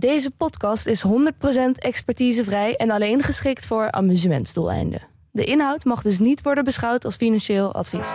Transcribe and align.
Deze 0.00 0.30
podcast 0.30 0.86
is 0.86 1.04
100% 1.06 1.10
expertisevrij 1.78 2.76
en 2.76 2.90
alleen 2.90 3.22
geschikt 3.22 3.66
voor 3.66 3.90
amusementsdoeleinden. 3.90 5.00
De 5.30 5.44
inhoud 5.44 5.84
mag 5.84 6.02
dus 6.02 6.18
niet 6.18 6.42
worden 6.42 6.64
beschouwd 6.64 7.04
als 7.04 7.16
financieel 7.16 7.74
advies. 7.74 8.08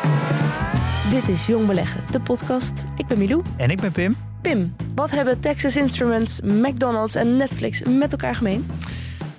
Dit 1.10 1.28
is 1.28 1.46
Jong 1.46 1.68
Beleggen, 1.68 2.04
de 2.12 2.20
podcast. 2.20 2.84
Ik 2.98 3.08
ben 3.08 3.18
Milou. 3.18 3.44
En 3.58 3.70
ik 3.70 3.82
ben 3.82 3.92
Pim. 3.92 4.16
Pim, 4.42 4.76
wat 4.96 5.12
hebben 5.12 5.40
Texas 5.40 5.76
Instruments, 5.76 6.42
McDonald's 6.42 7.16
en 7.16 7.38
Netflix 7.38 7.82
met 7.84 8.12
elkaar 8.12 8.36
gemeen? 8.36 8.68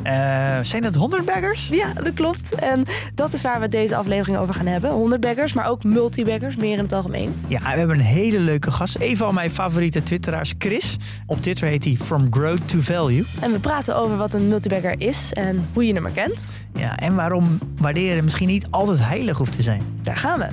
Eh, 0.07 0.59
zijn 0.63 0.83
dat 0.83 0.95
honderdbaggers? 0.95 1.69
Ja, 1.69 1.93
dat 1.93 2.15
klopt. 2.15 2.55
En 2.55 2.85
dat 3.15 3.33
is 3.33 3.43
waar 3.43 3.61
we 3.61 3.69
deze 3.69 3.97
aflevering 3.97 4.39
over 4.39 4.55
gaan 4.55 4.67
hebben. 4.67 4.91
100 4.91 5.21
baggers, 5.21 5.53
maar 5.53 5.69
ook 5.69 5.85
multibaggers, 5.85 6.57
meer 6.57 6.73
in 6.73 6.83
het 6.83 6.93
algemeen. 6.93 7.35
Ja, 7.49 7.61
we 7.61 7.79
hebben 7.79 7.97
een 7.97 8.05
hele 8.05 8.39
leuke 8.39 8.71
gast. 8.71 8.97
Een 9.01 9.17
van 9.17 9.35
mijn 9.35 9.51
favoriete 9.51 10.03
twitteraars, 10.03 10.55
Chris. 10.59 10.97
Op 11.27 11.43
Twitter 11.43 11.69
heet 11.69 11.85
hij 11.85 11.97
From 12.05 12.27
Growth 12.31 12.69
to 12.69 12.81
Value. 12.81 13.25
En 13.41 13.53
we 13.53 13.59
praten 13.59 13.97
over 13.97 14.17
wat 14.17 14.35
een 14.35 14.49
multibagger 14.49 15.01
is 15.01 15.33
en 15.33 15.69
hoe 15.73 15.87
je 15.87 15.95
hem 15.95 16.05
herkent. 16.05 16.47
Ja, 16.75 16.97
en 16.97 17.15
waarom 17.15 17.59
waarderen 17.79 18.25
misschien 18.25 18.49
niet 18.49 18.67
altijd 18.71 18.99
heilig 18.99 19.39
hoeft 19.39 19.53
te 19.53 19.63
zijn. 19.63 19.83
Daar 20.03 20.17
gaan 20.17 20.39
we. 20.39 20.47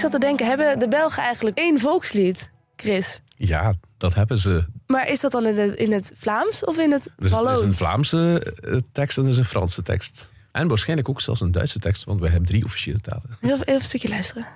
Zat 0.00 0.10
te 0.10 0.18
denken, 0.18 0.46
hebben 0.46 0.78
de 0.78 0.88
Belgen 0.88 1.22
eigenlijk 1.22 1.58
één 1.58 1.80
volkslied, 1.80 2.50
Chris? 2.76 3.20
Ja, 3.36 3.74
dat 3.98 4.14
hebben 4.14 4.38
ze. 4.38 4.64
Maar 4.86 5.08
is 5.08 5.20
dat 5.20 5.32
dan 5.32 5.46
in 5.46 5.58
het, 5.58 5.74
in 5.74 5.92
het 5.92 6.12
Vlaams 6.16 6.64
of 6.64 6.78
in 6.78 6.92
het 6.92 7.08
Dus 7.16 7.30
er 7.30 7.36
Walloons? 7.36 7.60
is 7.60 7.64
een 7.66 7.74
Vlaamse 7.74 8.54
eh, 8.62 8.76
tekst 8.92 9.18
en 9.18 9.24
er 9.24 9.30
is 9.30 9.38
een 9.38 9.44
Franse 9.44 9.82
tekst. 9.82 10.30
En 10.52 10.68
waarschijnlijk 10.68 11.08
ook 11.08 11.20
zelfs 11.20 11.40
een 11.40 11.52
Duitse 11.52 11.78
tekst, 11.78 12.04
want 12.04 12.20
we 12.20 12.28
hebben 12.28 12.46
drie 12.48 12.64
officiële 12.64 13.00
talen. 13.00 13.36
Heel 13.40 13.52
even 13.52 13.74
een 13.74 13.80
stukje 13.80 14.08
luisteren. 14.08 14.46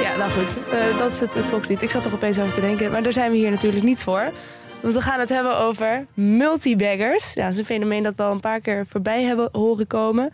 Ja, 0.00 0.16
nou 0.16 0.30
goed. 0.30 0.52
Eh, 0.72 0.98
dat 0.98 1.12
is 1.12 1.20
het, 1.20 1.34
het 1.34 1.46
volkslied. 1.46 1.82
Ik 1.82 1.90
zat 1.90 2.04
er 2.06 2.12
opeens 2.12 2.38
over 2.38 2.54
te 2.54 2.60
denken. 2.60 2.90
Maar 2.90 3.02
daar 3.02 3.12
zijn 3.12 3.30
we 3.30 3.36
hier 3.36 3.50
natuurlijk 3.50 3.84
niet 3.84 4.02
voor. 4.02 4.32
Want 4.86 4.98
we 4.98 5.04
gaan 5.04 5.20
het 5.20 5.28
hebben 5.28 5.58
over 5.58 6.04
multibaggers. 6.14 7.32
Ja, 7.32 7.42
dat 7.42 7.52
is 7.52 7.58
een 7.58 7.64
fenomeen 7.64 8.02
dat 8.02 8.14
we 8.14 8.22
al 8.22 8.32
een 8.32 8.40
paar 8.40 8.60
keer 8.60 8.86
voorbij 8.86 9.22
hebben 9.22 9.48
horen 9.52 9.86
komen. 9.86 10.30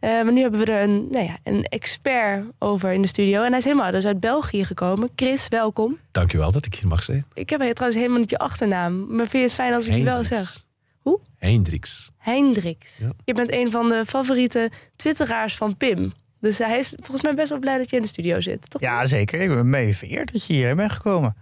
Eh, 0.00 0.10
maar 0.10 0.32
nu 0.32 0.40
hebben 0.40 0.60
we 0.60 0.72
er 0.72 0.82
een, 0.82 1.08
nou 1.10 1.24
ja, 1.24 1.38
een 1.42 1.64
expert 1.64 2.44
over 2.58 2.92
in 2.92 3.02
de 3.02 3.08
studio. 3.08 3.42
En 3.42 3.48
hij 3.48 3.58
is 3.58 3.64
helemaal 3.64 3.90
dus 3.90 4.06
uit 4.06 4.20
België 4.20 4.64
gekomen. 4.64 5.10
Chris, 5.14 5.48
welkom. 5.48 5.98
Dankjewel 6.10 6.52
dat 6.52 6.66
ik 6.66 6.74
hier 6.74 6.88
mag 6.88 7.02
zijn. 7.02 7.26
Ik 7.34 7.50
heb 7.50 7.60
trouwens 7.60 8.00
helemaal 8.00 8.18
niet 8.18 8.30
je 8.30 8.38
achternaam. 8.38 9.06
Maar 9.08 9.26
vind 9.26 9.32
je 9.32 9.38
het 9.38 9.52
fijn 9.52 9.74
als 9.74 9.86
ik 9.86 9.96
je 9.96 10.04
wel 10.04 10.24
zeg? 10.24 10.64
Hoe? 11.00 11.20
Hendricks. 11.36 12.10
Hendricks. 12.18 12.98
Ja. 12.98 13.12
Je 13.24 13.34
bent 13.34 13.52
een 13.52 13.70
van 13.70 13.88
de 13.88 14.02
favoriete 14.06 14.70
twitteraars 14.96 15.56
van 15.56 15.76
Pim. 15.76 16.12
Dus 16.40 16.58
hij 16.58 16.78
is 16.78 16.94
volgens 16.96 17.22
mij 17.22 17.34
best 17.34 17.48
wel 17.48 17.58
blij 17.58 17.78
dat 17.78 17.90
je 17.90 17.96
in 17.96 18.02
de 18.02 18.08
studio 18.08 18.40
zit. 18.40 18.70
Toch? 18.70 18.80
Ja, 18.80 19.06
zeker. 19.06 19.40
Ik 19.40 19.48
ben 19.48 19.70
mee 19.70 19.96
vereerd 19.96 20.32
dat 20.32 20.46
je 20.46 20.52
hier 20.52 20.76
bent 20.76 20.92
gekomen. 20.92 21.36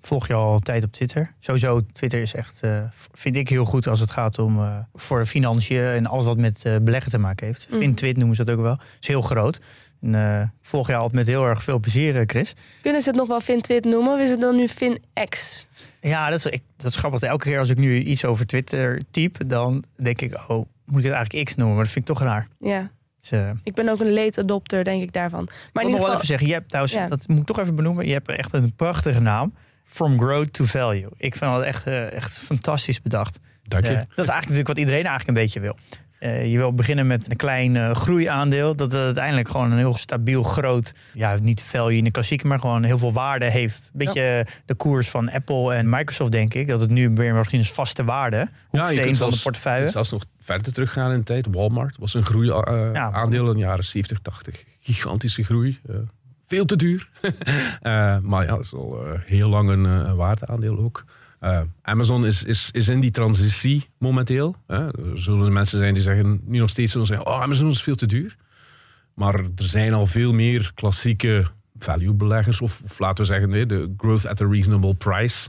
Volg 0.00 0.26
je 0.26 0.34
al 0.34 0.58
tijd 0.58 0.84
op 0.84 0.92
Twitter. 0.92 1.32
Sowieso, 1.40 1.80
Twitter 1.92 2.20
is 2.20 2.34
echt, 2.34 2.62
eh, 2.62 2.82
vind 3.12 3.36
ik 3.36 3.48
heel 3.48 3.64
goed 3.64 3.86
als 3.86 4.00
het 4.00 4.10
gaat 4.10 4.38
om 4.38 4.58
eh, 4.58 4.76
voor 4.94 5.26
financiën 5.26 5.82
en 5.84 6.06
alles 6.06 6.24
wat 6.24 6.36
met 6.36 6.64
eh, 6.64 6.76
beleggen 6.82 7.10
te 7.10 7.18
maken 7.18 7.46
heeft. 7.46 7.66
Mhm. 7.70 7.80
Fintwit 7.80 8.16
noemen 8.16 8.36
ze 8.36 8.44
dat 8.44 8.56
ook 8.56 8.62
wel. 8.62 8.78
is 9.00 9.08
heel 9.08 9.22
groot. 9.22 9.60
En, 10.00 10.52
volg 10.62 10.86
je 10.86 10.94
altijd 10.94 11.12
met 11.12 11.26
heel 11.26 11.44
erg 11.44 11.62
veel 11.62 11.78
plezier, 11.78 12.24
Chris. 12.26 12.54
Kunnen 12.82 13.02
ze 13.02 13.08
het 13.08 13.18
nog 13.18 13.28
wel 13.28 13.40
FinTwit 13.40 13.84
noemen? 13.84 14.12
Of 14.12 14.20
is 14.20 14.30
het 14.30 14.40
dan 14.40 14.56
nu 14.56 14.68
FinX? 14.68 15.66
Ja, 16.00 16.30
dat 16.30 16.38
is, 16.38 16.46
ik, 16.46 16.62
dat 16.76 16.90
is 16.90 16.96
grappig. 16.96 17.20
Elke 17.20 17.44
keer 17.44 17.58
als 17.58 17.68
ik 17.68 17.78
nu 17.78 17.98
iets 17.98 18.24
over 18.24 18.46
Twitter 18.46 19.00
type, 19.10 19.46
dan 19.46 19.84
denk 19.96 20.20
ik, 20.20 20.34
oh, 20.34 20.66
moet 20.84 20.98
ik 20.98 21.04
het 21.04 21.12
eigenlijk 21.12 21.44
X 21.44 21.54
noemen? 21.54 21.74
Maar 21.74 21.84
dat 21.84 21.92
vind 21.92 22.08
ik 22.08 22.14
toch 22.16 22.24
raar. 22.26 22.48
Ja, 22.58 22.90
Dus, 23.20 23.30
ik 23.62 23.74
ben 23.74 23.88
ook 23.88 24.00
een 24.00 24.12
late 24.12 24.40
adopter, 24.40 24.84
denk 24.84 25.02
ik, 25.02 25.12
daarvan. 25.12 25.48
Maar 25.48 25.48
ik 25.48 25.72
wil 25.72 25.82
nog 25.82 25.90
ieder 25.90 26.06
wel 26.06 26.10
geval, 26.10 26.14
even 26.14 26.26
zeggen, 26.26 26.46
je 26.46 26.52
hebt 26.52 26.68
trouwens, 26.68 26.94
Ja. 26.94 27.08
dat 27.08 27.28
moet 27.28 27.38
ik 27.38 27.46
toch 27.46 27.58
even 27.58 27.74
benoemen, 27.74 28.06
je 28.06 28.12
hebt 28.12 28.28
echt 28.28 28.52
een 28.52 28.74
prachtige 28.74 29.20
naam. 29.20 29.52
From 29.90 30.18
Growth 30.18 30.52
to 30.52 30.64
Value. 30.64 31.08
Ik 31.16 31.36
vind 31.36 31.52
dat 31.52 31.62
echt, 31.62 31.86
eh, 31.86 32.12
echt 32.12 32.38
fantastisch 32.38 33.02
bedacht. 33.02 33.38
Dank 33.62 33.84
je. 33.84 33.90
Eh, 33.90 33.94
dat 33.96 34.04
is 34.06 34.16
eigenlijk 34.16 34.40
natuurlijk 34.40 34.68
wat 34.68 34.78
iedereen 34.78 35.04
eigenlijk 35.06 35.28
een 35.28 35.44
beetje 35.44 35.60
wil. 35.60 35.76
Eh, 36.18 36.50
je 36.50 36.56
wil 36.56 36.72
beginnen 36.74 37.06
met 37.06 37.30
een 37.30 37.36
klein 37.36 37.76
eh, 37.76 37.94
groeiaandeel. 37.94 38.76
Dat 38.76 38.92
het 38.92 39.00
uiteindelijk 39.02 39.48
gewoon 39.48 39.70
een 39.70 39.78
heel 39.78 39.94
stabiel 39.94 40.42
groot, 40.42 40.92
ja, 41.14 41.36
niet 41.42 41.62
value 41.62 41.96
in 41.96 42.04
de 42.04 42.10
klassieke, 42.10 42.46
maar 42.46 42.58
gewoon 42.58 42.82
heel 42.84 42.98
veel 42.98 43.12
waarde 43.12 43.44
heeft. 43.50 43.80
Een 43.92 43.98
beetje 43.98 44.46
de 44.66 44.74
koers 44.74 45.08
van 45.08 45.30
Apple 45.30 45.74
en 45.74 45.88
Microsoft, 45.88 46.32
denk 46.32 46.54
ik. 46.54 46.66
Dat 46.68 46.80
het 46.80 46.90
nu 46.90 47.10
weer 47.14 47.34
misschien 47.34 47.58
een 47.58 47.64
vaste 47.64 48.04
waarde. 48.04 48.48
Hoeksteen 48.68 49.16
van 49.16 49.30
de 49.30 49.40
portefeuille. 49.42 49.88
zelfs 49.88 50.10
nog 50.10 50.24
verder 50.40 50.72
teruggaan 50.72 51.12
in 51.12 51.18
de 51.18 51.24
tijd. 51.24 51.46
Walmart 51.50 51.96
was 51.98 52.14
een 52.14 52.24
groei 52.24 52.50
eh, 52.50 52.90
Ja. 52.92 53.10
aandeel 53.12 53.46
in 53.46 53.52
de 53.54 53.58
jaren 53.58 53.84
70, 53.84 54.18
80. 54.18 54.64
Gigantische 54.80 55.44
groei. 55.44 55.80
Veel 56.50 56.64
te 56.64 56.76
duur. 56.76 57.08
Eh, 57.80 58.18
maar 58.18 58.44
ja, 58.44 58.50
dat 58.50 58.60
is 58.60 58.74
al 58.74 59.06
eh, 59.06 59.20
heel 59.24 59.48
lang 59.48 59.70
een, 59.70 59.86
eh, 59.86 60.14
waardeaandeel 60.14 60.78
ook. 60.78 61.04
Amazon 61.82 62.26
is, 62.26 62.44
is, 62.44 62.68
is 62.72 62.88
in 62.88 63.00
die 63.00 63.10
transitie 63.10 63.88
momenteel. 63.98 64.56
Hè. 64.66 64.84
Er 64.84 65.18
zullen 65.18 65.52
mensen 65.52 65.78
zijn 65.78 65.94
die 65.94 66.02
zeggen, 66.02 66.40
nu 66.44 66.58
nog 66.58 66.70
steeds 66.70 66.92
zullen 66.92 67.06
zeggen, 67.06 67.26
oh, 67.26 67.42
Amazon 67.42 67.70
is 67.70 67.82
veel 67.82 67.94
te 67.94 68.06
duur. 68.06 68.36
Maar 69.14 69.34
er 69.34 69.50
zijn 69.54 69.94
al 69.94 70.06
veel 70.06 70.32
meer 70.32 70.70
klassieke 70.74 71.46
value 71.78 72.14
beleggers, 72.14 72.60
of, 72.60 72.80
of 72.84 72.98
laten 72.98 73.24
we 73.24 73.30
zeggen, 73.30 73.68
de 73.68 73.94
growth 73.96 74.26
at 74.26 74.40
a 74.40 74.46
reasonable 74.46 74.94
price 74.94 75.48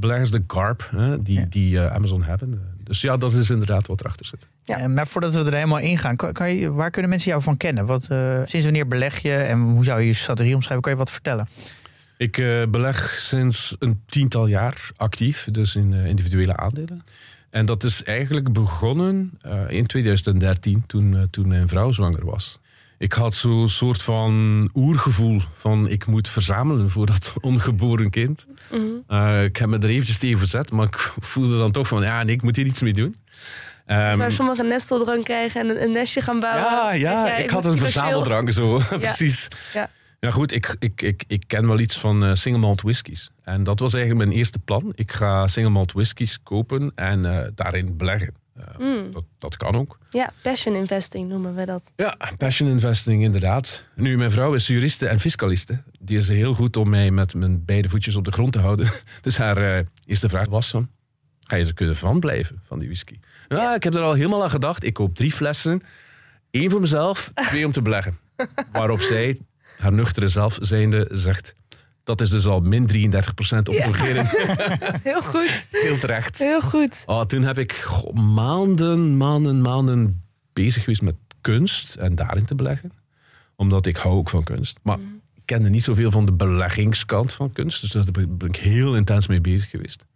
beleggers, 0.00 0.30
de 0.30 0.42
GARP, 0.46 0.88
hè, 0.90 1.22
die, 1.22 1.38
Ja. 1.38 1.46
die 1.48 1.78
eh, 1.80 1.94
Amazon 1.94 2.22
hebben. 2.22 2.60
Dus 2.84 3.00
ja, 3.00 3.16
dat 3.16 3.32
is 3.32 3.50
inderdaad 3.50 3.86
wat 3.86 4.00
erachter 4.00 4.26
zit. 4.26 4.48
Ja. 4.62 4.78
Eh, 4.78 4.86
maar 4.86 5.06
voordat 5.06 5.34
we 5.34 5.44
er 5.44 5.54
helemaal 5.54 5.78
in 5.78 5.98
gaan, 5.98 6.16
kan, 6.16 6.32
kan 6.32 6.54
je, 6.54 6.72
waar 6.72 6.90
kunnen 6.90 7.10
mensen 7.10 7.30
jou 7.30 7.42
van 7.42 7.56
kennen? 7.56 7.86
Wat, 7.86 8.06
eh, 8.08 8.40
sinds 8.44 8.64
wanneer 8.64 8.88
beleg 8.88 9.18
je 9.18 9.34
en 9.34 9.60
hoe 9.60 9.84
zou 9.84 10.00
je 10.00 10.06
je 10.06 10.14
strategie 10.14 10.54
omschrijven? 10.54 10.82
Kan 10.82 10.92
je 10.92 10.98
wat 10.98 11.10
vertellen? 11.10 11.48
Ik 12.16 12.32
beleg 12.70 13.14
sinds 13.18 13.76
een 13.78 14.00
tiental 14.06 14.46
jaar 14.46 14.90
actief, 14.96 15.48
dus 15.50 15.76
in 15.76 15.92
individuele 15.92 16.56
aandelen. 16.56 17.02
En 17.50 17.66
dat 17.66 17.84
is 17.84 18.04
eigenlijk 18.04 18.52
begonnen 18.52 19.38
in 19.68 19.86
2013, 19.86 20.82
toen, 20.86 21.26
toen 21.30 21.48
mijn 21.48 21.68
vrouw 21.68 21.90
zwanger 21.92 22.24
was. 22.24 22.58
Ik 22.98 23.12
had 23.12 23.34
zo'n 23.34 23.68
soort 23.68 24.02
van 24.02 24.70
oergevoel 24.74 25.40
van 25.54 25.88
ik 25.88 26.06
moet 26.06 26.28
verzamelen 26.28 26.90
voor 26.90 27.06
dat 27.06 27.34
ongeboren 27.40 28.10
kind. 28.10 28.46
Mhm. 28.70 28.82
Eh, 29.06 29.44
ik 29.44 29.56
heb 29.56 29.68
me 29.68 29.78
er 29.78 29.88
eventjes 29.88 30.18
tegen 30.18 30.38
verzet, 30.38 30.70
maar 30.70 30.86
ik 30.86 30.98
voelde 31.20 31.58
dan 31.58 31.72
toch 31.72 31.88
van 31.88 32.02
ja, 32.02 32.22
nee, 32.22 32.34
ik 32.34 32.42
moet 32.42 32.56
hier 32.56 32.66
iets 32.66 32.80
mee 32.80 32.92
doen. 32.92 33.16
Ehm, 33.86 34.18
Waar 34.18 34.32
sommigen 34.32 34.64
een 34.64 34.70
nesteldrank 34.70 35.24
krijgen 35.24 35.60
en 35.60 35.82
een, 35.82 35.92
nestje 35.92 36.20
gaan 36.20 36.40
bouwen. 36.40 36.62
ja, 36.62 36.92
ja, 36.92 37.26
jij 37.26 37.42
ik 37.42 37.50
had 37.50 37.66
een 37.66 37.78
verzameldrang 37.78 38.54
zo, 38.54 38.80
precies. 39.00 39.48
Ja. 39.72 39.90
Ja 40.20 40.30
goed, 40.30 40.52
ik, 40.52 40.76
ik, 40.78 41.02
ik, 41.02 41.24
ik 41.26 41.44
ken 41.46 41.66
wel 41.66 41.78
iets 41.78 41.98
van 41.98 42.24
eh, 42.24 42.34
single 42.34 42.60
malt 42.60 42.82
whiskies. 42.82 43.30
En 43.44 43.64
dat 43.64 43.78
was 43.78 43.94
eigenlijk 43.94 44.24
mijn 44.24 44.38
eerste 44.38 44.58
plan. 44.58 44.92
Ik 44.94 45.12
ga 45.12 45.46
single 45.46 45.72
malt 45.72 45.92
whiskies 45.92 46.42
kopen 46.42 46.92
en 46.94 47.24
eh, 47.24 47.46
daarin 47.54 47.96
beleggen. 47.96 48.34
Eh, 48.58 48.78
Mm. 48.78 49.12
dat, 49.12 49.24
dat 49.38 49.56
kan 49.56 49.74
ook. 49.74 49.98
Ja, 50.10 50.32
passion 50.42 50.74
investing 50.74 51.28
noemen 51.28 51.54
we 51.54 51.64
dat. 51.64 51.90
Ja, 51.96 52.16
passion 52.36 52.68
investing 52.68 53.22
inderdaad. 53.22 53.84
Nu, 53.94 54.16
mijn 54.16 54.30
vrouw 54.30 54.54
is 54.54 54.66
juriste 54.66 55.06
en 55.08 55.20
fiscaliste. 55.20 55.82
Die 56.00 56.16
is 56.18 56.28
heel 56.28 56.54
goed 56.54 56.76
om 56.76 56.88
mij 56.88 57.10
met 57.10 57.34
mijn 57.34 57.64
beide 57.64 57.88
voetjes 57.88 58.16
op 58.16 58.24
de 58.24 58.32
grond 58.32 58.52
te 58.52 58.58
houden. 58.58 58.88
Dus 59.22 59.38
haar 59.38 59.56
eh, 59.56 59.84
eerste 60.04 60.28
vraag 60.28 60.48
was 60.48 60.70
van... 60.70 60.88
Ga 61.40 61.56
je 61.56 61.64
er 61.64 61.74
kunnen 61.74 61.96
van 61.96 62.20
blijven, 62.20 62.60
van 62.64 62.78
die 62.78 62.88
whisky? 62.88 63.18
Ja, 63.48 63.74
ik 63.74 63.82
heb 63.82 63.94
er 63.94 64.00
al 64.02 64.12
helemaal 64.12 64.42
aan 64.42 64.50
gedacht. 64.50 64.84
Ik 64.84 64.92
koop 64.94 65.14
drie 65.14 65.32
flessen. 65.32 65.80
Eén 66.50 66.70
voor 66.70 66.80
mezelf, 66.80 67.30
twee 67.34 67.66
om 67.66 67.72
te 67.72 67.82
beleggen. 67.82 68.18
Waarop 68.72 69.00
zij, 69.00 69.38
haar 69.78 69.92
nuchtere 69.92 70.28
zelf 70.28 70.58
zijnde, 70.60 71.08
zegt... 71.12 71.54
Dat 72.08 72.20
is 72.20 72.30
dus 72.30 72.46
al 72.46 72.60
min 72.60 72.88
33% 72.92 73.58
opgegeren. 73.64 74.26
Heel 75.02 75.22
goed, 75.22 75.68
Heel 75.70 75.98
terecht. 75.98 76.38
heel 76.38 76.60
goed. 76.60 77.02
Oh, 77.06 77.24
toen 77.24 77.42
heb 77.42 77.58
ik 77.58 77.72
goh, 77.72 78.12
maanden, 78.14 79.16
maanden, 79.16 79.60
maanden 79.60 80.22
bezig 80.52 80.82
geweest 80.84 81.02
met 81.02 81.14
kunst 81.40 81.94
en 81.94 82.14
daarin 82.14 82.44
te 82.44 82.54
beleggen. 82.54 82.92
Omdat 83.56 83.86
ik 83.86 83.96
hou 83.96 84.14
ook 84.14 84.30
van 84.30 84.44
kunst. 84.44 84.78
Maar 84.82 84.98
kende 85.44 85.68
niet 85.68 85.84
zoveel 85.84 86.10
van 86.10 86.24
de 86.26 86.32
beleggingskant 86.32 87.32
van 87.32 87.52
kunst. 87.52 87.80
Dus 87.80 87.90
daar 87.90 88.26
ben 88.28 88.48
ik 88.48 88.56
heel 88.56 88.96
intens 88.96 89.26
mee 89.26 89.40
bezig 89.40 89.70
geweest. 89.70 90.06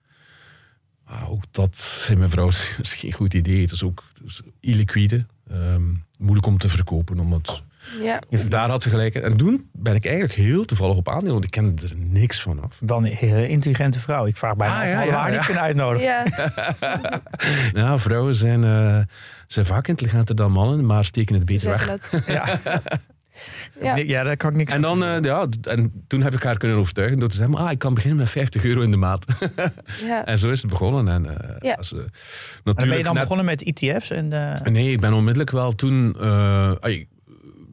Maar 1.06 1.28
ook 1.30 1.42
dat, 1.50 1.76
zei 1.78 2.18
mijn 2.18 2.30
vrouw, 2.30 2.48
is 2.82 2.94
geen 2.94 3.12
goed 3.12 3.34
idee. 3.34 3.60
Het 3.60 3.72
is 3.72 3.82
ook 3.82 4.04
het 4.18 4.28
is 4.30 4.40
illiquide. 4.60 5.26
ehm, 5.50 5.82
moeilijk 6.18 6.46
om 6.46 6.58
te 6.58 6.68
verkopen. 6.68 7.18
Omdat, 7.18 7.62
Ja. 8.02 8.20
daar 8.48 8.68
had 8.70 8.82
ze 8.82 8.88
gelijk. 8.88 9.14
in. 9.14 9.22
En 9.22 9.36
toen 9.36 9.68
ben 9.72 9.94
ik 9.94 10.04
eigenlijk 10.04 10.34
heel 10.34 10.64
toevallig 10.64 10.96
op 10.96 11.08
aandeel, 11.08 11.32
want 11.32 11.44
ik 11.44 11.50
kende 11.50 11.82
er 11.82 11.92
niks 11.96 12.40
van 12.42 12.62
af. 12.62 12.76
Wel 12.80 12.96
een 12.96 13.04
hele 13.04 13.48
intelligente 13.48 14.00
vrouw. 14.00 14.26
Ik 14.26 14.36
vraag 14.36 14.56
bijna 14.56 14.74
Ah, 14.74 14.80
of 14.82 14.88
ja, 14.88 15.02
ja, 15.02 15.12
haar 15.20 15.30
ja. 15.30 15.36
niet 15.36 15.44
kunnen 15.46 15.62
uitnodigen. 15.62 16.08
ja. 16.08 16.24
Ja, 17.72 17.98
vrouwen 18.08 18.34
zijn, 18.34 18.64
eh, 18.64 18.98
zijn 19.46 19.66
vaak 19.66 19.88
intelligenter 19.88 20.34
dan 20.34 20.52
mannen, 20.52 20.86
maar 20.86 21.04
steken 21.04 21.34
het 21.34 21.44
beter 21.46 21.68
weg. 21.70 21.98
Ja. 22.26 22.60
Ja. 23.80 23.94
Nee, 23.94 24.08
ja, 24.08 24.22
daar 24.24 24.36
kan 24.36 24.50
ik 24.50 24.56
niks 24.56 24.72
En 24.72 24.86
aan 24.86 24.98
dan, 24.98 25.04
eh, 25.08 25.22
ja, 25.22 25.46
en 25.62 26.04
toen 26.06 26.22
heb 26.22 26.34
ik 26.34 26.42
haar 26.42 26.56
kunnen 26.56 26.78
overtuigen 26.78 27.18
door 27.18 27.28
te 27.28 27.36
zeggen, 27.36 27.54
ah, 27.54 27.70
ik 27.70 27.78
kan 27.78 27.94
beginnen 27.94 28.18
met 28.18 28.30
50 28.30 28.64
euro 28.64 28.80
in 28.80 28.90
de 28.90 28.96
maand. 28.96 29.24
Ja. 30.06 30.24
en 30.24 30.38
zo 30.38 30.50
is 30.50 30.62
het 30.62 30.70
begonnen. 30.70 31.08
En, 31.08 31.38
eh, 31.38 31.56
Ja. 31.58 31.74
als, 31.74 31.92
eh, 31.92 31.98
dan 31.98 32.06
ben 32.06 32.08
je 32.64 32.72
natuurlijk 32.74 33.04
dan 33.04 33.12
net- 33.14 33.22
begonnen 33.22 33.44
met 33.46 33.62
ETF's 33.62 34.10
en 34.10 34.32
eh, 34.32 34.60
Nee, 34.72 34.90
ik 34.92 35.00
ben 35.00 35.12
onmiddellijk 35.12 35.50
wel 35.50 35.72
toen 35.72 36.16
eh, 36.20 36.72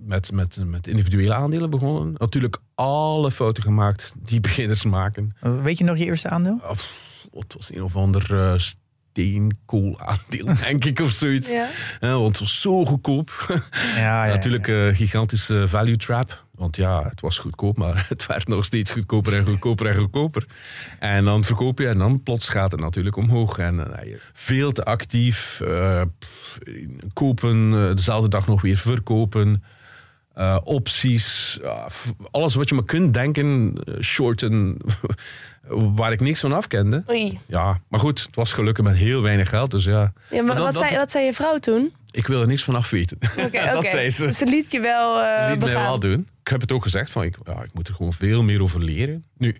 met, 0.09 0.31
met, 0.31 0.57
met 0.65 0.87
individuele 0.87 1.33
aandelen 1.33 1.69
begonnen. 1.69 2.13
Natuurlijk 2.17 2.57
alle 2.75 3.31
fouten 3.31 3.63
gemaakt 3.63 4.13
die 4.25 4.39
beginners 4.49 4.83
maken. 4.83 5.35
weet 5.39 5.77
je 5.77 5.83
nog 5.83 5.97
je 5.97 6.05
eerste 6.05 6.29
aandeel? 6.29 6.59
Of, 6.69 6.93
het 7.33 7.53
was 7.53 7.73
een 7.73 7.83
of 7.83 7.95
ander 7.95 8.33
eh 8.33 8.53
steenkoolaandeel, 8.57 10.45
denk 10.65 10.85
ik, 10.85 10.99
of 10.99 11.11
zoiets. 11.11 11.49
Ja. 11.49 11.67
Want 11.99 12.27
het 12.27 12.39
was 12.39 12.61
zo 12.61 12.85
goedkoop. 12.85 13.31
Ja, 13.95 14.25
ja, 14.25 14.33
Natuurlijk 14.33 14.67
een 14.67 14.95
gigantische 14.95 15.67
value 15.67 15.97
trap. 15.97 16.45
Want 16.51 16.75
ja, 16.75 17.03
het 17.09 17.21
was 17.21 17.37
goedkoop, 17.37 17.77
maar 17.77 18.05
het 18.09 18.25
werd 18.25 18.47
nog 18.47 18.65
steeds 18.65 18.91
goedkoper 18.91 19.33
en 19.37 19.45
goedkoper 19.47 19.87
en 19.87 19.95
goedkoper. 19.95 20.45
En 20.99 21.25
dan 21.25 21.43
verkoop 21.43 21.79
je 21.79 21.87
en 21.87 21.97
dan 21.97 22.23
plots 22.23 22.49
gaat 22.49 22.71
het 22.71 22.81
natuurlijk 22.81 23.15
omhoog. 23.15 23.57
En 23.57 23.97
eh, 23.99 24.05
je- 24.09 24.19
veel 24.33 24.71
te 24.71 24.83
actief. 24.83 25.61
eh, 25.61 26.01
kopen, 27.13 27.73
eh, 27.89 27.95
dezelfde 27.95 28.29
dag 28.29 28.47
nog 28.47 28.61
weer 28.61 28.77
verkopen. 28.77 29.63
Eh, 30.39 30.57
opties. 30.63 31.59
f- 31.89 32.13
alles 32.31 32.55
wat 32.55 32.69
je 32.69 32.75
maar 32.75 32.83
kunt 32.83 33.13
denken. 33.13 33.73
eh, 33.83 34.01
shorten. 34.01 34.77
waar 35.95 36.11
ik 36.11 36.19
niks 36.19 36.39
van 36.39 36.51
afkende. 36.53 37.03
Oei. 37.09 37.39
Ja, 37.45 37.81
maar 37.87 37.99
goed, 37.99 38.21
het 38.25 38.35
was 38.35 38.53
gelukkig 38.53 38.83
met 38.83 38.95
heel 38.95 39.21
weinig 39.21 39.49
geld. 39.49 39.71
Dus 39.71 39.83
ja, 39.85 39.91
Ja, 39.99 40.11
maar 40.29 40.43
Maar 40.43 40.55
dat- 40.55 40.65
wat, 40.65 40.73
dat- 40.73 40.83
zei, 40.87 40.97
wat 40.97 41.11
zei 41.11 41.25
je 41.25 41.33
vrouw 41.33 41.57
toen? 41.57 41.93
ik 42.11 42.27
wil 42.27 42.41
er 42.41 42.47
niks 42.47 42.63
van 42.63 42.75
af 42.75 42.89
weten. 42.89 43.17
Oké, 43.45 43.71
dat 43.71 43.85
zei 43.85 44.09
ze. 44.09 44.25
Dus 44.25 44.37
ze 44.37 44.45
liet 44.45 44.71
je 44.71 44.79
wel 44.79 45.19
eh 45.21 45.45
Ze 45.45 45.51
liet 45.51 45.59
mij 45.59 45.73
wel 45.73 45.99
doen. 45.99 46.27
Ik 46.41 46.47
heb 46.47 46.61
het 46.61 46.71
ook 46.71 46.83
gezegd, 46.83 47.09
van, 47.11 47.23
ik, 47.23 47.37
ja, 47.43 47.63
ik 47.63 47.73
moet 47.73 47.87
er 47.87 47.93
gewoon 47.93 48.13
veel 48.13 48.43
meer 48.43 48.61
over 48.61 48.83
leren. 48.83 49.25
Nu, 49.37 49.55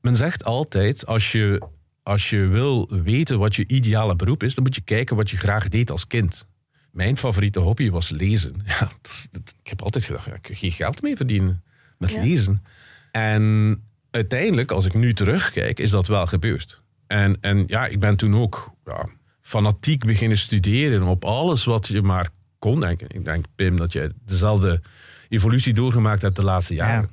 men 0.00 0.16
zegt 0.16 0.44
altijd, 0.44 1.06
als 1.06 1.32
je, 1.32 1.62
als 2.02 2.30
je 2.30 2.46
wil 2.46 2.88
weten 3.02 3.38
wat 3.38 3.56
je 3.56 3.64
ideale 3.66 4.16
beroep 4.16 4.42
is, 4.42 4.54
dan 4.54 4.64
moet 4.64 4.74
je 4.74 4.80
kijken 4.80 5.16
wat 5.16 5.30
je 5.30 5.36
graag 5.36 5.68
deed 5.68 5.90
als 5.90 6.06
kind. 6.06 6.46
Mijn 6.94 7.16
favoriete 7.16 7.60
hobby 7.60 7.90
was 7.90 8.10
lezen. 8.10 8.54
Ja, 8.66 8.78
dat 8.78 8.98
is- 9.02 9.28
dat- 9.30 9.54
ik 9.62 9.68
heb 9.70 9.82
altijd 9.82 10.04
gedacht, 10.04 10.24
ja, 10.26 10.34
ik 10.34 10.42
kan 10.42 10.54
geen 10.54 10.72
geld 10.72 11.02
mee 11.02 11.16
verdienen 11.16 11.62
met 11.98 12.10
Ja. 12.12 12.22
lezen. 12.22 12.62
En 13.10 13.82
uiteindelijk, 14.10 14.70
als 14.70 14.84
ik 14.86 14.94
nu 14.94 15.14
terugkijk, 15.14 15.78
is 15.78 15.90
dat 15.90 16.06
wel 16.06 16.26
gebeurd. 16.26 16.82
En, 17.06 17.36
en 17.40 17.64
ja, 17.66 17.86
ik 17.86 18.00
ben 18.00 18.16
toen 18.16 18.34
ook 18.36 18.70
ja, 18.84 19.06
fanatiek 19.40 20.04
beginnen 20.06 20.38
studeren 20.38 21.02
op 21.02 21.24
alles 21.24 21.64
wat 21.64 21.86
je 21.86 22.02
maar 22.02 22.28
kon 22.58 22.80
denken. 22.80 23.06
Ik 23.10 23.24
denk, 23.24 23.44
Pim, 23.54 23.76
dat 23.76 23.92
je 23.92 24.14
dezelfde 24.24 24.80
evolutie 25.28 25.74
doorgemaakt 25.74 26.22
hebt 26.22 26.36
de 26.36 26.42
laatste 26.44 26.74
jaren. 26.74 27.10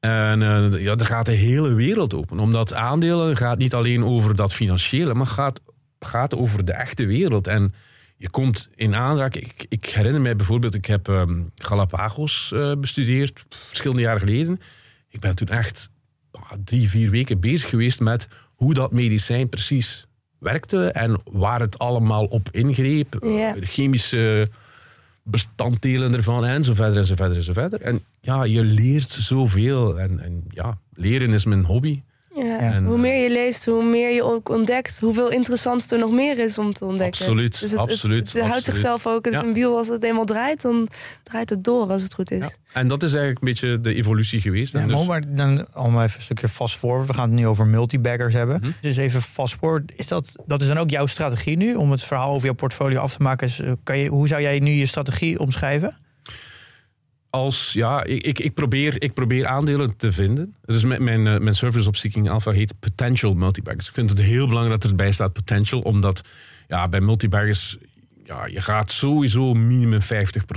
En 0.00 0.42
eh, 0.42 0.82
ja, 0.82 0.94
er 0.96 1.06
gaat 1.06 1.26
de 1.26 1.32
hele 1.32 1.74
wereld 1.74 2.14
open. 2.14 2.38
Omdat 2.38 2.74
aandelen 2.74 3.36
gaat 3.36 3.58
niet 3.58 3.74
alleen 3.74 4.04
over 4.04 4.34
dat 4.36 4.52
financiële, 4.54 5.14
maar 5.14 5.26
gaat, 5.26 5.60
gaat 6.00 6.34
over 6.36 6.64
de 6.64 6.72
echte 6.72 7.04
wereld. 7.06 7.46
En 7.46 7.74
je 8.22 8.30
komt 8.30 8.68
in 8.74 8.94
aanraking. 8.94 9.44
Ik, 9.44 9.66
ik 9.68 9.86
herinner 9.86 10.20
mij 10.20 10.36
bijvoorbeeld, 10.36 10.74
ik 10.74 10.86
heb 10.86 11.08
ehm, 11.08 11.40
Galapagos 11.56 12.52
eh, 12.54 12.72
bestudeerd, 12.76 13.44
verschillende 13.48 14.02
jaren 14.02 14.20
geleden. 14.20 14.60
Ik 15.08 15.20
ben 15.20 15.34
toen 15.34 15.48
echt 15.48 15.90
ah, 16.30 16.52
drie, 16.64 16.88
vier 16.88 17.10
weken 17.10 17.40
bezig 17.40 17.68
geweest 17.68 18.00
met 18.00 18.28
hoe 18.54 18.74
dat 18.74 18.92
medicijn 18.92 19.48
precies 19.48 20.06
werkte 20.38 20.92
en 20.92 21.20
waar 21.24 21.60
het 21.60 21.78
allemaal 21.78 22.24
op 22.24 22.48
ingreep. 22.50 23.16
Ja. 23.24 23.52
De 23.52 23.66
chemische 23.66 24.50
bestanddelen 25.22 26.14
ervan 26.14 26.44
en 26.44 26.64
zo 26.64 26.74
verder 26.74 26.96
en 26.96 27.06
zo 27.06 27.14
verder 27.14 27.36
en 27.36 27.42
zo 27.42 27.52
verder. 27.52 27.80
En 27.80 28.04
ja, 28.20 28.44
je 28.44 28.62
leert 28.62 29.10
zoveel. 29.10 30.00
En, 30.00 30.20
en 30.20 30.44
ja, 30.48 30.78
leren 30.94 31.32
is 31.32 31.44
mijn 31.44 31.64
hobby. 31.64 32.02
Ja. 32.34 32.58
En, 32.58 32.84
hoe 32.84 32.94
eh, 32.94 33.00
meer 33.00 33.22
je 33.22 33.30
leest, 33.30 33.64
hoe 33.64 33.84
meer 33.84 34.10
je 34.14 34.22
ook 34.22 34.48
ontdekt, 34.48 35.00
hoeveel 35.00 35.30
interessants 35.30 35.90
er 35.90 35.98
nog 35.98 36.12
meer 36.12 36.38
is 36.38 36.58
om 36.58 36.72
te 36.72 36.84
ontdekken. 36.84 37.20
Absoluut, 37.20 37.60
Dus 37.60 37.70
het, 37.70 37.80
het- 37.80 37.90
absoluut, 37.90 38.32
Het, 38.32 38.42
houdt 38.42 38.64
zichzelf 38.64 39.06
ook, 39.06 39.24
het 39.24 39.34
is 39.34 39.40
Ja. 39.40 39.46
een 39.46 39.54
wiel, 39.54 39.76
als 39.76 39.88
het 39.88 40.02
eenmaal 40.02 40.24
draait, 40.24 40.62
dan 40.62 40.88
draait 41.22 41.50
het 41.50 41.64
door 41.64 41.90
als 41.90 42.02
het 42.02 42.14
goed 42.14 42.30
is. 42.30 42.38
Ja. 42.44 42.50
En 42.72 42.88
dat 42.88 43.02
is 43.02 43.14
eigenlijk 43.14 43.44
een 43.44 43.48
beetje 43.52 43.80
de 43.80 43.94
evolutie 43.94 44.40
geweest. 44.40 44.72
Ja, 44.72 44.80
En 44.80 44.88
dus- 44.88 45.06
maar 45.06 45.22
dan 45.34 45.66
om 45.74 46.02
even 46.02 46.16
een 46.16 46.22
stukje 46.22 46.48
fast 46.48 46.76
forward. 46.76 47.06
We 47.06 47.14
gaan 47.14 47.28
het 47.30 47.38
nu 47.38 47.46
over 47.46 47.66
multibaggers 47.66 48.34
hebben. 48.34 48.58
Mhm. 48.60 48.70
Dus 48.80 48.96
even 48.96 49.22
fast 49.22 49.54
forward. 49.54 49.92
Is 49.96 50.08
dat, 50.08 50.32
dat 50.46 50.60
is 50.60 50.66
dan 50.68 50.78
ook 50.78 50.90
jouw 50.90 51.06
strategie 51.06 51.56
nu 51.56 51.74
om 51.74 51.90
het 51.90 52.02
verhaal 52.02 52.30
over 52.32 52.44
jouw 52.44 52.54
portfolio 52.54 53.00
af 53.00 53.16
te 53.16 53.22
maken? 53.22 53.46
Is, 53.46 53.58
eh, 53.60 53.72
kan 53.82 53.98
je, 53.98 54.08
hoe 54.08 54.28
zou 54.28 54.42
jij 54.42 54.58
nu 54.58 54.70
je 54.70 54.86
strategie 54.86 55.38
omschrijven? 55.38 55.96
Als 57.32 57.72
ja, 57.72 58.04
ik, 58.04 58.38
ik, 58.38 58.54
probeer, 58.54 59.02
ik 59.02 59.14
probeer 59.14 59.46
aandelen 59.46 59.96
te 59.96 60.12
vinden. 60.12 60.54
Dus 60.64 60.84
mijn, 60.84 61.04
mijn, 61.04 61.26
eh, 61.26 61.38
mijn 61.38 61.54
service 61.54 61.88
op 61.88 61.96
Seeking 61.96 62.30
Alpha 62.30 62.50
heet 62.50 62.74
Potential 62.80 63.34
Multibaggers. 63.34 63.88
Ik 63.88 63.94
vind 63.94 64.10
het 64.10 64.20
heel 64.20 64.46
belangrijk 64.46 64.80
dat 64.80 64.90
erbij 64.90 65.12
staat 65.12 65.32
potential, 65.32 65.80
omdat 65.80 66.24
ja, 66.68 66.88
bij 66.88 67.00
multibaggers 67.00 67.76
ja, 68.24 68.46
je 68.46 68.60
gaat 68.60 68.90
sowieso 68.90 69.54
minimum 69.54 70.00
50% 70.00 70.04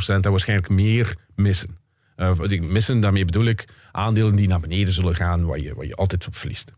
en 0.06 0.31
waarschijnlijk 0.31 0.69
meer 0.69 1.16
missen. 1.36 1.77
Eh, 2.16 2.36
wat 2.36 2.51
ik 2.51 2.68
missen, 2.68 3.00
daarmee 3.00 3.25
bedoel 3.25 3.45
ik 3.45 3.66
aandelen 3.92 4.36
die 4.36 4.48
naar 4.48 4.60
beneden 4.60 4.94
zullen 4.94 5.16
gaan, 5.16 5.45
waar 5.45 5.60
je, 5.60 5.75
waar 5.75 5.86
je 5.86 5.95
altijd 5.95 6.27
op 6.27 6.36
verliest. 6.36 6.72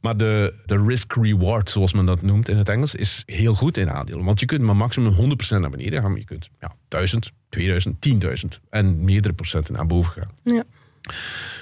Maar 0.00 0.16
de, 0.16 0.54
de 0.66 0.84
risk-reward, 0.86 1.70
zoals 1.70 1.92
men 1.92 2.06
dat 2.06 2.22
noemt 2.22 2.48
in 2.48 2.56
het 2.56 2.68
Engels, 2.68 2.94
is 2.94 3.22
heel 3.26 3.54
goed 3.54 3.76
in 3.76 3.90
aandelen. 3.90 4.24
Want 4.24 4.40
je 4.40 4.46
kunt 4.46 4.62
maar 4.62 4.76
maximum 4.76 5.12
100% 5.12 5.16
naar 5.48 5.70
beneden 5.70 6.00
gaan. 6.00 6.10
Maar 6.10 6.20
je 6.20 6.24
kunt 6.24 6.50
ja, 6.60 6.74
1000, 6.88 7.32
2000, 7.48 7.96
10.000 8.24 8.48
en 8.70 9.04
meerdere 9.04 9.34
procenten 9.34 9.74
naar 9.74 9.86
boven 9.86 10.12
gaan. 10.12 10.30
Ja. 10.42 10.64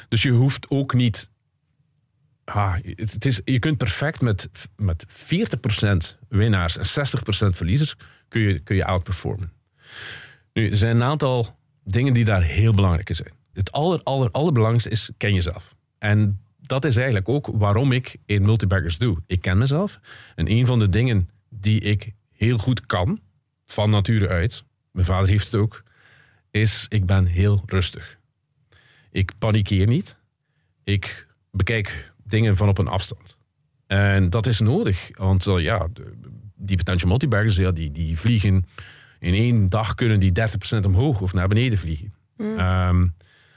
Dus 0.08 0.22
je 0.22 0.30
hoeft 0.30 0.70
ook 0.70 0.94
niet... 0.94 1.28
Ah, 2.44 2.74
het 2.82 3.12
het 3.12 3.24
is, 3.24 3.40
je 3.44 3.58
kunt 3.58 3.76
perfect 3.76 4.20
met, 4.20 4.48
met 4.76 5.06
40% 5.08 6.18
winnaars 6.28 6.76
en 6.76 7.06
60% 7.52 7.56
verliezers 7.56 7.96
kun 8.28 8.40
je, 8.40 8.58
kun 8.58 8.76
je 8.76 8.84
outperformen. 8.84 9.52
Nu, 10.52 10.70
er 10.70 10.76
zijn 10.76 10.96
een 10.96 11.02
aantal 11.02 11.58
dingen 11.84 12.12
die 12.12 12.24
daar 12.24 12.42
heel 12.42 12.74
belangrijk 12.74 13.08
in 13.08 13.16
zijn. 13.16 13.32
Het 13.52 13.72
aller, 13.72 14.02
aller, 14.02 14.30
allerbelangrijkste 14.30 14.90
is, 14.90 15.10
ken 15.16 15.34
jezelf. 15.34 15.74
En 15.98 16.40
dat 16.66 16.84
is 16.84 16.96
eigenlijk 16.96 17.28
ook 17.28 17.46
waarom 17.52 17.92
ik 17.92 18.16
in 18.26 18.42
multibaggers 18.42 18.98
doe. 18.98 19.16
Ik 19.26 19.40
ken 19.40 19.58
mezelf. 19.58 20.00
En 20.34 20.50
een 20.50 20.66
van 20.66 20.78
de 20.78 20.88
dingen 20.88 21.30
die 21.48 21.80
ik 21.80 22.12
heel 22.32 22.58
goed 22.58 22.86
kan, 22.86 23.20
van 23.66 23.90
nature 23.90 24.28
uit, 24.28 24.64
mijn 24.90 25.06
vader 25.06 25.28
heeft 25.28 25.44
het 25.44 25.60
ook, 25.60 25.82
is 26.50 26.86
ik 26.88 27.06
ben 27.06 27.26
heel 27.26 27.62
rustig. 27.66 28.18
Ik 29.10 29.32
panikeer 29.38 29.86
niet. 29.86 30.18
Ik 30.84 31.26
bekijk 31.50 32.12
dingen 32.24 32.56
van 32.56 32.68
op 32.68 32.78
een 32.78 32.88
afstand. 32.88 33.36
En 33.86 34.30
dat 34.30 34.46
is 34.46 34.60
nodig. 34.60 35.08
Want 35.12 35.46
eh, 35.46 35.58
ja, 35.58 35.88
die 36.54 36.76
potential 36.76 37.08
multibaggers, 37.08 37.56
ja, 37.56 37.70
die, 37.70 37.90
die 37.90 38.18
vliegen 38.18 38.66
in 39.18 39.34
één 39.34 39.68
dag 39.68 39.94
kunnen 39.94 40.20
die 40.20 40.32
30% 40.80 40.86
omhoog 40.86 41.20
of 41.20 41.32
naar 41.32 41.48
beneden 41.48 41.78
vliegen. 41.78 42.12
Ehm, 42.36 43.06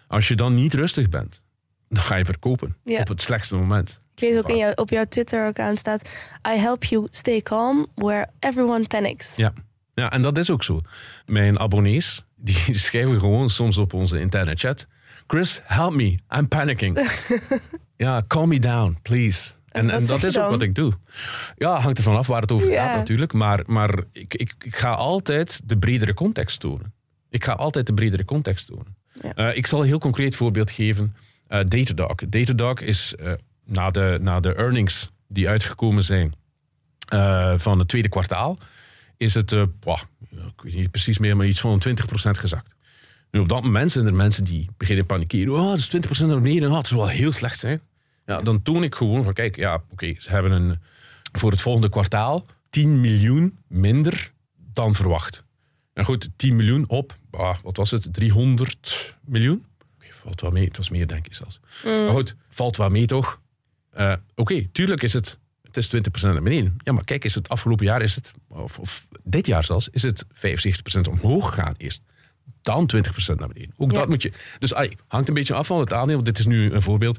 als 0.08 0.28
je 0.28 0.36
dan 0.36 0.54
niet 0.54 0.74
rustig 0.74 1.10
bent, 1.10 1.42
dan 1.90 2.04
ga 2.04 2.16
je 2.16 2.26
verkopen 2.26 2.76
Ja. 2.84 3.00
op 3.00 3.08
het 3.08 3.22
slechtste 3.22 3.56
moment. 3.56 4.02
Ik 4.16 4.22
lees 4.22 4.38
ook 4.38 4.50
in 4.50 4.58
jou, 4.58 4.74
op 4.76 4.90
jouw 4.90 5.06
Twitter-account 5.06 5.80
staat... 5.80 6.10
I 6.56 6.58
help 6.58 6.84
you 6.84 7.08
stay 7.10 7.42
calm 7.42 7.88
where 7.96 8.28
everyone 8.40 8.88
panics. 8.88 9.36
Ja. 9.36 9.54
ja, 9.94 10.12
en 10.12 10.22
dat 10.22 10.38
is 10.38 10.50
ook 10.50 10.64
zo. 10.64 10.82
Mijn 11.26 11.60
abonnees, 11.60 12.26
die 12.36 12.74
schrijven 12.80 13.20
gewoon 13.20 13.50
soms 13.50 13.78
op 13.78 13.94
onze 13.94 14.20
interne 14.20 14.56
chat... 14.56 14.88
Chris, 15.28 15.62
help 15.64 15.94
me, 15.94 16.18
I'm 16.38 16.48
panicking. 16.48 17.10
ja, 17.98 18.24
calm 18.28 18.50
me 18.50 18.60
down, 18.60 18.98
please. 19.02 19.52
En, 19.70 19.90
en 19.90 20.06
dat 20.06 20.24
is 20.24 20.38
ook 20.38 20.50
wat 20.50 20.62
ik 20.62 20.76
doe. 20.76 20.94
Ja, 21.56 21.80
hangt 21.80 21.98
ervan 21.98 22.16
af 22.16 22.28
waar 22.28 22.42
het 22.42 22.52
over 22.52 22.72
gaat 22.72 22.96
natuurlijk. 22.96 23.34
Maar, 23.34 23.64
maar 23.66 24.04
ik, 24.12 24.34
ik, 24.34 24.54
ik 24.60 24.76
ga 24.76 24.92
altijd 24.92 25.62
de 25.66 25.78
bredere 25.78 26.14
context 26.14 26.60
tonen. 26.60 26.94
Ik 27.30 27.44
ga 27.44 27.54
altijd 27.54 27.88
de 27.88 27.94
bredere 27.94 28.26
context 28.26 28.68
tonen. 28.68 28.96
Ja. 29.22 29.34
Eh, 29.36 29.58
ik 29.58 29.68
zal 29.68 29.80
een 29.82 29.88
heel 29.88 30.00
concreet 30.00 30.36
voorbeeld 30.36 30.72
geven. 30.72 31.16
Eh 31.50 31.60
Datadog. 31.68 32.16
Datadog 32.16 32.80
is 32.80 33.16
eh, 33.16 33.32
na, 33.66 33.92
de, 33.92 34.18
na 34.22 34.40
de 34.40 34.54
earnings 34.54 35.12
die 35.28 35.50
uitgekomen 35.50 36.04
zijn 36.04 36.34
eh, 37.08 37.54
van 37.58 37.80
het 37.80 37.88
tweede 37.88 38.10
kwartaal... 38.10 38.58
is 39.18 39.34
het, 39.34 39.52
ik 39.52 40.62
weet 40.64 40.74
niet 40.74 40.92
precies 40.92 41.18
meer, 41.18 41.38
maar 41.38 41.46
iets 41.46 41.60
van 41.60 41.82
20% 41.88 41.92
gezakt. 42.14 42.76
Nu, 43.32 43.40
op 43.40 43.50
dat 43.50 43.64
moment 43.64 43.92
zijn 43.92 44.06
er 44.06 44.14
mensen 44.14 44.44
die 44.44 44.70
beginnen 44.78 45.06
panikeren. 45.06 45.54
Oh, 45.54 45.70
dat 45.70 45.78
is 45.78 45.96
20% 46.24 46.26
naar 46.26 46.42
beneden. 46.42 46.70
Oh, 46.70 46.78
het 46.78 46.88
zal 46.88 46.98
wel 46.98 47.08
heel 47.08 47.32
slecht 47.32 47.60
zijn. 47.60 47.82
Ja, 48.26 48.42
dan 48.42 48.62
toon 48.62 48.84
ik 48.84 48.96
gewoon 48.96 49.24
van, 49.24 49.34
kijk, 49.34 49.56
ja, 49.56 49.84
oké, 49.90 50.14
ze 50.20 50.30
hebben 50.30 50.52
een, 50.52 50.80
voor 51.32 51.52
het 51.52 51.62
volgende 51.62 51.90
kwartaal 51.90 52.46
10 52.70 53.02
miljoen 53.02 53.58
minder 53.68 54.32
dan 54.74 54.96
verwacht. 54.96 55.44
En 55.94 56.06
goed, 56.06 56.30
10 56.36 56.56
miljoen 56.56 56.88
op, 56.88 57.18
wat 57.64 57.78
was 57.78 57.92
het, 57.92 58.14
300 58.14 59.16
miljoen? 59.26 59.66
Valt 60.24 60.42
wel 60.42 60.52
mee, 60.52 60.66
het 60.66 60.78
was 60.78 60.90
meer 60.90 61.08
denk 61.08 61.26
ik 61.26 61.34
zelfs. 61.34 61.60
Maar 61.84 62.12
goed, 62.12 62.36
valt 62.50 62.78
wel 62.78 62.90
mee 62.90 63.06
toch? 63.06 63.42
Eh, 63.92 64.14
oké, 64.36 64.68
tuurlijk 64.72 65.04
is 65.04 65.14
het, 65.14 65.40
het 65.64 65.78
is 65.78 65.88
20% 65.96 66.00
naar 66.22 66.42
beneden. 66.42 66.76
Ja, 66.78 66.92
maar 66.92 67.04
kijk, 67.04 67.26
is 67.26 67.36
het 67.36 67.50
afgelopen 67.50 67.86
jaar, 67.86 68.02
is 68.02 68.16
het, 68.16 68.32
of, 68.48 68.80
of 68.80 69.08
dit 69.24 69.46
jaar 69.48 69.64
zelfs, 69.64 69.90
is 69.90 70.02
het 70.02 70.26
75% 70.26 70.30
omhoog 71.10 71.48
gegaan 71.50 71.74
eerst. 71.78 72.02
Dan 72.62 72.90
20% 72.96 73.36
naar 73.36 73.48
beneden. 73.48 73.74
Ook 73.78 73.92
Ja. 73.92 73.98
dat 73.98 74.10
moet 74.10 74.22
je. 74.22 74.32
Dus 74.60 74.74
hangt 75.08 75.28
een 75.28 75.34
beetje 75.34 75.54
af 75.54 75.68
van 75.68 75.80
het 75.80 75.94
aandeel. 75.94 76.24
Dit 76.24 76.40
is 76.40 76.46
nu 76.46 76.72
een 76.72 76.82
voorbeeld. 76.82 77.18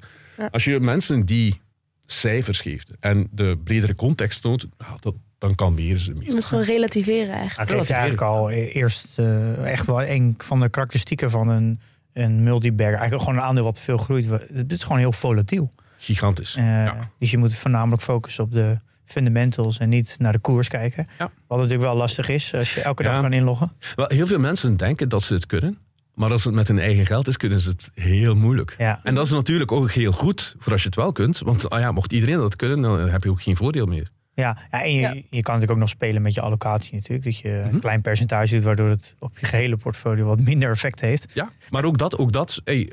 Als 0.51 0.65
je 0.65 0.81
mensen 0.81 1.27
die 1.27 1.61
cijfers 2.07 2.61
geeft 2.61 2.91
en 3.01 3.29
de 3.33 3.59
bredere 3.65 3.95
context 3.95 4.43
toont, 4.43 4.67
nou, 4.79 4.97
dat, 5.01 5.15
dan 5.39 5.55
kan 5.55 5.75
meer 5.75 5.99
ze 5.99 6.13
Je 6.13 6.19
meer. 6.19 6.33
moet 6.35 6.45
gewoon 6.45 6.65
relativeren 6.65 7.35
eigenlijk. 7.35 7.71
Het 7.71 7.79
heeft 7.79 7.91
eigenlijk 7.91 8.23
al 8.23 8.51
e- 8.51 8.67
eerst 8.67 9.19
eh, 9.19 9.65
echt 9.73 9.87
wel 9.87 10.03
een 10.03 10.35
van 10.39 10.61
de 10.61 10.69
karakteristieken 10.69 11.31
van 11.31 11.49
een, 11.49 11.81
een 12.13 12.43
multibagger. 12.43 12.95
Eigenlijk 12.95 13.23
gewoon 13.23 13.39
een 13.39 13.45
aandeel 13.45 13.65
wat 13.65 13.81
veel 13.81 13.99
groeit. 13.99 14.29
Het 14.53 14.73
is 14.73 14.83
gewoon 14.83 14.99
heel 14.99 15.13
volatiel. 15.13 15.73
Gigantisch. 15.99 16.55
Eh, 16.57 16.65
Ja. 16.65 17.11
Dus 17.19 17.31
je 17.31 17.39
moet 17.39 17.55
voornamelijk 17.55 18.03
focussen 18.03 18.45
op 18.45 18.53
de 18.53 18.79
fundamentals 19.05 19.79
en 19.79 19.89
niet 19.89 20.17
naar 20.19 20.33
de 20.33 20.39
koers 20.39 20.69
kijken. 20.69 21.07
Ja. 21.19 21.31
Wat 21.47 21.59
natuurlijk 21.59 21.85
wel 21.85 21.97
lastig 21.97 22.29
is 22.29 22.55
als 22.55 22.75
je 22.75 22.81
elke 22.83 23.03
dag 23.03 23.15
Ja. 23.15 23.21
kan 23.21 23.33
inloggen. 23.33 23.73
Wel, 23.97 24.07
heel 24.09 24.27
veel 24.27 24.39
mensen 24.39 24.77
denken 24.77 25.09
dat 25.09 25.23
ze 25.23 25.35
het 25.35 25.47
kunnen. 25.47 25.79
Maar 26.15 26.31
als 26.31 26.45
het 26.45 26.55
met 26.55 26.69
hun 26.69 26.79
eigen 26.79 27.07
geld 27.07 27.29
is, 27.29 27.37
kunnen 27.37 27.61
ze 27.61 27.69
het 27.69 27.91
heel 27.95 28.35
moeilijk. 28.35 28.75
Ja. 28.79 29.01
En 29.03 29.15
dat 29.15 29.27
is 29.27 29.33
natuurlijk 29.33 29.73
ook 29.73 29.91
heel 29.91 30.13
goed 30.13 30.55
voor 30.59 30.73
als 30.73 30.81
je 30.83 30.87
het 30.89 30.97
wel 30.97 31.13
kunt. 31.13 31.39
Want 31.39 31.71
ah 31.71 31.81
ja, 31.81 31.93
mocht 31.93 32.13
iedereen 32.13 32.37
dat 32.37 32.57
kunnen, 32.57 32.81
dan 32.81 33.09
heb 33.09 33.25
je 33.25 33.31
ook 33.31 33.43
geen 33.43 33.57
voordeel 33.57 33.87
meer. 33.87 34.09
Ja, 34.35 34.59
ja, 34.71 34.83
en 34.83 34.93
je, 34.95 35.01
Ja. 35.01 35.09
je 35.15 35.23
kan 35.23 35.31
natuurlijk 35.41 35.71
ook 35.71 35.77
nog 35.79 35.89
spelen 35.89 36.23
met 36.23 36.35
je 36.35 36.41
allocatie 36.41 36.95
natuurlijk. 36.95 37.25
Dat 37.25 37.39
je 37.39 37.63
Mhm. 37.65 37.75
een 37.75 37.81
klein 37.81 38.01
percentage 38.01 38.55
doet, 38.55 38.65
waardoor 38.65 38.89
het 38.89 39.15
op 39.19 39.39
je 39.39 39.47
gehele 39.47 39.77
portfolio 39.77 40.25
wat 40.25 40.41
minder 40.41 40.71
effect 40.71 41.01
heeft. 41.01 41.27
Ja, 41.35 41.51
maar 41.71 41.85
ook 41.85 41.99
dat, 41.99 42.19
ook 42.19 42.33
dat 42.33 42.61
hey, 42.65 42.93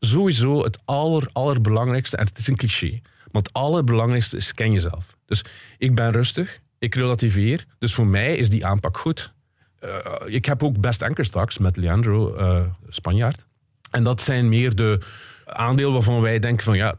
sowieso 0.00 0.62
het 0.64 0.78
aller, 0.84 1.28
allerbelangrijkste, 1.32 2.16
en 2.16 2.26
het 2.26 2.38
is 2.38 2.46
een 2.46 2.56
cliché, 2.56 3.00
maar 3.32 3.42
het 3.42 3.52
allerbelangrijkste 3.52 4.36
is 4.36 4.52
ken 4.54 4.72
jezelf. 4.72 5.16
Dus 5.26 5.44
ik 5.78 5.94
ben 5.94 6.10
rustig, 6.12 6.60
ik 6.78 6.94
relativeer, 6.94 7.66
dus 7.78 7.94
voor 7.94 8.06
mij 8.06 8.36
is 8.36 8.50
die 8.50 8.66
aanpak 8.66 8.98
goed. 8.98 9.32
Eh, 9.80 9.88
ik 10.26 10.44
heb 10.44 10.62
ook 10.62 10.80
best 10.80 11.02
anker 11.02 11.24
straks 11.24 11.58
met 11.58 11.76
Leandro, 11.76 12.34
eh, 12.34 12.60
Spanjaard. 12.88 13.46
En 13.90 14.04
dat 14.04 14.22
zijn 14.22 14.48
meer 14.48 14.74
de 14.74 15.00
aandelen 15.44 15.92
waarvan 15.92 16.20
wij 16.20 16.38
denken 16.38 16.64
van 16.64 16.76
ja, 16.76 16.94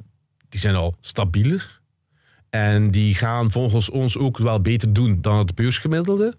die 0.50 0.60
zijn 0.60 0.76
al 0.76 0.96
stabieler. 1.02 1.79
En 2.50 2.92
die 2.92 3.16
gaan 3.16 3.52
volgens 3.52 3.90
ons 3.90 4.18
ook 4.18 4.38
wel 4.38 4.62
beter 4.62 4.94
doen 4.94 5.22
dan 5.22 5.38
het 5.38 5.56
beursgemiddelde, 5.56 6.36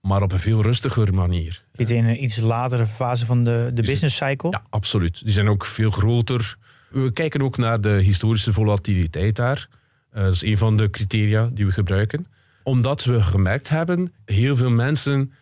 maar 0.00 0.22
op 0.22 0.32
een 0.32 0.40
veel 0.40 0.62
rustiger 0.62 1.14
manier. 1.14 1.64
Zit 1.72 1.90
in 1.90 2.04
een 2.04 2.22
iets 2.22 2.36
latere 2.36 2.86
fase 2.86 3.26
van 3.26 3.44
de, 3.44 3.70
de 3.74 3.82
business 3.82 4.16
cycle. 4.16 4.50
Ja, 4.50 4.62
absoluut. 4.70 5.24
Die 5.24 5.32
zijn 5.32 5.48
ook 5.48 5.64
veel 5.64 5.90
groter. 5.90 6.56
We 6.90 7.12
kijken 7.12 7.42
ook 7.42 7.56
naar 7.56 7.80
de 7.80 8.00
historische 8.02 8.52
volatiliteit 8.52 9.36
daar. 9.36 9.68
Eh, 10.10 10.22
dat 10.22 10.32
is 10.32 10.42
een 10.42 10.58
van 10.58 10.76
de 10.76 10.90
criteria 10.90 11.50
die 11.52 11.66
we 11.66 11.72
gebruiken. 11.72 12.26
Omdat 12.62 13.04
we 13.04 13.22
gemerkt 13.22 13.68
hebben, 13.68 14.12
heel 14.24 14.56
veel 14.56 14.70
mensen 14.70 15.32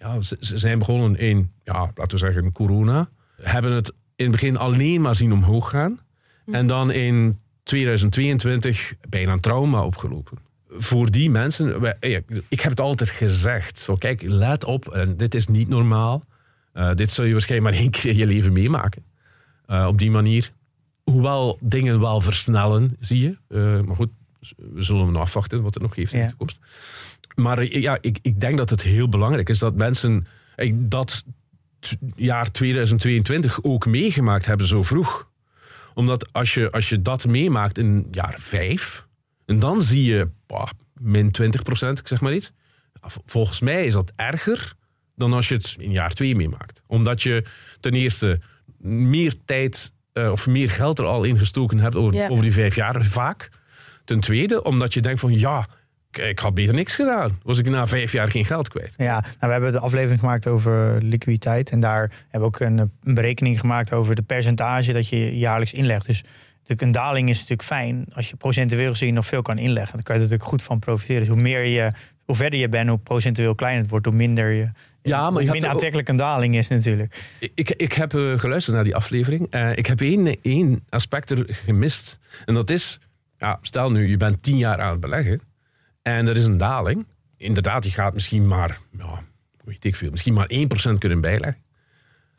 ja, 0.00 0.20
ze, 0.20 0.36
ze 0.40 0.58
zijn 0.58 0.78
begonnen 0.78 1.18
in, 1.18 1.52
ja, 1.64 1.80
laten 1.94 2.10
we 2.10 2.18
zeggen, 2.18 2.52
corona. 2.52 3.08
Hebben 3.42 3.72
het 3.72 3.92
in 4.16 4.24
het 4.24 4.30
begin 4.30 4.56
alleen 4.56 5.00
maar 5.00 5.16
zien 5.16 5.32
omhoog 5.32 5.70
gaan. 5.70 6.00
En 6.50 6.66
dan 6.66 6.90
in 6.90 7.38
2022 7.62 8.94
bijna 9.08 9.32
een 9.32 9.40
trauma 9.40 9.84
opgelopen. 9.84 10.38
Voor 10.68 11.10
die 11.10 11.30
mensen, 11.30 11.80
wij- 11.80 11.96
eh, 12.00 12.20
ik 12.48 12.60
heb 12.60 12.70
het 12.70 12.80
altijd 12.80 13.10
gezegd. 13.10 13.84
Van, 13.84 13.98
kijk, 13.98 14.22
let 14.22 14.64
op, 14.64 14.88
en 14.88 15.16
dit 15.16 15.34
is 15.34 15.46
niet 15.46 15.68
normaal. 15.68 16.24
Eh, 16.72 16.94
dit 16.94 17.10
zul 17.10 17.24
je 17.24 17.32
waarschijnlijk 17.32 17.72
maar 17.72 17.82
één 17.82 17.90
keer 17.90 18.10
in 18.10 18.16
je 18.16 18.26
leven 18.26 18.52
meemaken. 18.52 19.04
Eh, 19.66 19.86
op 19.88 19.98
die 19.98 20.10
manier. 20.10 20.52
Hoewel 21.04 21.58
dingen 21.60 22.00
wel 22.00 22.20
versnellen, 22.20 22.96
zie 23.00 23.20
je. 23.20 23.36
Eh, 23.48 23.80
maar 23.86 23.96
goed, 23.96 24.10
we 24.56 24.82
zullen 24.82 25.12
nog 25.12 25.22
afwachten 25.22 25.62
wat 25.62 25.74
het 25.74 25.82
nog 25.82 25.94
geeft 25.94 26.12
in 26.12 26.18
Ja. 26.18 26.24
de 26.24 26.30
toekomst. 26.30 26.58
Maar 27.34 27.58
eh, 27.58 27.82
ja, 27.82 27.98
ik, 28.00 28.18
ik 28.22 28.40
denk 28.40 28.58
dat 28.58 28.70
het 28.70 28.82
heel 28.82 29.08
belangrijk 29.08 29.48
is 29.48 29.58
dat 29.58 29.74
mensen 29.74 30.26
eh, 30.56 30.72
dat 30.76 31.24
jaar 32.16 32.50
2022 32.50 33.62
ook 33.62 33.86
meegemaakt 33.86 34.46
hebben 34.46 34.66
zo 34.66 34.82
vroeg. 34.82 35.28
Omdat 35.94 36.32
als 36.32 36.54
je, 36.54 36.70
als 36.70 36.88
je 36.88 37.02
dat 37.02 37.26
meemaakt 37.26 37.78
in 37.78 38.06
jaar 38.10 38.34
5, 38.38 39.06
en 39.46 39.58
dan 39.58 39.82
zie 39.82 40.04
je 40.04 40.28
bah, 40.46 40.68
min 40.94 41.30
20 41.30 41.62
procent, 41.62 41.98
ik 41.98 42.08
zeg 42.08 42.20
maar 42.20 42.32
iets. 42.34 42.52
Vol- 43.00 43.22
Volgens 43.26 43.60
mij 43.60 43.84
is 43.86 43.92
dat 43.92 44.12
erger 44.16 44.72
dan 45.16 45.32
als 45.32 45.48
je 45.48 45.54
het 45.54 45.74
in 45.78 45.90
jaar 45.90 46.12
2 46.12 46.36
meemaakt. 46.36 46.82
Omdat 46.86 47.22
je 47.22 47.44
ten 47.80 47.92
eerste 47.94 48.40
meer 48.78 49.34
tijd 49.44 49.92
eh, 50.12 50.30
of 50.30 50.46
meer 50.46 50.70
geld 50.70 50.98
er 50.98 51.04
al 51.04 51.24
in 51.24 51.38
gestoken 51.38 51.78
hebt 51.78 51.96
over, 51.96 52.14
over 52.30 52.42
die 52.44 52.52
vijf 52.52 52.74
jaar, 52.74 53.04
vaak. 53.04 53.48
Ten 54.04 54.20
tweede, 54.20 54.62
omdat 54.62 54.94
je 54.94 55.00
denkt 55.00 55.20
van 55.20 55.38
ja, 55.38 55.68
ik, 56.12 56.38
had 56.38 56.54
beter 56.54 56.74
niks 56.74 56.94
gedaan. 56.94 57.38
Was 57.42 57.58
ik 57.58 57.68
na 57.68 57.86
vijf 57.86 58.12
jaar 58.12 58.30
geen 58.30 58.44
geld 58.44 58.68
kwijt. 58.68 58.94
Ja, 58.96 59.20
nou, 59.20 59.34
we 59.40 59.46
hebben 59.46 59.72
de 59.72 59.80
aflevering 59.80 60.20
gemaakt 60.20 60.46
over 60.46 61.02
liquiditeit. 61.02 61.70
En 61.70 61.80
daar 61.80 62.10
hebben 62.28 62.40
we 62.40 62.46
ook 62.46 62.60
een, 62.60 62.78
een 62.78 63.14
berekening 63.14 63.60
gemaakt 63.60 63.92
over 63.92 64.14
de 64.14 64.22
percentage 64.22 64.92
dat 64.92 65.08
je 65.08 65.38
jaarlijks 65.38 65.72
inlegt. 65.72 66.06
Dus 66.06 66.22
natuurlijk 66.70 66.80
een 66.80 67.04
daling 67.04 67.28
is 67.28 67.34
natuurlijk 67.34 67.68
fijn 67.68 68.06
als 68.12 68.30
je 68.30 68.36
procentueel 68.36 68.90
gezien 68.90 69.14
nog 69.14 69.26
veel 69.26 69.42
kan 69.42 69.58
inleggen. 69.58 69.94
Dan 69.94 70.02
kan 70.02 70.14
je 70.14 70.20
er 70.20 70.26
natuurlijk 70.28 70.50
goed 70.50 70.62
van 70.62 70.78
profiteren. 70.78 71.20
Dus 71.20 71.30
hoe 71.30 71.42
meer 71.42 71.64
je, 71.64 71.92
hoe 72.24 72.36
verder 72.36 72.60
je 72.60 72.68
bent, 72.68 72.88
hoe 72.88 72.98
procentueel 72.98 73.54
kleiner 73.54 73.82
het 73.82 73.90
wordt, 73.90 74.06
hoe 74.06 74.14
minder 74.14 74.50
je. 74.50 74.68
Ja, 75.02 75.30
maar 75.30 75.42
je 75.42 75.50
minder 75.50 75.70
aantrekkelijk 75.70 76.08
een 76.08 76.16
daling 76.16 76.56
is 76.56 76.68
natuurlijk. 76.68 77.28
Ik, 77.54 77.70
ik 77.70 77.92
heb 77.92 78.14
eh, 78.14 78.38
geluisterd 78.38 78.76
naar 78.76 78.84
die 78.84 78.96
aflevering. 78.96 79.46
Eh, 79.50 79.76
ik 79.76 79.86
heb 79.86 80.00
één, 80.00 80.36
één 80.42 80.84
aspect 80.88 81.30
er 81.30 81.44
gemist. 81.48 82.18
En 82.44 82.54
dat 82.54 82.70
is, 82.70 83.00
ja, 83.38 83.58
stel 83.62 83.90
nu, 83.90 84.08
je 84.08 84.16
bent 84.16 84.42
tien 84.42 84.56
jaar 84.56 84.80
aan 84.80 84.90
het 84.90 85.00
beleggen. 85.00 85.40
En 86.02 86.26
er 86.26 86.36
is 86.36 86.44
een 86.44 86.56
daling. 86.58 87.06
Inderdaad, 87.36 87.84
je 87.84 87.90
gaat 87.90 88.14
misschien 88.14 88.46
maar, 88.46 88.78
ja, 88.98 89.22
weet 89.64 89.84
ik 89.84 89.96
veel, 89.96 90.10
misschien 90.10 90.34
maar 90.34 90.50
1% 90.92 90.98
kunnen 90.98 91.20
bijleggen. 91.20 91.62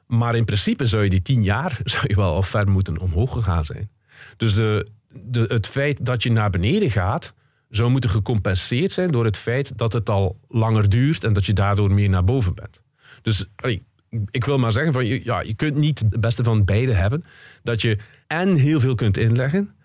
Maar 0.08 0.36
in 0.36 0.46
principe 0.46 0.86
zou 0.88 1.04
je 1.04 1.10
die 1.10 1.22
tien 1.22 1.44
jaar 1.44 1.80
zou 1.84 2.04
je 2.08 2.16
wel 2.16 2.34
al 2.34 2.44
ver 2.44 2.70
moeten 2.70 3.00
omhoog 3.00 3.32
gegaan 3.32 3.66
zijn. 3.66 3.90
Dus 4.38 4.54
de, 4.56 4.88
de, 5.10 5.46
het 5.48 5.68
feit 5.68 6.06
dat 6.06 6.24
je 6.24 6.32
naar 6.32 6.50
beneden 6.50 6.92
gaat, 6.92 7.34
zou 7.70 7.90
moeten 7.90 8.10
gecompenseerd 8.10 8.94
zijn 8.94 9.12
door 9.12 9.26
het 9.26 9.38
feit 9.38 9.78
dat 9.78 9.94
het 9.94 10.10
al 10.10 10.40
langer 10.48 10.90
duurt 10.90 11.24
en 11.24 11.34
dat 11.34 11.46
je 11.46 11.54
daardoor 11.54 11.92
meer 11.92 12.10
naar 12.10 12.24
boven 12.24 12.54
bent. 12.56 12.82
Dus 13.22 13.46
allee, 13.56 13.84
ik 14.32 14.44
wil 14.46 14.58
maar 14.58 14.72
zeggen, 14.72 14.94
van, 14.94 15.06
je- 15.06 15.24
ja, 15.24 15.42
je 15.42 15.54
kunt 15.54 15.76
niet 15.76 16.00
het 16.00 16.20
beste 16.22 16.44
van 16.44 16.66
beide 16.66 16.94
hebben. 16.94 17.24
Dat 17.64 17.82
je 17.82 17.98
en 18.28 18.56
heel 18.56 18.80
veel 18.80 18.96
kunt 18.96 19.18
inleggen 19.18 19.76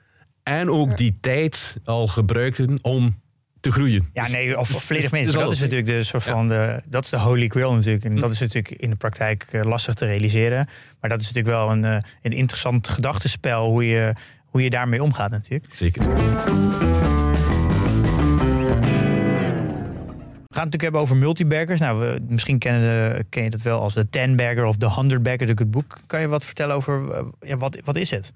en 0.42 0.70
ook 0.70 0.96
die 0.96 1.18
tijd 1.20 1.76
al 1.84 2.06
gebruiken 2.06 2.78
om 2.82 3.20
te 3.66 3.72
groeien. 3.72 4.08
Ja, 4.12 4.22
Dus- 4.22 4.32
nee, 4.32 4.58
of 4.58 4.68
dus- 4.68 4.82
volledig 4.84 5.12
mee. 5.12 5.26
Dat 5.30 5.52
is 5.52 5.60
natuurlijk 5.60 5.88
de 5.88 6.02
soort 6.02 6.22
van 6.22 6.48
de, 6.48 6.82
dat 6.84 7.04
is 7.04 7.10
de 7.10 7.18
holy 7.18 7.48
grail 7.48 7.74
natuurlijk. 7.74 8.04
En 8.04 8.12
Hm. 8.12 8.18
dat 8.20 8.30
is 8.30 8.40
natuurlijk 8.40 8.70
in 8.70 8.90
de 8.90 8.96
praktijk 8.96 9.46
eh, 9.50 9.62
lastig 9.62 9.94
te 9.94 10.06
realiseren. 10.06 10.68
Maar 11.00 11.10
dat 11.10 11.20
is 11.20 11.26
natuurlijk 11.32 11.54
wel 11.56 11.70
een, 11.70 11.84
eh, 11.84 12.02
een 12.22 12.32
interessant 12.32 12.88
gedachtenspel 12.88 13.68
hoe 13.70 13.86
je, 13.86 14.12
hoe 14.44 14.62
je 14.62 14.70
daarmee 14.70 15.02
omgaat 15.02 15.30
natuurlijk. 15.30 15.74
Zeker. 15.74 16.02
We 16.02 16.08
gaan 20.62 20.64
het 20.64 20.72
natuurlijk 20.72 20.82
hebben 20.82 21.00
over 21.00 21.16
multibaggers. 21.16 21.80
Nou, 21.80 22.00
we, 22.00 22.20
misschien 22.28 22.58
kennen 22.58 22.80
de, 23.16 23.24
ken 23.28 23.42
je 23.42 23.50
dat 23.50 23.62
wel 23.62 23.80
als 23.80 23.94
de 23.94 24.06
10-bagger 24.10 24.64
of 24.64 24.76
de 24.76 24.86
100-bagger, 24.86 25.22
natuurlijk 25.22 25.58
het 25.58 25.70
boek. 25.70 25.98
Kan 26.06 26.20
je 26.20 26.26
wat 26.26 26.44
vertellen 26.44 26.74
over 26.74 27.10
eh, 27.14 27.24
ja, 27.40 27.56
wat, 27.56 27.76
wat 27.84 27.96
is 27.96 28.10
het? 28.10 28.32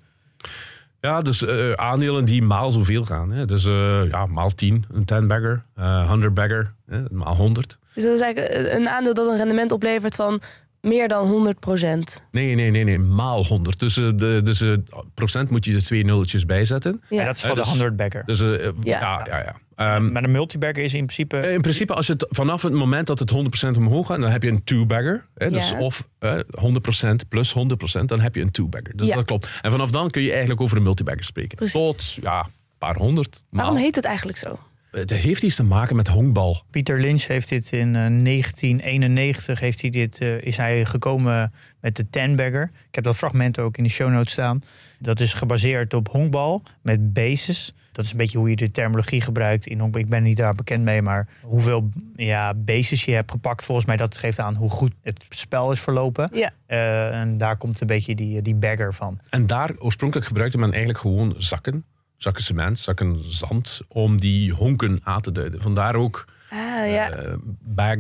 Ja, 1.01 1.23
dus 1.23 1.45
eh, 1.45 1.73
aandelen 1.73 2.25
die 2.25 2.43
maal 2.43 2.71
zoveel 2.71 3.05
gaan. 3.05 3.31
Hè. 3.33 3.45
Dus 3.45 3.65
eh, 3.65 4.11
ja, 4.11 4.27
maal 4.27 4.55
10, 4.55 4.85
een 4.93 5.25
10-bagger, 5.25 5.63
eh 5.75 6.13
100-bagger, 6.15 6.73
maal 7.11 7.37
100. 7.37 7.79
Dus 7.95 8.05
dat 8.05 8.13
is 8.13 8.21
eigenlijk 8.21 8.75
een 8.75 8.89
aandeel 8.89 9.15
dat 9.15 9.31
een 9.31 9.37
rendement 9.37 9.73
oplevert 9.73 10.15
van 10.15 10.41
meer 10.81 11.09
dan 11.09 11.29
100 11.29 11.61
procent. 11.61 12.23
Nee, 12.31 12.55
nee, 12.55 12.71
nee, 12.71 12.85
nee, 12.85 12.99
maal 12.99 13.47
100. 13.47 13.81
Dus, 13.81 13.97
eh, 13.97 14.11
de, 14.17 14.41
dus 14.45 14.61
eh, 14.61 14.73
procent 15.15 15.51
moet 15.51 15.65
je 15.65 15.75
er 15.75 15.85
twee 15.85 16.05
nulletjes 16.05 16.45
bij 16.47 16.65
zetten. 16.65 17.03
Ja, 17.09 17.25
dat 17.25 17.35
is 17.37 17.41
voor 17.43 17.51
Eh, 17.51 17.57
dus- 17.57 17.73
de 17.73 17.79
100-bagger. 17.85 18.23
Dus 18.27 18.41
eh, 18.41 18.49
ja, 18.63 18.71
Ja. 18.83 19.27
ja, 19.29 19.39
ja. 19.39 19.55
Ehm, 19.75 20.13
maar 20.13 20.23
de 20.23 20.29
multibagger 20.29 20.83
is 20.85 20.95
in 20.95 21.07
principe... 21.07 21.53
In 21.53 21.61
principe, 21.61 21.95
als 21.95 22.09
het 22.09 22.27
vanaf 22.31 22.63
het 22.63 22.73
moment 22.73 23.07
dat 23.07 23.19
het 23.19 23.31
100% 23.31 23.77
omhoog 23.77 24.07
gaat, 24.07 24.21
dan 24.21 24.31
heb 24.31 24.43
je 24.43 24.49
een 24.49 24.65
two-bagger. 24.65 25.27
Hè, 25.35 25.51
dus 25.51 25.71
Ja. 25.71 25.79
of 25.79 26.07
eh 26.19 26.39
100% 26.51 27.29
plus 27.29 27.53
100%, 27.53 28.09
dan 28.09 28.21
heb 28.21 28.35
je 28.35 28.41
een 28.41 28.51
two-bagger. 28.51 28.97
Dus 28.97 29.09
Ja. 29.09 29.15
dat 29.15 29.25
klopt. 29.25 29.49
En 29.63 29.71
vanaf 29.71 29.91
dan 29.91 30.11
kun 30.11 30.23
je 30.23 30.31
eigenlijk 30.31 30.61
over 30.61 30.77
een 30.77 30.83
multibagger 30.83 31.25
spreken. 31.25 31.57
Precies. 31.57 31.73
Tot, 31.73 32.13
ja, 32.23 32.41
een 32.41 32.51
paar 32.79 32.97
honderd. 32.97 33.43
Waarom 33.51 33.75
maal. 33.75 33.83
heet 33.83 33.97
het 33.97 34.05
eigenlijk 34.05 34.39
zo? 34.39 34.59
Het 34.91 35.11
heeft 35.11 35.43
iets 35.43 35.57
te 35.57 35.63
maken 35.63 35.97
met 35.97 36.09
honkbal. 36.09 36.63
Pieter 36.71 37.01
Lynch 37.01 37.27
heeft 37.27 37.49
dit 37.49 37.73
in 37.73 37.87
eh, 37.87 37.93
1991 37.93 39.61
heeft 39.61 39.81
hij 39.81 39.91
dit, 39.91 40.21
eh, 40.21 40.43
is 40.43 40.57
hij 40.57 40.85
gekomen 40.85 41.53
met 41.81 41.97
de 41.97 42.09
Ten-bagger. 42.11 42.71
Ik 42.89 42.95
heb 42.95 43.05
dat 43.05 43.17
fragment 43.17 43.59
ook 43.59 43.77
in 43.77 43.83
de 43.83 43.91
show 43.91 44.11
notes 44.11 44.33
staan. 44.33 44.63
Dat 44.99 45.21
is 45.21 45.35
gebaseerd 45.35 45.95
op 45.95 46.09
honkbal 46.09 46.63
met 46.83 47.13
bases. 47.13 47.75
Dat 47.93 48.05
is 48.05 48.11
een 48.11 48.17
beetje 48.17 48.39
hoe 48.39 48.51
je 48.51 48.57
de 48.57 48.71
terminologie 48.71 49.21
gebruikt 49.21 49.67
in 49.67 49.79
honkbal. 49.79 50.01
Ik 50.01 50.09
ben 50.09 50.23
niet 50.23 50.37
daar 50.37 50.55
bekend 50.55 50.85
mee, 50.85 51.03
maar 51.03 51.29
hoeveel 51.43 51.89
ja, 52.17 52.55
bases 52.55 53.05
je 53.05 53.13
hebt 53.13 53.31
gepakt, 53.31 53.65
volgens 53.65 53.87
mij 53.87 53.97
dat 53.97 54.17
geeft 54.17 54.39
aan 54.39 54.55
hoe 54.55 54.71
goed 54.71 54.93
het 55.03 55.25
spel 55.29 55.71
is 55.71 55.81
verlopen. 55.81 56.31
Ja. 56.33 56.51
Eh, 56.67 57.21
en 57.21 57.39
daar 57.39 57.57
komt 57.57 57.81
een 57.81 57.87
beetje 57.87 58.15
die, 58.15 58.43
die 58.43 58.55
bagger 58.55 58.95
van. 58.95 59.19
En 59.31 59.47
daar 59.47 59.71
oorspronkelijk 59.79 60.27
gebruikte 60.27 60.59
men 60.59 60.71
eigenlijk 60.71 61.01
gewoon 61.01 61.35
zakken. 61.37 61.85
Zakken 62.23 62.43
cement, 62.43 62.79
zakken 62.79 63.33
zand, 63.33 63.81
om 63.89 64.21
die 64.21 64.53
honken 64.53 65.01
aan 65.03 65.21
te 65.21 65.33
duiden. 65.33 65.63
Vandaar 65.63 65.95
ook 65.95 66.25
Ah, 66.49 66.59
ja. 66.91 67.11
eh, 67.11 67.35
bag, 67.61 67.99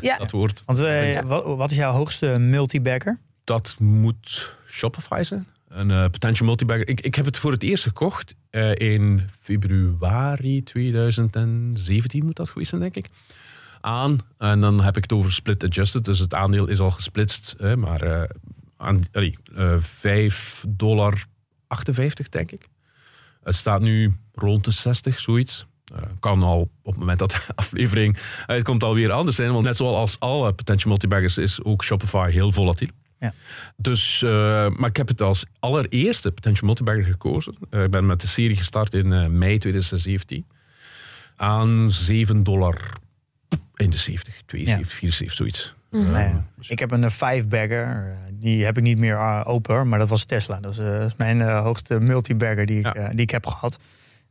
ja. 0.00 0.18
dat 0.24 0.30
woord. 0.30 0.62
Want 0.66 0.78
eh, 0.80 1.12
Ja. 1.12 1.24
wat, 1.56 1.70
is 1.70 1.76
jouw 1.76 1.92
hoogste 1.92 2.26
multibagger? 2.38 3.18
Dat 3.44 3.76
moet 3.78 4.54
Shopify 4.68 5.22
zijn. 5.22 5.46
Een 5.68 5.90
eh, 5.90 6.04
potential 6.10 6.46
multibagger. 6.46 6.88
Ik, 6.88 7.00
ik 7.00 7.14
heb 7.14 7.24
het 7.24 7.38
voor 7.38 7.52
het 7.52 7.62
eerst 7.62 7.84
gekocht 7.84 8.34
eh, 8.50 8.74
in 8.74 9.22
februari 9.40 10.62
2017 10.62 12.24
moet 12.24 12.36
dat 12.36 12.48
geweest 12.50 12.68
zijn, 12.68 12.80
denk 12.80 12.96
ik. 12.96 13.06
Aan. 13.80 14.18
En 14.38 14.60
dan 14.60 14.80
heb 14.80 14.96
ik 14.96 15.02
het 15.02 15.12
over 15.12 15.32
split 15.32 15.64
adjusted. 15.64 16.04
Dus 16.04 16.18
het 16.18 16.34
aandeel 16.34 16.66
is 16.68 16.80
al 16.80 16.90
gesplitst. 16.90 17.54
Hè, 17.58 17.76
maar 17.76 18.02
eh, 18.02 18.28
aan, 18.76 19.02
allee, 19.12 19.38
eh, 19.56 19.76
5 19.78 20.64
dollar 20.68 21.24
58, 21.66 22.28
denk 22.28 22.52
ik. 22.52 22.68
Het 23.44 23.56
staat 23.56 23.80
nu 23.80 24.12
rond 24.32 24.64
de 24.64 24.70
60, 24.70 25.18
zoiets. 25.18 25.66
Eh, 25.94 26.02
kan 26.20 26.42
al 26.42 26.60
op 26.82 26.92
het 26.92 26.96
moment 26.96 27.18
dat 27.18 27.30
de 27.30 27.40
aflevering 27.54 28.18
uitkomt 28.46 28.84
alweer 28.84 29.12
anders 29.12 29.36
zijn. 29.36 29.52
Want 29.52 29.64
net 29.64 29.76
zoals 29.76 30.20
alle 30.20 30.52
potential 30.52 30.88
multibaggers 30.88 31.38
is 31.38 31.62
ook 31.62 31.84
Shopify 31.84 32.30
heel 32.30 32.52
volatiel. 32.52 32.88
Ja. 33.18 33.34
Dus, 33.76 34.22
eh, 34.22 34.30
maar 34.76 34.88
ik 34.88 34.96
heb 34.96 35.08
het 35.08 35.20
als 35.20 35.44
allereerste 35.58 36.32
potential 36.32 36.66
multibagger 36.66 37.04
gekozen. 37.04 37.56
Eh, 37.70 37.82
ik 37.82 37.90
ben 37.90 38.06
met 38.06 38.20
de 38.20 38.26
serie 38.26 38.56
gestart 38.56 38.94
in 38.94 39.38
mei 39.38 39.58
2017. 39.58 40.46
Aan 41.36 41.90
7 41.90 42.42
dollar 42.42 42.92
in 43.74 43.90
de 43.90 43.96
70, 43.96 44.42
72, 44.46 44.92
74, 44.92 45.32
zoiets. 45.32 45.74
Eh, 45.94 46.00
Nou 46.00 46.18
ja, 46.24 46.44
ik 46.68 46.78
heb 46.78 46.90
een 46.90 47.10
5-bagger. 47.10 48.16
Die 48.32 48.64
heb 48.64 48.76
ik 48.76 48.82
niet 48.82 48.98
meer 48.98 49.14
eh, 49.16 49.40
open, 49.44 49.88
maar 49.88 49.98
dat 49.98 50.08
was 50.08 50.24
Tesla. 50.24 50.58
Dat 50.60 50.72
is, 50.72 50.78
eh, 50.78 51.04
mijn 51.16 51.40
eh, 51.40 51.62
hoogste 51.62 52.00
multibagger 52.00 52.66
die, 52.66 52.78
ik, 52.78 52.84
Ja. 52.84 52.94
eh, 52.94 53.08
die 53.10 53.20
ik 53.20 53.30
heb 53.30 53.46
gehad. 53.46 53.78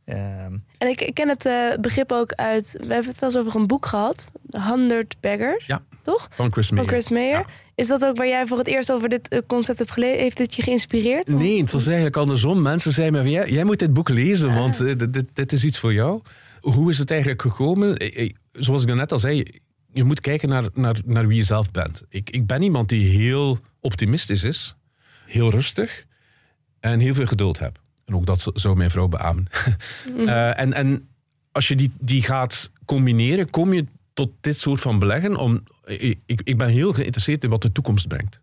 Ehm, 0.04 0.52
En 0.78 0.88
ik, 0.88 1.00
ik 1.00 1.14
ken 1.14 1.28
het 1.28 1.46
eh, 1.46 1.52
begrip 1.80 2.12
ook 2.12 2.32
uit... 2.32 2.72
We 2.80 2.92
hebben 2.92 3.10
het 3.10 3.18
wel 3.18 3.30
eens 3.30 3.38
over 3.38 3.60
een 3.60 3.66
boek 3.66 3.86
gehad. 3.86 4.30
100 4.50 5.16
Baggers. 5.20 5.66
Ja. 5.66 5.82
Toch? 6.02 6.28
van 6.30 6.52
Chris 6.52 6.66
Van 6.66 6.76
Mayer. 6.76 6.90
Chris 6.90 7.08
Mayer. 7.10 7.38
Ja. 7.38 7.44
Is 7.74 7.88
dat 7.88 8.04
ook 8.04 8.16
waar 8.16 8.26
jij 8.28 8.46
voor 8.46 8.58
het 8.58 8.66
eerst 8.66 8.92
over 8.92 9.08
dit 9.08 9.28
eh, 9.28 9.38
concept 9.46 9.78
hebt 9.78 9.90
gelezen? 9.90 10.18
Heeft 10.18 10.38
het 10.38 10.54
je 10.54 10.62
geïnspireerd? 10.62 11.28
Nee, 11.28 11.60
het 11.60 11.70
was 11.72 11.86
eigenlijk 11.86 12.16
andersom. 12.16 12.62
Mensen 12.62 12.92
zeiden 12.92 13.22
me, 13.24 13.30
jij, 13.30 13.48
jij 13.50 13.64
moet 13.64 13.78
dit 13.78 13.92
boek 13.92 14.08
lezen, 14.08 14.48
Ah. 14.50 14.56
want 14.56 14.80
eh, 14.80 14.96
dit, 14.98 15.12
dit, 15.12 15.24
dit 15.32 15.52
is 15.52 15.64
iets 15.64 15.78
voor 15.78 15.92
jou. 15.92 16.20
Hoe 16.60 16.90
is 16.90 16.98
het 16.98 17.10
eigenlijk 17.10 17.42
gekomen? 17.42 17.96
Eh, 17.96 18.22
eh, 18.24 18.30
Zoals 18.52 18.84
ik 18.84 18.94
net 18.94 19.12
al 19.12 19.18
zei, 19.18 19.60
je 19.94 20.04
moet 20.04 20.20
kijken 20.20 20.48
naar, 20.48 20.68
naar, 20.72 21.00
naar 21.04 21.26
wie 21.26 21.36
je 21.36 21.44
zelf 21.44 21.70
bent. 21.70 22.02
Ik, 22.08 22.30
ik 22.30 22.46
ben 22.46 22.62
iemand 22.62 22.88
die 22.88 23.18
heel 23.18 23.58
optimistisch 23.80 24.44
is, 24.44 24.76
heel 25.26 25.50
rustig 25.50 26.06
en 26.80 27.00
heel 27.00 27.14
veel 27.14 27.26
geduld 27.26 27.58
heb. 27.58 27.80
En 28.04 28.14
ook 28.14 28.26
dat 28.26 28.50
zou 28.54 28.76
mijn 28.76 28.90
vrouw 28.90 29.08
beamen. 29.08 29.46
Eh, 30.16 30.60
en, 30.60 30.72
en 30.72 31.08
als 31.52 31.68
je 31.68 31.76
die, 31.76 31.92
die 31.98 32.22
gaat 32.22 32.70
combineren, 32.84 33.50
kom 33.50 33.72
je 33.72 33.86
tot 34.14 34.30
dit 34.40 34.58
soort 34.58 34.80
van 34.80 34.98
beleggen. 34.98 35.36
Om, 35.36 35.62
ik, 35.84 36.18
ik 36.26 36.40
ik 36.44 36.58
ben 36.58 36.68
heel 36.68 36.92
geïnteresseerd 36.92 37.44
in 37.44 37.50
wat 37.50 37.62
de 37.62 37.72
toekomst 37.72 38.08
brengt. 38.08 38.40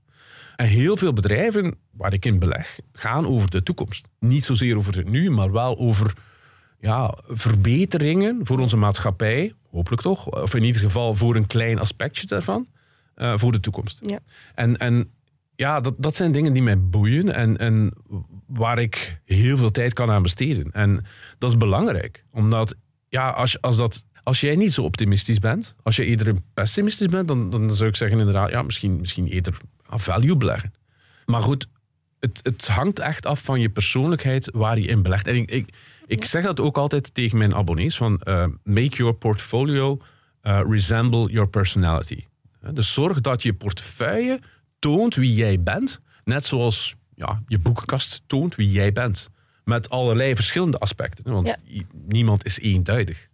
En 0.55 0.65
heel 0.65 0.97
veel 0.97 1.13
bedrijven 1.13 1.75
waar 1.91 2.13
ik 2.13 2.25
in 2.25 2.39
beleg, 2.39 2.79
gaan 2.93 3.27
over 3.27 3.49
de 3.49 3.63
toekomst. 3.63 4.07
Niet 4.19 4.45
zozeer 4.45 4.77
over 4.77 4.97
het 4.97 5.09
nu, 5.09 5.31
maar 5.31 5.51
wel 5.51 5.77
over 5.77 6.13
ja, 6.79 7.17
verbeteringen 7.27 8.39
voor 8.43 8.59
onze 8.59 8.77
maatschappij. 8.77 9.53
Hopelijk 9.71 10.01
toch. 10.01 10.25
Of 10.25 10.55
in 10.55 10.63
ieder 10.63 10.81
geval 10.81 11.15
voor 11.15 11.35
een 11.35 11.47
klein 11.47 11.79
aspectje 11.79 12.27
daarvan. 12.27 12.67
eh, 13.15 13.33
voor 13.37 13.51
de 13.51 13.59
toekomst. 13.59 13.99
Ja. 14.05 14.19
En, 14.55 14.77
en 14.77 15.11
ja, 15.55 15.79
dat, 15.79 15.93
dat 15.97 16.15
zijn 16.15 16.31
dingen 16.31 16.53
die 16.53 16.61
mij 16.63 16.79
boeien 16.81 17.33
en, 17.33 17.57
en 17.57 17.93
waar 18.47 18.79
ik 18.79 19.21
heel 19.25 19.57
veel 19.57 19.71
tijd 19.71 19.93
kan 19.93 20.09
aan 20.09 20.21
besteden. 20.21 20.71
En 20.71 21.05
dat 21.37 21.51
is 21.51 21.57
belangrijk, 21.57 22.23
omdat 22.31 22.75
ja, 23.09 23.29
als, 23.29 23.61
als, 23.61 23.77
dat, 23.77 24.05
als 24.23 24.41
jij 24.41 24.55
niet 24.55 24.73
zo 24.73 24.83
optimistisch 24.83 25.39
bent, 25.39 25.75
als 25.83 25.95
je 25.95 26.05
eerder 26.05 26.35
pessimistisch 26.53 27.07
bent, 27.07 27.27
dan, 27.27 27.49
dan 27.49 27.71
zou 27.71 27.89
ik 27.89 27.95
zeggen 27.95 28.19
inderdaad, 28.19 28.49
ja, 28.49 28.61
misschien, 28.61 28.99
misschien 28.99 29.27
eerder 29.27 29.57
aan 29.87 29.99
value 29.99 30.37
beleggen. 30.37 30.73
Maar 31.25 31.41
goed, 31.41 31.67
het, 32.19 32.39
het 32.43 32.67
hangt 32.67 32.99
echt 32.99 33.25
af 33.25 33.41
van 33.43 33.59
je 33.59 33.69
persoonlijkheid 33.69 34.49
waar 34.53 34.79
je 34.79 34.87
in 34.87 35.01
belegt. 35.01 35.27
En 35.27 35.35
ik, 35.35 35.51
ik, 35.51 35.69
ik 36.05 36.25
zeg 36.25 36.43
dat 36.43 36.59
ook 36.59 36.77
altijd 36.77 37.13
tegen 37.13 37.37
mijn 37.37 37.55
abonnees, 37.55 37.97
van 37.97 38.19
eh, 38.19 38.45
make 38.63 38.95
your 38.95 39.13
portfolio 39.13 39.97
eh, 40.41 40.61
resemble 40.69 41.31
your 41.31 41.49
personality. 41.49 42.25
Dus 42.73 42.93
zorg 42.93 43.21
dat 43.21 43.43
je 43.43 43.53
portefeuille 43.53 44.39
toont 44.79 45.15
wie 45.15 45.33
jij 45.33 45.61
bent, 45.63 46.01
net 46.23 46.45
zoals 46.45 46.95
ja, 47.15 47.41
je 47.47 47.59
boekenkast 47.59 48.23
toont 48.27 48.55
wie 48.55 48.71
jij 48.71 48.91
bent. 48.91 49.29
Met 49.63 49.89
allerlei 49.89 50.35
verschillende 50.35 50.77
aspecten, 50.77 51.31
want 51.33 51.47
Ja. 51.47 51.57
niemand 52.07 52.45
is 52.45 52.59
eenduidig. 52.59 53.27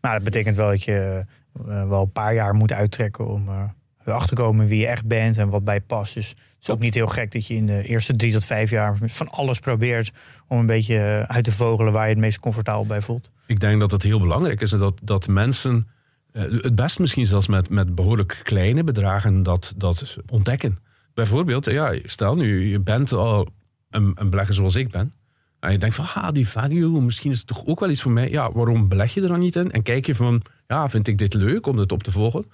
nou, 0.00 0.14
dat 0.14 0.24
betekent 0.24 0.56
wel 0.56 0.68
dat 0.70 0.84
je 0.84 1.24
eh, 1.66 1.88
wel 1.88 2.02
een 2.02 2.12
paar 2.12 2.34
jaar 2.34 2.54
moet 2.54 2.72
uittrekken 2.72 3.26
om 3.26 3.48
eh, 3.48 3.62
erachter 4.04 4.36
te 4.36 4.42
komen 4.42 4.66
wie 4.66 4.80
je 4.80 4.86
echt 4.86 5.06
bent 5.06 5.38
en 5.38 5.48
wat 5.48 5.64
bij 5.64 5.74
je 5.74 5.80
past. 5.80 6.14
Dus 6.14 6.28
het 6.28 6.38
is 6.60 6.70
ook 6.70 6.78
niet 6.78 6.94
heel 6.94 7.06
gek 7.06 7.32
dat 7.32 7.46
je 7.46 7.54
in 7.54 7.66
de 7.66 7.82
eerste 7.82 8.16
drie 8.16 8.32
tot 8.32 8.44
vijf 8.44 8.70
jaar 8.70 8.98
van 9.02 9.28
alles 9.28 9.58
probeert 9.58 10.12
om 10.48 10.58
een 10.58 10.66
beetje 10.66 10.96
eh, 10.96 11.22
uit 11.22 11.44
te 11.44 11.52
vogelen 11.52 11.92
waar 11.92 12.04
je 12.04 12.10
het 12.10 12.20
meest 12.20 12.40
comfortabel 12.40 12.86
bij 12.86 13.02
voelt. 13.02 13.30
Ik 13.46 13.60
denk 13.60 13.80
dat 13.80 13.90
het 13.90 14.02
heel 14.02 14.20
belangrijk 14.20 14.60
is 14.60 14.70
dat, 14.70 15.00
dat 15.02 15.28
mensen, 15.28 15.88
eh, 16.32 16.42
het 16.42 16.74
best 16.74 16.98
misschien 16.98 17.26
zelfs 17.26 17.46
met, 17.46 17.68
met 17.68 17.94
behoorlijk 17.94 18.40
kleine 18.42 18.84
bedragen, 18.84 19.42
dat, 19.42 19.72
dat 19.76 20.16
ontdekken. 20.30 20.78
Bijvoorbeeld, 21.14 21.64
ja, 21.64 21.98
stel 22.04 22.34
nu, 22.34 22.70
je 22.70 22.80
bent 22.80 23.12
al 23.12 23.48
een, 23.90 24.12
een 24.14 24.30
belegger 24.30 24.54
zoals 24.54 24.76
ik 24.76 24.90
ben. 24.90 25.12
En 25.60 25.72
je 25.72 25.78
denkt 25.78 25.94
van, 25.94 26.22
ah, 26.22 26.32
die 26.32 26.48
value, 26.48 27.00
misschien 27.00 27.30
is 27.30 27.38
het 27.38 27.46
toch 27.46 27.66
ook 27.66 27.80
wel 27.80 27.90
iets 27.90 28.02
voor 28.02 28.12
mij. 28.12 28.30
Ja, 28.30 28.52
waarom 28.52 28.88
beleg 28.88 29.14
je 29.14 29.22
er 29.22 29.28
dan 29.28 29.38
niet 29.38 29.56
in? 29.56 29.70
En 29.70 29.82
kijk 29.82 30.06
je 30.06 30.14
van, 30.14 30.42
ja, 30.66 30.88
vind 30.88 31.08
ik 31.08 31.18
dit 31.18 31.34
leuk 31.34 31.66
om 31.66 31.76
dit 31.76 31.92
op 31.92 32.02
te 32.02 32.10
volgen? 32.10 32.44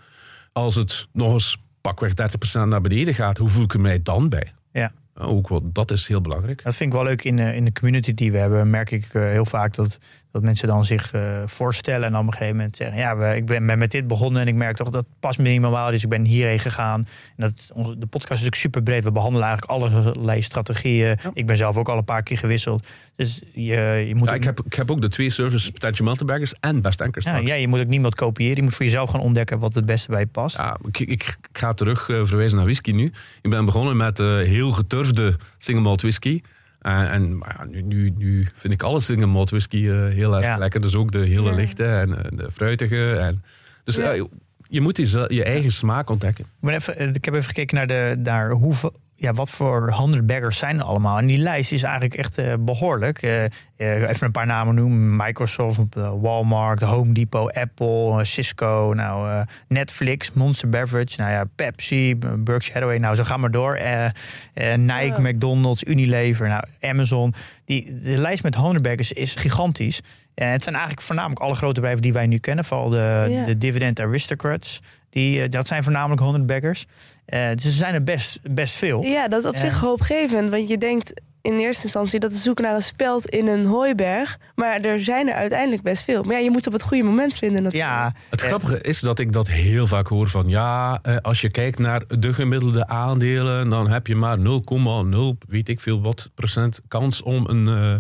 Als 0.57 0.75
het 0.75 1.09
nog 1.13 1.33
eens 1.33 1.63
pakweg 1.81 2.13
30% 2.13 2.69
naar 2.69 2.81
beneden 2.81 3.15
gaat, 3.15 3.39
hoe 3.39 3.49
voel 3.49 3.65
ik 3.65 3.75
er 3.75 3.81
mij 3.81 4.03
dan 4.03 4.29
bij? 4.29 4.53
Ja. 4.73 4.93
Ook 5.15 5.49
wel, 5.49 5.73
dat 5.73 5.91
is 5.91 6.07
heel 6.07 6.21
belangrijk. 6.21 6.63
Dat 6.63 6.75
vind 6.75 6.93
ik 6.93 6.99
wel 6.99 7.07
leuk 7.07 7.25
in 7.25 7.37
de, 7.37 7.55
in 7.55 7.65
de 7.65 7.73
community 7.73 8.15
die 8.15 8.33
we 8.33 8.39
hebben. 8.39 8.71
Merk 8.71 8.91
ik 8.91 9.15
eh, 9.15 9.23
heel 9.23 9.45
vaak 9.45 9.75
dat, 9.75 9.99
dat 10.37 10.45
mensen 10.45 10.69
dan 10.69 10.85
zich 10.85 11.13
eh, 11.13 11.23
voorstellen 11.47 12.07
en 12.07 12.13
dan 12.13 12.21
op 12.21 12.27
een 12.27 12.33
gegeven 12.33 12.57
moment 12.57 12.77
zeggen: 12.77 12.99
Ja, 12.99 13.17
we, 13.17 13.37
ik 13.37 13.47
ben, 13.47 13.67
ben 13.67 13.79
met 13.79 13.91
dit 13.91 14.07
begonnen 14.07 14.43
en 14.43 14.49
ik 14.49 14.55
merk 14.55 14.77
toch 14.77 14.91
dat 14.91 15.07
past 15.21 15.39
me 15.39 15.49
niet. 15.49 15.63
Dus 15.91 16.03
ik 16.03 16.09
ben 16.09 16.25
hierheen 16.25 16.59
gegaan. 16.59 17.01
En 17.37 17.47
dat, 17.47 17.71
onze- 17.75 17.99
de 17.99 18.07
podcast 18.07 18.41
is 18.41 18.47
ook 18.47 18.55
super 18.55 18.83
breed. 18.83 19.05
We 19.05 19.13
behandelen 19.13 19.47
eigenlijk 19.47 19.81
allerlei 19.81 20.43
strategieën. 20.43 21.07
Ja. 21.09 21.31
Ik 21.33 21.47
ben 21.47 21.57
zelf 21.57 21.77
ook 21.77 21.89
al 21.89 21.97
een 21.99 22.05
paar 22.05 22.23
keer 22.23 22.39
gewisseld. 22.39 22.87
Dus 23.17 23.43
je, 23.53 24.05
je 24.09 24.15
moet 24.15 24.29
Ja, 24.29 24.35
ook- 24.35 24.39
ik, 24.41 24.45
heb, 24.45 24.61
ik 24.65 24.75
heb 24.75 24.91
ook 24.91 25.01
de 25.01 25.09
twee 25.09 25.31
services, 25.31 25.71
Potential 25.71 26.07
Multibaggers 26.07 26.55
en 26.61 26.83
Best 26.83 27.01
Anchors. 27.01 27.25
ja, 27.25 27.37
ja, 27.37 27.55
je 27.55 27.69
moet 27.69 27.81
ook 27.81 27.87
niemand 27.87 28.15
kopiëren. 28.15 28.57
Je 28.57 28.63
moet 28.63 28.75
voor 28.75 28.85
jezelf 28.85 29.11
gaan 29.11 29.21
ontdekken 29.21 29.59
wat 29.59 29.75
het 29.75 29.87
beste 29.87 30.11
bij 30.11 30.21
je 30.21 30.27
past. 30.27 30.57
Ja, 30.57 30.77
ik, 30.87 30.99
ik, 30.99 31.09
ik 31.11 31.37
ga 31.53 31.73
terug 31.73 32.09
eh, 32.09 32.21
verwijzen 32.25 32.57
naar 32.57 32.67
whisky 32.67 32.91
nu. 32.93 33.13
Ik 33.43 33.51
ben 33.51 33.65
begonnen 33.65 33.97
met 33.97 34.21
eh, 34.21 34.27
heel 34.37 34.71
geturfde 34.71 35.37
single 35.59 35.83
malt 35.85 36.01
whisky. 36.01 36.41
En 36.87 37.39
maar 37.39 37.55
ja, 37.59 37.65
nu, 37.65 37.83
nu, 37.83 38.13
nu 38.17 38.47
vind 38.55 38.73
ik 38.73 38.83
alle 38.83 39.01
single 39.01 39.27
malt 39.27 39.51
whisky 39.51 39.89
eh, 39.89 40.07
heel 40.07 40.35
erg 40.37 40.45
Ja. 40.45 40.57
lekker. 40.57 40.81
Dus 40.81 40.95
ook 40.95 41.13
de 41.13 41.19
hele 41.19 41.55
lichte 41.55 41.85
en 41.87 42.19
eh, 42.25 42.39
de 42.39 42.51
fruitige. 42.53 43.13
En, 43.17 43.43
dus 43.85 43.97
eh, 43.99 44.23
je 44.69 44.81
moet 44.81 44.97
die, 44.97 45.07
zel- 45.07 45.33
je 45.33 45.45
eigen 45.45 45.73
smaak 45.73 46.11
ontdekken. 46.11 46.45
Ik, 46.63 46.69
even, 46.71 47.15
ik 47.15 47.25
heb 47.25 47.35
even 47.35 47.47
gekeken 47.47 47.77
naar, 47.77 47.87
de, 47.87 48.17
naar 48.23 48.51
hoeveel, 48.51 48.93
ja, 49.15 49.33
wat 49.33 49.51
voor 49.51 49.93
100 49.93 50.27
baggers 50.27 50.59
zijn 50.59 50.77
er 50.79 50.85
allemaal. 50.85 51.19
En 51.19 51.27
die 51.27 51.39
lijst 51.39 51.73
is 51.73 51.83
eigenlijk 51.83 52.15
echt 52.15 52.39
eh, 52.39 52.55
behoorlijk. 52.61 53.23
Eh, 53.23 53.45
eh, 53.45 53.51
even 53.77 54.27
een 54.27 54.33
paar 54.33 54.47
namen 54.47 54.75
noemen. 54.75 55.17
Microsoft, 55.17 55.79
eh, 55.97 56.13
Walmart, 56.21 56.81
Home 56.81 57.13
Depot, 57.13 57.55
Apple, 57.55 58.19
eh, 58.19 58.25
Cisco, 58.25 58.93
nou, 58.97 59.31
eh, 59.31 59.41
Netflix, 59.69 60.33
Monster 60.33 60.69
Beverage, 60.69 61.21
nou 61.21 61.31
ja, 61.31 61.45
Pepsi, 61.55 62.17
Berkshire 62.17 62.73
Hathaway. 62.73 62.99
Nou, 62.99 63.15
zo 63.15 63.25
gaan 63.25 63.41
maar 63.41 63.51
door. 63.51 63.75
Eh, 63.75 64.05
eh, 64.05 64.79
Nike. 64.79 65.21
McDonald's, 65.21 65.85
Unilever, 65.85 66.49
nou, 66.49 66.65
Amazon. 66.81 67.35
Die, 67.65 68.01
de 68.03 68.19
lijst 68.19 68.43
met 68.43 68.55
100 68.55 68.83
baggers 68.83 69.13
is 69.13 69.35
gigantisch. 69.35 70.01
En 70.35 70.51
het 70.51 70.63
zijn 70.63 70.75
eigenlijk 70.75 71.07
voornamelijk 71.07 71.41
alle 71.41 71.55
grote 71.55 71.75
bedrijven 71.75 72.03
die 72.03 72.13
wij 72.13 72.27
nu 72.27 72.39
kennen. 72.39 72.65
Vooral 72.65 72.89
de, 72.89 73.43
de 73.47 73.59
dividend 73.59 74.01
aristocrats. 74.01 74.81
Die, 75.17 75.43
eh, 75.43 75.51
dat 75.51 75.67
zijn 75.67 75.83
voornamelijk 75.83 76.21
100 76.21 76.47
baggers. 76.47 76.87
Eh, 77.25 77.49
dus 77.55 77.65
er 77.65 77.71
zijn 77.71 77.95
er 77.95 78.03
best, 78.03 78.39
best 78.43 78.77
veel. 78.77 79.03
Ja, 79.03 79.29
dat 79.29 79.43
is 79.43 79.49
op 79.49 79.57
zich 79.57 79.81
hoopgevend. 79.81 80.51
Want 80.51 80.69
je 80.69 80.79
denkt 80.79 81.21
in 81.47 81.59
eerste 81.59 81.83
instantie 81.83 82.21
dat 82.21 82.33
we 82.33 82.39
zoeken 82.39 82.65
naar 82.65 82.75
een 82.75 82.83
speld 82.83 83.27
in 83.27 83.47
een 83.47 83.65
hooiberg. 83.65 84.39
Maar 84.55 84.81
er 84.81 85.01
zijn 85.01 85.29
er 85.29 85.35
uiteindelijk 85.35 85.83
best 85.83 86.05
veel. 86.05 86.23
Maar 86.23 86.35
ja, 86.35 86.41
je 86.41 86.51
moet 86.51 86.67
op 86.67 86.73
het 86.73 86.83
goede 86.83 87.03
moment 87.03 87.37
vinden 87.37 87.63
natuurlijk. 87.63 87.91
Ja, 87.93 88.15
Het 88.31 88.41
grappige 88.41 88.81
is 88.81 89.01
dat 89.01 89.19
ik 89.19 89.33
dat 89.33 89.49
heel 89.49 89.87
vaak 89.87 90.09
hoor 90.09 90.29
van 90.29 90.49
ja, 90.49 90.99
eh, 91.03 91.17
als 91.17 91.41
je 91.41 91.51
kijkt 91.51 91.79
naar 91.79 92.03
de 92.19 92.33
gemiddelde 92.33 92.87
aandelen, 92.87 93.69
dan 93.69 93.91
heb 93.91 94.07
je 94.07 94.15
maar 94.15 94.39
0,0 94.39 95.39
weet 95.49 95.69
ik 95.69 95.81
veel 95.81 96.03
wat 96.03 96.31
procent 96.35 96.81
kans 96.89 97.23
om 97.23 97.47
een 97.49 97.69
eh 97.69 97.95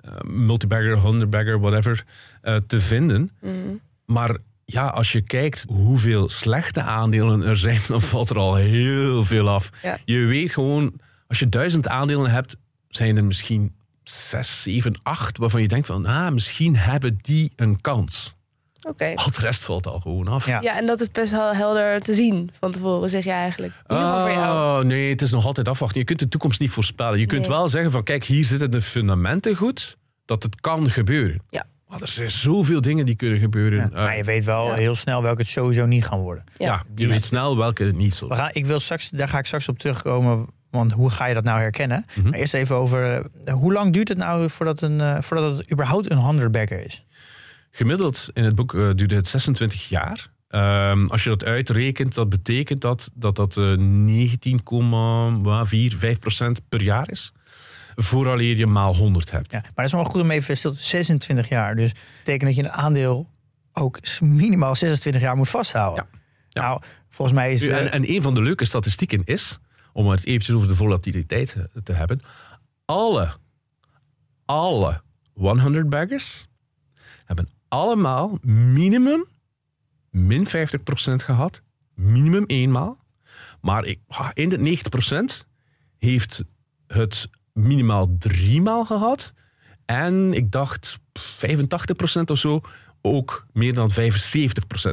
eh, 0.00 0.12
multibagger, 0.26 1.02
hundredbagger, 1.02 1.60
whatever 1.60 2.04
eh, 2.42 2.56
te 2.66 2.80
vinden. 2.80 3.30
Mhm. 3.40 3.54
Maar 4.06 4.36
ja, 4.64 4.86
als 4.86 5.12
je 5.12 5.20
kijkt 5.20 5.64
hoeveel 5.68 6.28
slechte 6.28 6.82
aandelen 6.82 7.42
er 7.42 7.56
zijn, 7.56 7.80
dan 7.88 8.02
valt 8.02 8.30
er 8.30 8.38
al 8.38 8.54
heel 8.54 9.24
veel 9.24 9.48
af. 9.48 9.70
Ja. 9.82 9.98
Je 10.04 10.18
weet 10.18 10.52
gewoon, 10.52 10.92
als 11.26 11.38
je 11.38 11.48
duizend 11.48 11.88
aandelen 11.88 12.30
hebt, 12.30 12.56
zijn 12.90 13.16
er 13.16 13.24
misschien 13.24 13.74
zes, 14.04 14.62
zeven, 14.62 15.00
acht 15.02 15.38
waarvan 15.38 15.62
je 15.62 15.68
denkt 15.68 15.86
van, 15.86 16.06
ah, 16.06 16.32
misschien 16.32 16.76
hebben 16.76 17.18
die 17.22 17.52
een 17.56 17.80
kans. 17.80 18.38
Oké. 18.88 19.12
Al 19.14 19.30
de 19.30 19.40
rest 19.40 19.64
valt 19.64 19.86
al 19.86 19.98
gewoon 19.98 20.28
af. 20.28 20.46
Ja. 20.46 20.60
Ja, 20.60 20.76
en 20.76 20.86
dat 20.86 21.00
is 21.00 21.10
best 21.10 21.32
wel 21.32 21.54
helder 21.54 22.00
te 22.00 22.14
zien 22.14 22.50
van 22.58 22.72
tevoren, 22.72 23.08
zeg 23.10 23.24
je 23.24 23.30
eigenlijk. 23.30 23.72
In 23.86 23.94
ieder 23.96 24.06
geval 24.08 24.20
voor 24.26 24.30
jou. 24.36 24.80
Oh, 24.80 24.86
nee, 24.86 25.10
het 25.10 25.22
is 25.22 25.30
nog 25.30 25.46
altijd 25.46 25.68
afwachten. 25.68 25.98
Je 26.00 26.04
kunt 26.06 26.18
de 26.18 26.28
toekomst 26.28 26.60
niet 26.60 26.70
voorspellen. 26.70 27.18
Je 27.18 27.26
kunt 27.26 27.40
Nee. 27.40 27.50
wel 27.50 27.68
zeggen 27.68 27.90
van, 27.90 28.02
kijk, 28.02 28.24
hier 28.24 28.44
zitten 28.44 28.70
de 28.70 28.82
fundamenten 28.82 29.56
goed, 29.56 29.96
dat 30.24 30.42
het 30.42 30.60
kan 30.60 30.90
gebeuren. 30.90 31.42
Ja. 31.50 31.64
Maar 31.88 32.00
er 32.00 32.08
zijn 32.08 32.30
zoveel 32.30 32.80
dingen 32.80 33.06
die 33.06 33.14
kunnen 33.16 33.38
gebeuren. 33.40 33.78
ja. 33.78 33.96
Eh, 33.96 34.04
maar 34.04 34.16
je 34.16 34.24
weet 34.24 34.44
wel 34.44 34.66
ja. 34.66 34.74
heel 34.74 34.94
snel 34.94 35.22
welke 35.22 35.40
het 35.40 35.50
sowieso 35.50 35.86
niet 35.86 36.04
gaan 36.06 36.18
worden. 36.20 36.44
ja, 36.58 36.66
Ja. 36.66 36.82
je 36.94 37.06
weet 37.06 37.24
snel 37.24 37.56
welke 37.56 37.84
het 37.84 37.96
niet 37.96 38.14
zo. 38.14 38.28
We 38.28 38.34
gaan, 38.34 38.50
ik 38.52 38.66
wil 38.66 38.80
straks, 38.80 39.08
daar 39.10 39.28
ga 39.28 39.38
ik 39.38 39.46
straks 39.46 39.68
op 39.68 39.78
terugkomen. 39.78 40.46
Want 40.70 40.92
hoe 40.92 41.10
ga 41.10 41.26
je 41.26 41.34
dat 41.34 41.44
nou 41.44 41.60
herkennen? 41.60 42.04
Mhm. 42.14 42.28
Maar 42.28 42.38
eerst 42.38 42.54
even 42.54 42.76
over 42.76 43.26
eh, 43.44 43.54
hoe 43.54 43.72
lang 43.72 43.92
duurt 43.92 44.08
het 44.08 44.18
nou 44.18 44.50
voordat, 44.50 44.80
een, 44.80 45.00
eh, 45.00 45.16
voordat 45.20 45.56
het 45.56 45.72
überhaupt 45.72 46.10
een 46.10 46.24
hundredbagger 46.24 46.84
is? 46.84 47.04
Gemiddeld 47.70 48.28
in 48.32 48.44
het 48.44 48.54
boek 48.54 48.74
eh, 48.74 48.90
duurde 48.94 49.14
het 49.14 49.28
26 49.28 49.88
jaar. 49.88 50.28
Ehm, 50.48 51.06
als 51.06 51.24
je 51.24 51.28
dat 51.28 51.44
uitrekent, 51.44 52.14
dat 52.14 52.28
betekent 52.28 52.80
dat 52.80 53.10
dat, 53.14 53.36
dat 53.36 53.56
eh, 53.56 53.76
19,45% 53.76 56.60
per 56.68 56.82
jaar 56.82 57.10
is. 57.10 57.32
Vooraleer 57.94 58.56
je 58.56 58.66
maal 58.66 58.96
100 58.96 59.30
hebt. 59.30 59.52
Ja, 59.52 59.60
maar 59.60 59.72
dat 59.74 59.84
is 59.84 59.92
wel 59.92 60.04
goed 60.04 60.20
om 60.20 60.30
even 60.30 60.56
stil 60.56 60.72
te 60.72 60.82
26 60.82 61.48
jaar. 61.48 61.76
Dus 61.76 61.88
dat 61.88 61.98
betekent 62.18 62.44
dat 62.44 62.54
je 62.54 62.62
een 62.62 62.72
aandeel 62.72 63.28
ook 63.72 63.98
minimaal 64.20 64.74
26 64.74 65.22
jaar 65.22 65.36
moet 65.36 65.48
vasthouden. 65.48 66.06
Ja. 66.10 66.18
Ja. 66.48 66.62
Nou, 66.62 66.80
volgens 67.08 67.38
mij 67.38 67.52
is 67.52 67.66
en, 67.66 67.92
en 67.92 68.10
een 68.10 68.22
van 68.22 68.34
de 68.34 68.42
leuke 68.42 68.64
statistieken 68.64 69.22
is, 69.24 69.58
om 69.92 70.08
het 70.08 70.24
eventjes 70.24 70.56
over 70.56 70.68
de 70.68 70.74
volatiliteit 70.74 71.54
eh, 71.54 71.82
te 71.82 71.92
hebben. 71.92 72.20
Alle, 72.84 73.36
alle 74.44 75.00
100 75.34 75.88
baggers 75.88 76.46
hebben 77.24 77.48
allemaal 77.68 78.38
minimum 78.42 79.24
min 80.10 80.46
50% 80.46 80.50
gehad. 81.16 81.62
Minimum 81.94 82.44
eenmaal. 82.46 82.98
Maar 83.60 83.84
ik, 83.84 84.00
in 84.34 84.48
de 84.48 84.78
90% 85.44 85.48
heeft 85.98 86.44
het 86.86 87.28
minimaal 87.52 88.16
driemaal 88.18 88.84
gehad. 88.84 89.32
En 89.84 90.32
ik 90.32 90.50
dacht 90.50 90.98
85% 91.18 92.22
of 92.24 92.38
zo 92.38 92.60
ook 93.02 93.46
meer 93.52 93.74
dan 93.74 93.90
75% 93.90 93.94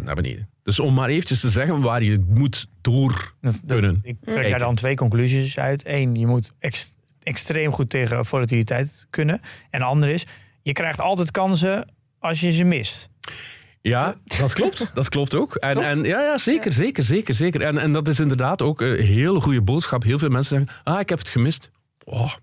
naar 0.03 0.15
beneden. 0.15 0.49
Dus 0.63 0.79
om 0.79 0.93
maar 0.93 1.09
eventjes 1.09 1.39
te 1.39 1.49
zeggen 1.49 1.81
waar 1.81 2.03
je 2.03 2.23
moet 2.27 2.67
door 2.81 3.33
kunnen. 3.67 3.99
ik 4.03 4.15
trek 4.21 4.49
daar 4.49 4.59
dan 4.59 4.75
twee 4.75 4.95
conclusies 4.95 5.59
uit. 5.59 5.81
Eén, 5.85 6.15
je 6.15 6.27
moet 6.27 6.51
ex- 6.59 6.91
extreem 7.23 7.73
goed 7.73 7.89
tegen 7.89 8.25
volatiliteit 8.25 9.07
kunnen. 9.09 9.39
En 9.69 9.79
de 9.79 9.85
andere 9.85 10.13
is, 10.13 10.25
je 10.61 10.71
krijgt 10.71 10.99
altijd 10.99 11.31
kansen 11.31 11.93
als 12.19 12.39
je 12.39 12.51
ze 12.51 12.63
mist. 12.63 13.09
Ja, 13.81 14.15
dat 14.39 14.53
klopt. 14.53 14.91
Dat 14.93 15.09
klopt 15.09 15.35
ook. 15.35 15.55
En, 15.55 15.77
en 15.77 16.03
ja, 16.03 16.21
ja, 16.21 16.37
zeker, 16.37 16.71
zeker, 16.71 17.03
zeker, 17.03 17.35
zeker. 17.35 17.61
En, 17.61 17.77
en 17.77 17.91
dat 17.91 18.07
is 18.07 18.19
inderdaad 18.19 18.61
ook 18.61 18.81
een 18.81 19.03
hele 19.03 19.41
goede 19.41 19.61
boodschap. 19.61 20.03
Heel 20.03 20.19
veel 20.19 20.29
mensen 20.29 20.57
zeggen, 20.57 20.83
ah, 20.93 20.99
ik 20.99 21.09
heb 21.09 21.19
het 21.19 21.29
gemist. 21.29 21.71
Oh, 22.03 22.33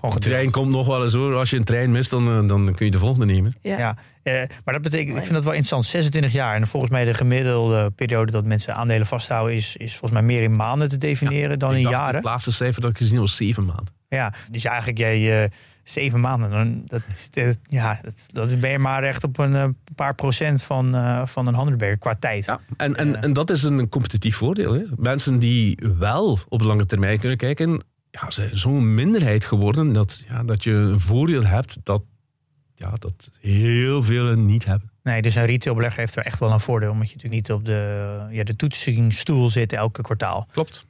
de 0.00 0.18
trein 0.18 0.50
komt 0.50 0.70
nog 0.70 0.86
wel 0.86 1.02
eens 1.02 1.12
hoor. 1.12 1.34
Als 1.34 1.50
je 1.50 1.56
een 1.56 1.64
trein 1.64 1.90
mist, 1.90 2.10
dan, 2.10 2.28
eh, 2.28 2.48
dan 2.48 2.74
kun 2.74 2.84
je 2.86 2.92
de 2.92 2.98
volgende 2.98 3.26
nemen. 3.26 3.54
Ja. 3.60 3.78
Ja, 3.78 3.96
eh, 4.22 4.34
maar 4.64 4.74
dat 4.74 4.82
betekent, 4.82 5.16
ik 5.16 5.22
vind 5.22 5.34
dat 5.34 5.44
wel 5.44 5.52
interessant. 5.52 5.86
26 5.86 6.32
jaar. 6.32 6.54
En 6.54 6.66
volgens 6.66 6.92
mij 6.92 7.04
de 7.04 7.14
gemiddelde 7.14 7.90
periode 7.90 8.32
dat 8.32 8.44
mensen 8.44 8.74
aandelen 8.74 9.06
vasthouden, 9.06 9.54
is, 9.56 9.76
is 9.76 9.90
volgens 9.90 10.12
mij 10.12 10.22
meer 10.22 10.42
in 10.42 10.56
maanden 10.56 10.88
te 10.88 10.98
definiëren 10.98 11.58
dan 11.58 11.70
Ik 11.70 11.76
in 11.76 11.82
dacht, 11.82 11.94
jaren. 11.94 12.14
Het 12.14 12.24
laatste 12.24 12.52
cijfer 12.52 12.80
dat 12.80 12.90
ik 12.90 12.96
gezien 12.96 13.18
was 13.20 13.36
zeven 13.36 13.64
maanden. 13.64 13.94
Ja, 14.08 14.32
dus 14.50 14.64
eigenlijk 14.64 14.98
jij 14.98 15.42
eh, 15.42 15.50
zeven 15.84 16.20
maanden, 16.20 16.50
dan, 16.50 16.82
dat, 16.86 17.00
is 17.14 17.30
de- 17.30 17.56
ja, 17.68 17.98
dat, 18.02 18.14
dat 18.48 18.60
ben 18.60 18.70
je 18.70 18.78
maar 18.78 19.02
echt 19.02 19.24
op 19.24 19.38
een 19.38 19.54
eh, 19.54 19.64
paar 19.94 20.14
procent 20.14 20.62
van, 20.62 20.94
eh, 20.94 21.26
van 21.26 21.46
een 21.46 21.54
handelberg 21.54 21.98
qua 21.98 22.14
tijd. 22.14 22.44
Ja, 22.44 22.60
en, 22.76 23.22
en, 23.22 23.32
dat 23.32 23.50
is 23.50 23.62
een 23.62 23.88
competitief 23.88 24.36
voordeel. 24.36 24.72
Hè. 24.72 24.82
Mensen 24.96 25.38
die 25.38 25.78
wel 25.98 26.38
op 26.48 26.60
lange 26.60 26.86
termijn 26.86 27.18
kunnen 27.18 27.38
kijken, 27.38 27.82
ja, 28.10 28.30
zijn 28.30 28.58
zo'n 28.58 28.94
minderheid 28.94 29.44
geworden 29.44 29.92
dat, 29.92 30.24
ja, 30.28 30.42
dat 30.42 30.64
je 30.64 30.70
een 30.70 31.00
voordeel 31.00 31.44
hebt 31.44 31.76
dat, 31.82 32.02
ja, 32.74 32.90
dat 32.98 33.30
heel 33.40 34.02
velen 34.02 34.46
niet 34.46 34.64
hebben. 34.64 34.90
Nee, 35.02 35.22
dus 35.22 35.34
een 35.34 35.46
retailbelegger 35.46 35.98
heeft 35.98 36.16
er 36.16 36.24
echt 36.24 36.40
wel 36.40 36.52
een 36.52 36.60
voordeel, 36.60 36.90
omdat 36.90 37.08
je 37.08 37.14
natuurlijk 37.14 37.42
niet 37.42 37.56
op 37.56 37.64
de, 37.64 38.26
ja, 38.30 38.44
de 38.44 38.56
toetsingsstoel 38.56 39.50
zit 39.50 39.72
elke 39.72 40.02
kwartaal. 40.02 40.48
Klopt. 40.52 40.86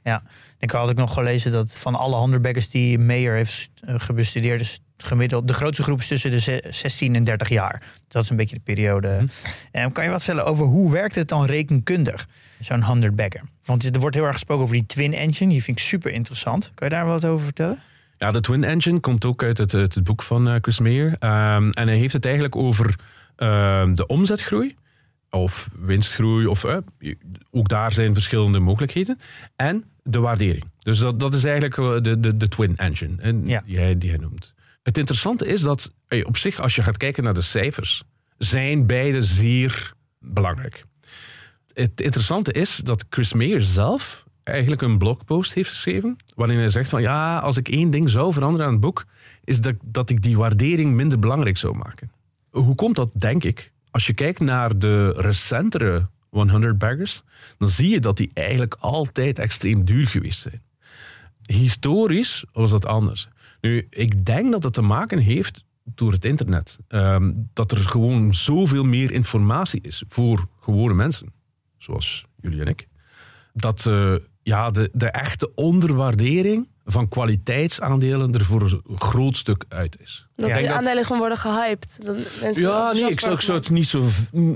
Ik 0.59 0.71
had 0.71 0.89
ik 0.89 0.97
nog 0.97 1.13
gelezen 1.13 1.51
dat 1.51 1.75
van 1.75 1.95
alle 1.95 2.15
handelbeggers 2.15 2.69
die 2.69 2.99
Mayer 2.99 3.35
heeft 3.35 3.69
eh, 3.79 3.95
gebestudeerd, 3.97 4.61
is 4.61 4.79
gemiddeld 5.03 5.47
de 5.47 5.53
grootste 5.53 5.83
groep 5.83 5.99
is 5.99 6.07
tussen 6.07 6.31
de 6.31 6.39
ze- 6.39 6.63
16 6.69 7.15
en 7.15 7.23
30 7.23 7.49
jaar. 7.49 7.83
Dat 8.07 8.23
is 8.23 8.29
een 8.29 8.35
beetje 8.35 8.55
de 8.55 8.61
periode. 8.63 9.07
Mhm. 9.07 9.25
En 9.71 9.91
kan 9.91 10.03
je 10.03 10.09
wat 10.09 10.23
vertellen 10.23 10.51
over 10.51 10.65
hoe 10.65 10.91
werkt 10.91 11.15
het 11.15 11.27
dan 11.27 11.45
rekenkundig, 11.45 12.27
zo'n 12.59 12.81
handelbagger? 12.81 13.41
Want 13.65 13.95
er 13.95 13.99
wordt 14.01 14.15
heel 14.15 14.25
erg 14.25 14.33
gesproken 14.33 14.63
over 14.63 14.75
die 14.75 14.85
twin 14.85 15.13
engine, 15.13 15.49
die 15.51 15.63
vind 15.63 15.77
ik 15.79 15.83
super 15.83 16.11
interessant. 16.11 16.71
Kan 16.75 16.87
je 16.89 16.93
daar 16.95 17.05
wat 17.05 17.25
over 17.25 17.43
vertellen? 17.45 17.79
Ja, 18.17 18.31
de 18.31 18.41
Twin 18.41 18.63
Engine 18.63 18.99
komt 18.99 19.25
ook 19.25 19.43
uit 19.43 19.57
het, 19.57 19.71
het 19.71 20.03
boek 20.03 20.21
van 20.23 20.47
eh, 20.49 20.55
Chris 20.61 20.79
Meyer. 20.79 21.15
Ehm, 21.19 21.69
en 21.69 21.87
hij 21.87 21.97
heeft 21.97 22.13
het 22.13 22.25
eigenlijk 22.25 22.55
over 22.55 22.95
ehm, 23.35 23.93
de 23.93 24.05
omzetgroei. 24.07 24.75
Of 25.29 25.69
winstgroei. 25.79 26.45
Of, 26.45 26.63
eh, 26.63 26.77
ook 27.51 27.69
daar 27.69 27.91
zijn 27.91 28.13
verschillende 28.13 28.59
mogelijkheden. 28.59 29.19
En 29.55 29.83
de 30.03 30.19
waardering. 30.19 30.63
Dus 30.79 30.99
dat, 30.99 31.19
dat 31.19 31.33
is 31.33 31.43
eigenlijk 31.43 32.03
de, 32.03 32.19
de, 32.19 32.37
de 32.37 32.47
Twin 32.47 32.75
Engine 32.77 33.41
Ja. 33.45 33.61
die, 33.65 33.77
hij, 33.77 33.97
die 33.97 34.09
hij 34.09 34.19
noemt. 34.19 34.53
Het 34.83 34.97
interessante 34.97 35.45
is 35.45 35.61
dat 35.61 35.91
op 36.23 36.37
zich, 36.37 36.59
als 36.59 36.75
je 36.75 36.81
gaat 36.81 36.97
kijken 36.97 37.23
naar 37.23 37.33
de 37.33 37.41
cijfers, 37.41 38.03
zijn 38.37 38.85
beide 38.85 39.23
zeer 39.23 39.93
belangrijk. 40.19 40.85
Het 41.73 42.01
interessante 42.01 42.51
is 42.51 42.77
dat 42.77 43.05
Chris 43.09 43.33
Meyer 43.33 43.61
zelf 43.61 44.23
eigenlijk 44.43 44.81
een 44.81 44.97
blogpost 44.97 45.53
heeft 45.53 45.69
geschreven. 45.69 46.17
Waarin 46.35 46.57
hij 46.57 46.69
zegt 46.69 46.89
van 46.89 47.01
ja, 47.01 47.39
als 47.39 47.57
ik 47.57 47.69
één 47.69 47.89
ding 47.89 48.09
zou 48.09 48.33
veranderen 48.33 48.65
aan 48.65 48.71
het 48.71 48.81
boek, 48.81 49.05
is 49.43 49.61
dat, 49.61 49.75
dat 49.85 50.09
ik 50.09 50.21
die 50.21 50.37
waardering 50.37 50.93
minder 50.93 51.19
belangrijk 51.19 51.57
zou 51.57 51.75
maken. 51.75 52.11
Hoe 52.49 52.75
komt 52.75 52.95
dat, 52.95 53.09
denk 53.13 53.43
ik? 53.43 53.71
Als 53.91 54.07
je 54.07 54.13
kijkt 54.13 54.39
naar 54.39 54.77
de 54.77 55.11
recentere 55.11 56.07
100 56.29 56.77
baggers, 56.77 57.21
dan 57.57 57.69
zie 57.69 57.89
je 57.89 57.99
dat 57.99 58.17
die 58.17 58.31
eigenlijk 58.33 58.75
altijd 58.79 59.39
extreem 59.39 59.85
duur 59.85 60.07
geweest 60.07 60.39
zijn. 60.39 60.61
Historisch 61.41 62.45
was 62.53 62.71
dat 62.71 62.85
anders. 62.85 63.29
Nu, 63.61 63.87
ik 63.89 64.25
denk 64.25 64.51
dat 64.51 64.63
het 64.63 64.73
te 64.73 64.81
maken 64.81 65.17
heeft 65.17 65.65
door 65.83 66.11
het 66.11 66.25
internet. 66.25 66.79
Ehm, 66.87 67.31
dat 67.53 67.71
er 67.71 67.77
gewoon 67.77 68.33
zoveel 68.33 68.83
meer 68.83 69.11
informatie 69.11 69.81
is 69.81 70.03
voor 70.07 70.47
gewone 70.59 70.93
mensen, 70.93 71.33
zoals 71.77 72.25
jullie 72.41 72.61
en 72.61 72.67
ik. 72.67 72.87
Dat 73.53 73.85
eh, 73.85 74.15
ja, 74.43 74.71
de, 74.71 74.89
de 74.93 75.07
echte 75.07 75.55
onderwaardering 75.55 76.67
van 76.85 77.07
kwaliteitsaandelen 77.07 78.33
er 78.33 78.45
voor 78.45 78.61
een 78.61 78.81
groot 78.99 79.37
stuk 79.37 79.65
uit 79.69 79.99
is. 80.01 80.27
Dat 80.35 80.49
Ja, 80.49 80.57
die 80.57 80.67
dat- 80.67 80.75
aandelen 80.75 81.03
gewoon 81.03 81.19
worden 81.19 81.37
gehyped. 81.37 81.99
Ja, 82.53 82.91
nee, 82.91 83.09
ik 83.09 83.19
zou, 83.19 83.33
ik 83.33 83.41
zou 83.41 83.51
worden 83.51 83.53
het 83.55 83.69
niet, 83.69 83.87
zo, 83.87 84.03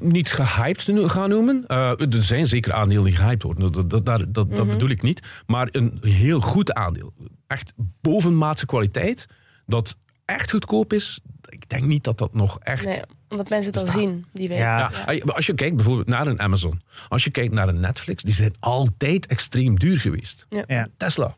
niet 0.01 0.31
gehyped 0.31 1.11
gaan 1.11 1.29
noemen. 1.29 1.63
Eh, 1.67 1.89
er 2.13 2.23
zijn 2.23 2.47
zeker 2.47 2.73
aandelen 2.73 3.03
die 3.03 3.15
gehyped 3.15 3.43
worden, 3.43 3.71
dat, 3.71 3.89
dat, 3.89 4.05
dat, 4.05 4.33
dat, 4.33 4.47
Mhm. 4.49 4.67
bedoel 4.67 4.89
ik 4.89 5.01
niet. 5.01 5.19
Maar 5.45 5.67
een 5.71 5.97
heel 6.01 6.39
goed 6.41 6.73
aandeel, 6.73 7.13
echt 7.47 7.73
bovenmaatse 8.01 8.65
kwaliteit, 8.65 9.25
dat 9.65 9.97
echt 10.25 10.51
goedkoop 10.51 10.93
is, 10.93 11.19
ik 11.49 11.69
denk 11.69 11.83
niet 11.83 12.03
dat 12.03 12.17
dat 12.17 12.33
nog 12.33 12.59
echt... 12.59 12.85
Nee, 12.85 13.01
omdat 13.29 13.49
mensen 13.49 13.71
het 13.73 13.81
al 13.81 13.99
zien, 13.99 14.25
die 14.33 14.47
weten. 14.47 14.63
Ja. 14.63 14.91
Ja, 15.07 15.19
Als 15.25 15.45
je 15.45 15.53
kijkt 15.53 15.75
bijvoorbeeld 15.75 16.07
naar 16.07 16.27
een 16.27 16.39
Amazon, 16.41 16.81
als 17.07 17.23
je 17.23 17.29
kijkt 17.31 17.53
naar 17.53 17.67
een 17.67 17.79
Netflix, 17.79 18.23
die 18.23 18.33
zijn 18.33 18.53
altijd 18.59 19.25
extreem 19.25 19.79
duur 19.79 19.99
geweest. 19.99 20.45
Ja. 20.67 20.87
Tesla. 20.97 21.35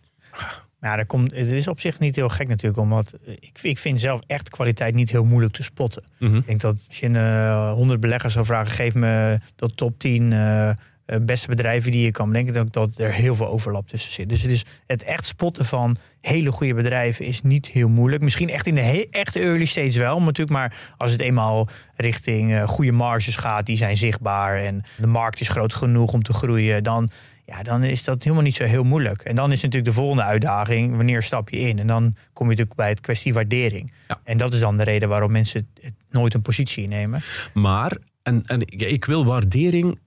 Ja, 0.87 0.95
dat 0.95 1.05
komt, 1.05 1.31
het 1.31 1.47
is 1.47 1.67
op 1.67 1.79
zich 1.79 1.99
niet 1.99 2.15
heel 2.15 2.29
gek 2.29 2.47
natuurlijk, 2.47 2.79
omdat 2.81 3.13
ik, 3.39 3.59
ik 3.61 3.77
vind 3.77 3.99
zelf 3.99 4.21
echt 4.27 4.49
kwaliteit 4.49 4.95
niet 4.95 5.09
heel 5.09 5.23
moeilijk 5.23 5.53
te 5.53 5.63
spotten. 5.63 6.03
Mhm. 6.17 6.35
Ik 6.35 6.45
denk 6.45 6.61
dat 6.61 6.85
als 6.87 6.99
je 6.99 7.05
een 7.05 7.15
eh, 7.15 7.71
100 7.71 7.99
beleggers 7.99 8.33
zou 8.33 8.45
vragen, 8.45 8.73
geef 8.73 8.93
me 8.93 9.39
de 9.55 9.69
top 9.75 9.99
10 9.99 10.33
eh, 10.33 10.69
eh, 11.07 11.19
beste 11.21 11.47
bedrijven 11.47 11.91
die 11.91 12.03
je 12.03 12.11
kan 12.11 12.27
bedenken, 12.27 12.53
denk 12.53 12.67
ik 12.67 12.73
dat 12.73 12.97
er 12.97 13.11
heel 13.11 13.35
veel 13.35 13.47
overlap 13.47 13.87
tussen 13.87 14.11
zit. 14.11 14.29
Dus 14.29 14.41
het, 14.41 14.51
is 14.51 14.65
het 14.87 15.03
echt 15.03 15.25
spotten 15.25 15.65
van 15.65 15.97
hele 16.21 16.51
goede 16.51 16.73
bedrijven 16.73 17.25
is 17.25 17.41
niet 17.41 17.67
heel 17.67 17.89
moeilijk. 17.89 18.23
Misschien 18.23 18.49
echt 18.49 18.67
in 18.67 18.75
de 18.75 19.07
echte 19.11 19.39
early 19.39 19.65
stage 19.65 19.99
wel, 19.99 20.21
natuurlijk. 20.21 20.57
Maar 20.57 20.77
als 20.97 21.11
het 21.11 21.21
eenmaal 21.21 21.67
richting 21.95 22.53
eh, 22.53 22.67
goede 22.67 22.91
marges 22.91 23.35
gaat, 23.35 23.65
die 23.65 23.77
zijn 23.77 23.97
zichtbaar 23.97 24.63
en 24.63 24.83
de 24.97 25.07
markt 25.07 25.39
is 25.39 25.49
groot 25.49 25.73
genoeg 25.73 26.13
om 26.13 26.23
te 26.23 26.33
groeien, 26.33 26.83
dan, 26.83 27.09
ja, 27.47 27.63
dan 27.63 27.83
is 27.83 28.03
dat 28.03 28.23
helemaal 28.23 28.43
niet 28.43 28.55
zo 28.55 28.63
heel 28.63 28.83
moeilijk. 28.83 29.21
En 29.21 29.35
dan 29.35 29.51
is 29.51 29.61
natuurlijk 29.61 29.85
de 29.85 29.97
volgende 30.01 30.23
uitdaging, 30.23 30.95
wanneer 30.95 31.23
stap 31.23 31.49
je 31.49 31.57
in? 31.57 31.79
En 31.79 31.87
dan 31.87 32.15
kom 32.33 32.45
je 32.45 32.51
natuurlijk 32.51 32.75
bij 32.75 32.89
het 32.89 32.99
kwestie 32.99 33.33
waardering. 33.33 33.93
Ja. 34.07 34.19
En 34.23 34.37
dat 34.37 34.53
is 34.53 34.59
dan 34.59 34.77
de 34.77 34.83
reden 34.83 35.09
waarom 35.09 35.31
mensen 35.31 35.69
het, 35.81 35.93
nooit 36.09 36.33
een 36.33 36.41
positie 36.41 36.83
innemen. 36.83 37.21
Maar, 37.53 37.97
en, 38.23 38.43
en 38.45 38.61
ik, 38.65 39.05
wil 39.05 39.25
waardering 39.25 39.99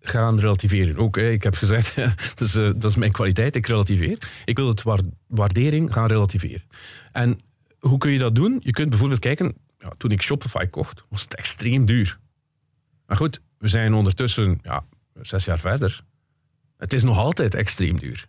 gaan 0.00 0.40
relativeren. 0.40 0.96
Ook, 0.96 1.16
hè, 1.16 1.30
ik 1.30 1.42
heb 1.42 1.54
gezegd, 1.54 1.96
dat, 2.36 2.40
is, 2.40 2.54
eh, 2.54 2.64
dat 2.64 2.84
is 2.84 2.96
mijn 2.96 3.12
kwaliteit, 3.12 3.56
ik 3.56 3.66
relativeer. 3.66 4.18
Ik 4.44 4.56
wil 4.56 4.68
het 4.68 4.82
waar- 4.82 5.04
waardering 5.26 5.92
gaan 5.92 6.06
relativeren. 6.06 6.64
En 7.12 7.40
hoe 7.78 7.98
kun 7.98 8.12
je 8.12 8.18
dat 8.18 8.34
doen? 8.34 8.60
Je 8.60 8.72
kunt 8.72 8.88
bijvoorbeeld 8.88 9.20
kijken, 9.20 9.56
ja, 9.78 9.92
toen 9.96 10.10
ik 10.10 10.22
Shopify 10.22 10.66
kocht, 10.66 11.04
was 11.08 11.22
het 11.22 11.34
extreem 11.34 11.86
duur. 11.86 12.18
Maar 13.06 13.16
goed, 13.16 13.40
we 13.58 13.68
zijn 13.68 13.94
ondertussen 13.94 14.58
ja, 14.62 14.84
zes 15.22 15.44
jaar 15.44 15.58
verder. 15.58 16.04
Het 16.82 16.92
is 16.92 17.02
nog 17.02 17.18
altijd 17.18 17.54
extreem 17.54 17.98
duur. 17.98 18.28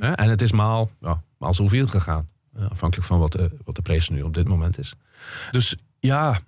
Hè? 0.00 0.10
En 0.12 0.28
het 0.28 0.42
is 0.42 0.52
maal, 0.52 0.90
ja, 1.00 1.22
maal 1.38 1.54
zoveel 1.54 1.86
gegaan. 1.86 2.28
eh, 2.56 2.70
afhankelijk 2.70 3.06
van 3.08 3.18
wat 3.18 3.32
de, 3.32 3.50
wat 3.64 3.74
de 3.76 3.82
prijs 3.82 4.08
nu 4.08 4.22
op 4.22 4.34
dit 4.34 4.48
moment 4.48 4.78
is. 4.78 4.94
Dus 5.50 5.76
ja, 5.98 6.38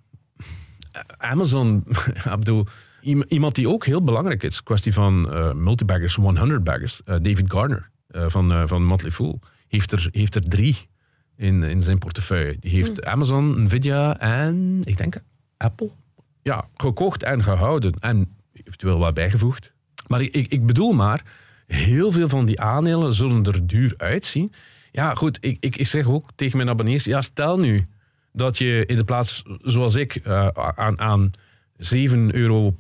Amazon, 1.19 1.85
ja, 2.25 2.33
ik 2.33 2.39
bedoel, 2.39 2.67
iem- 3.01 3.25
iemand 3.29 3.55
die 3.55 3.69
ook 3.69 3.85
heel 3.87 4.03
belangrijk 4.05 4.43
is, 4.43 4.63
kwestie 4.63 4.93
van 4.93 5.33
eh, 5.33 5.53
multibaggers, 5.53 6.15
100 6.15 6.65
baggers, 6.65 7.03
eh, 7.05 7.15
David 7.23 7.53
Garner 7.53 7.91
van, 8.11 8.69
van 8.69 8.85
Motley 8.85 9.11
Fool, 9.11 9.41
heeft 9.69 9.93
er, 9.93 10.09
heeft 10.11 10.35
er 10.35 10.49
drie 10.49 10.89
in, 11.37 11.63
in 11.63 11.83
zijn 11.83 11.99
portefeuille. 11.99 12.57
Die 12.61 12.71
heeft 12.71 13.05
Amazon, 13.05 13.63
Nvidia 13.63 14.19
en 14.19 14.81
ik 14.85 14.97
denk 14.97 15.17
Apple 15.57 15.91
ja, 16.43 16.69
gekocht 16.77 17.23
en 17.23 17.43
gehouden 17.43 17.93
en 18.01 18.37
eventueel 18.53 18.99
wat 18.99 19.15
bijgevoegd. 19.15 19.73
Maar 20.09 20.21
ik, 20.21 20.35
ik, 20.35 20.51
ik 20.51 20.67
bedoel 20.67 20.93
maar, 20.93 21.23
heel 21.67 22.13
veel 22.13 22.29
van 22.29 22.45
die 22.45 22.61
aandelen 22.61 23.15
zullen 23.15 23.45
er 23.45 23.67
duur 23.67 23.95
uitzien. 23.97 24.53
Ja, 24.93 25.15
goed, 25.15 25.39
ik, 25.41 25.57
ik, 25.61 25.77
ik 25.77 25.87
zeg 25.87 26.07
ook 26.07 26.29
tegen 26.35 26.57
mijn 26.57 26.69
abonnees, 26.69 27.05
ja, 27.05 27.23
stel 27.23 27.59
nu 27.59 27.87
dat 28.33 28.59
je 28.59 28.87
in 28.87 28.97
de 28.97 29.05
plaats, 29.05 29.43
zoals 29.63 29.95
ik, 29.95 30.15
eh, 30.15 30.49
aan, 30.75 31.01
aan 31.01 31.31
7 31.77 32.35
euro, 32.35 32.77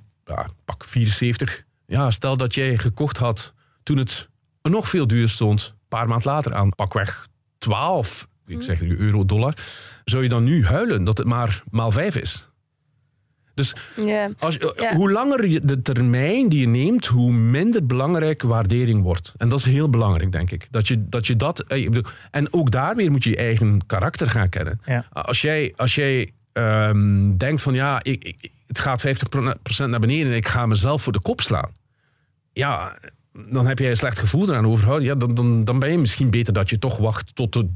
pak 0.64 0.84
74, 0.84 1.64
ja, 1.86 2.10
stel 2.10 2.36
dat 2.36 2.54
jij 2.54 2.78
gekocht 2.78 3.16
had 3.16 3.54
toen 3.82 3.96
het 3.96 4.28
nog 4.62 4.88
veel 4.88 5.06
duurder 5.06 5.30
stond, 5.30 5.68
een 5.68 5.88
paar 5.88 6.08
maand 6.08 6.24
later 6.24 6.54
aan 6.54 6.74
pakweg 6.74 7.28
12, 7.58 8.28
ik 8.46 8.62
zeg 8.62 8.80
nu 8.80 8.96
euro, 8.96 9.24
dollar, 9.24 9.54
zou 10.04 10.22
je 10.22 10.28
dan 10.28 10.44
nu 10.44 10.66
huilen 10.66 11.04
dat 11.04 11.18
het 11.18 11.26
maar 11.26 11.62
maal 11.70 11.90
5 11.90 12.16
is? 12.16 12.47
Dus 13.58 13.74
als, 14.38 14.58
hoe 14.94 15.10
langer 15.12 15.46
je 15.48 15.60
de 15.64 15.82
termijn 15.82 16.48
die 16.48 16.60
je 16.60 16.66
neemt, 16.66 17.06
hoe 17.06 17.32
minder 17.32 17.86
belangrijk 17.86 18.42
waardering 18.42 19.02
wordt. 19.02 19.34
En 19.36 19.48
dat 19.48 19.58
is 19.58 19.64
heel 19.64 19.90
belangrijk, 19.90 20.32
denk 20.32 20.50
ik. 20.50 20.66
Dat 20.70 20.88
je 20.88 21.08
dat. 21.08 21.26
Je 21.26 21.36
dat 21.36 21.60
eh, 21.60 21.88
en 22.30 22.52
ook 22.52 22.70
daar 22.70 22.96
weer 22.96 23.10
moet 23.10 23.24
je 23.24 23.30
je 23.30 23.36
eigen 23.36 23.80
karakter 23.86 24.30
gaan 24.30 24.48
kennen. 24.48 24.80
Als 25.12 25.40
jij, 25.42 25.72
als 25.76 25.94
jij 25.94 26.30
ehm, 26.52 27.36
denkt 27.36 27.62
van 27.62 27.74
ja, 27.74 28.00
ik, 28.02 28.24
ik- 28.24 28.50
het 28.66 28.80
gaat 28.80 29.04
50% 29.06 29.84
naar 29.90 30.00
beneden 30.00 30.30
en 30.30 30.36
ik 30.36 30.48
ga 30.48 30.66
mezelf 30.66 31.02
voor 31.02 31.12
de 31.12 31.20
kop 31.20 31.40
slaan. 31.40 31.70
Ja, 32.52 32.98
dan 33.50 33.66
heb 33.66 33.78
jij 33.78 33.90
een 33.90 33.96
slecht 33.96 34.18
gevoel 34.18 34.48
eraan 34.48 34.66
overhouden. 34.66 35.08
Ja, 35.08 35.14
dan, 35.14 35.34
dan, 35.34 35.64
dan 35.64 35.78
ben 35.78 35.90
je 35.90 35.98
misschien 35.98 36.30
beter 36.30 36.52
dat 36.52 36.70
je 36.70 36.78
toch 36.78 36.96
wacht 36.98 37.34
tot 37.34 37.52
de, 37.52 37.68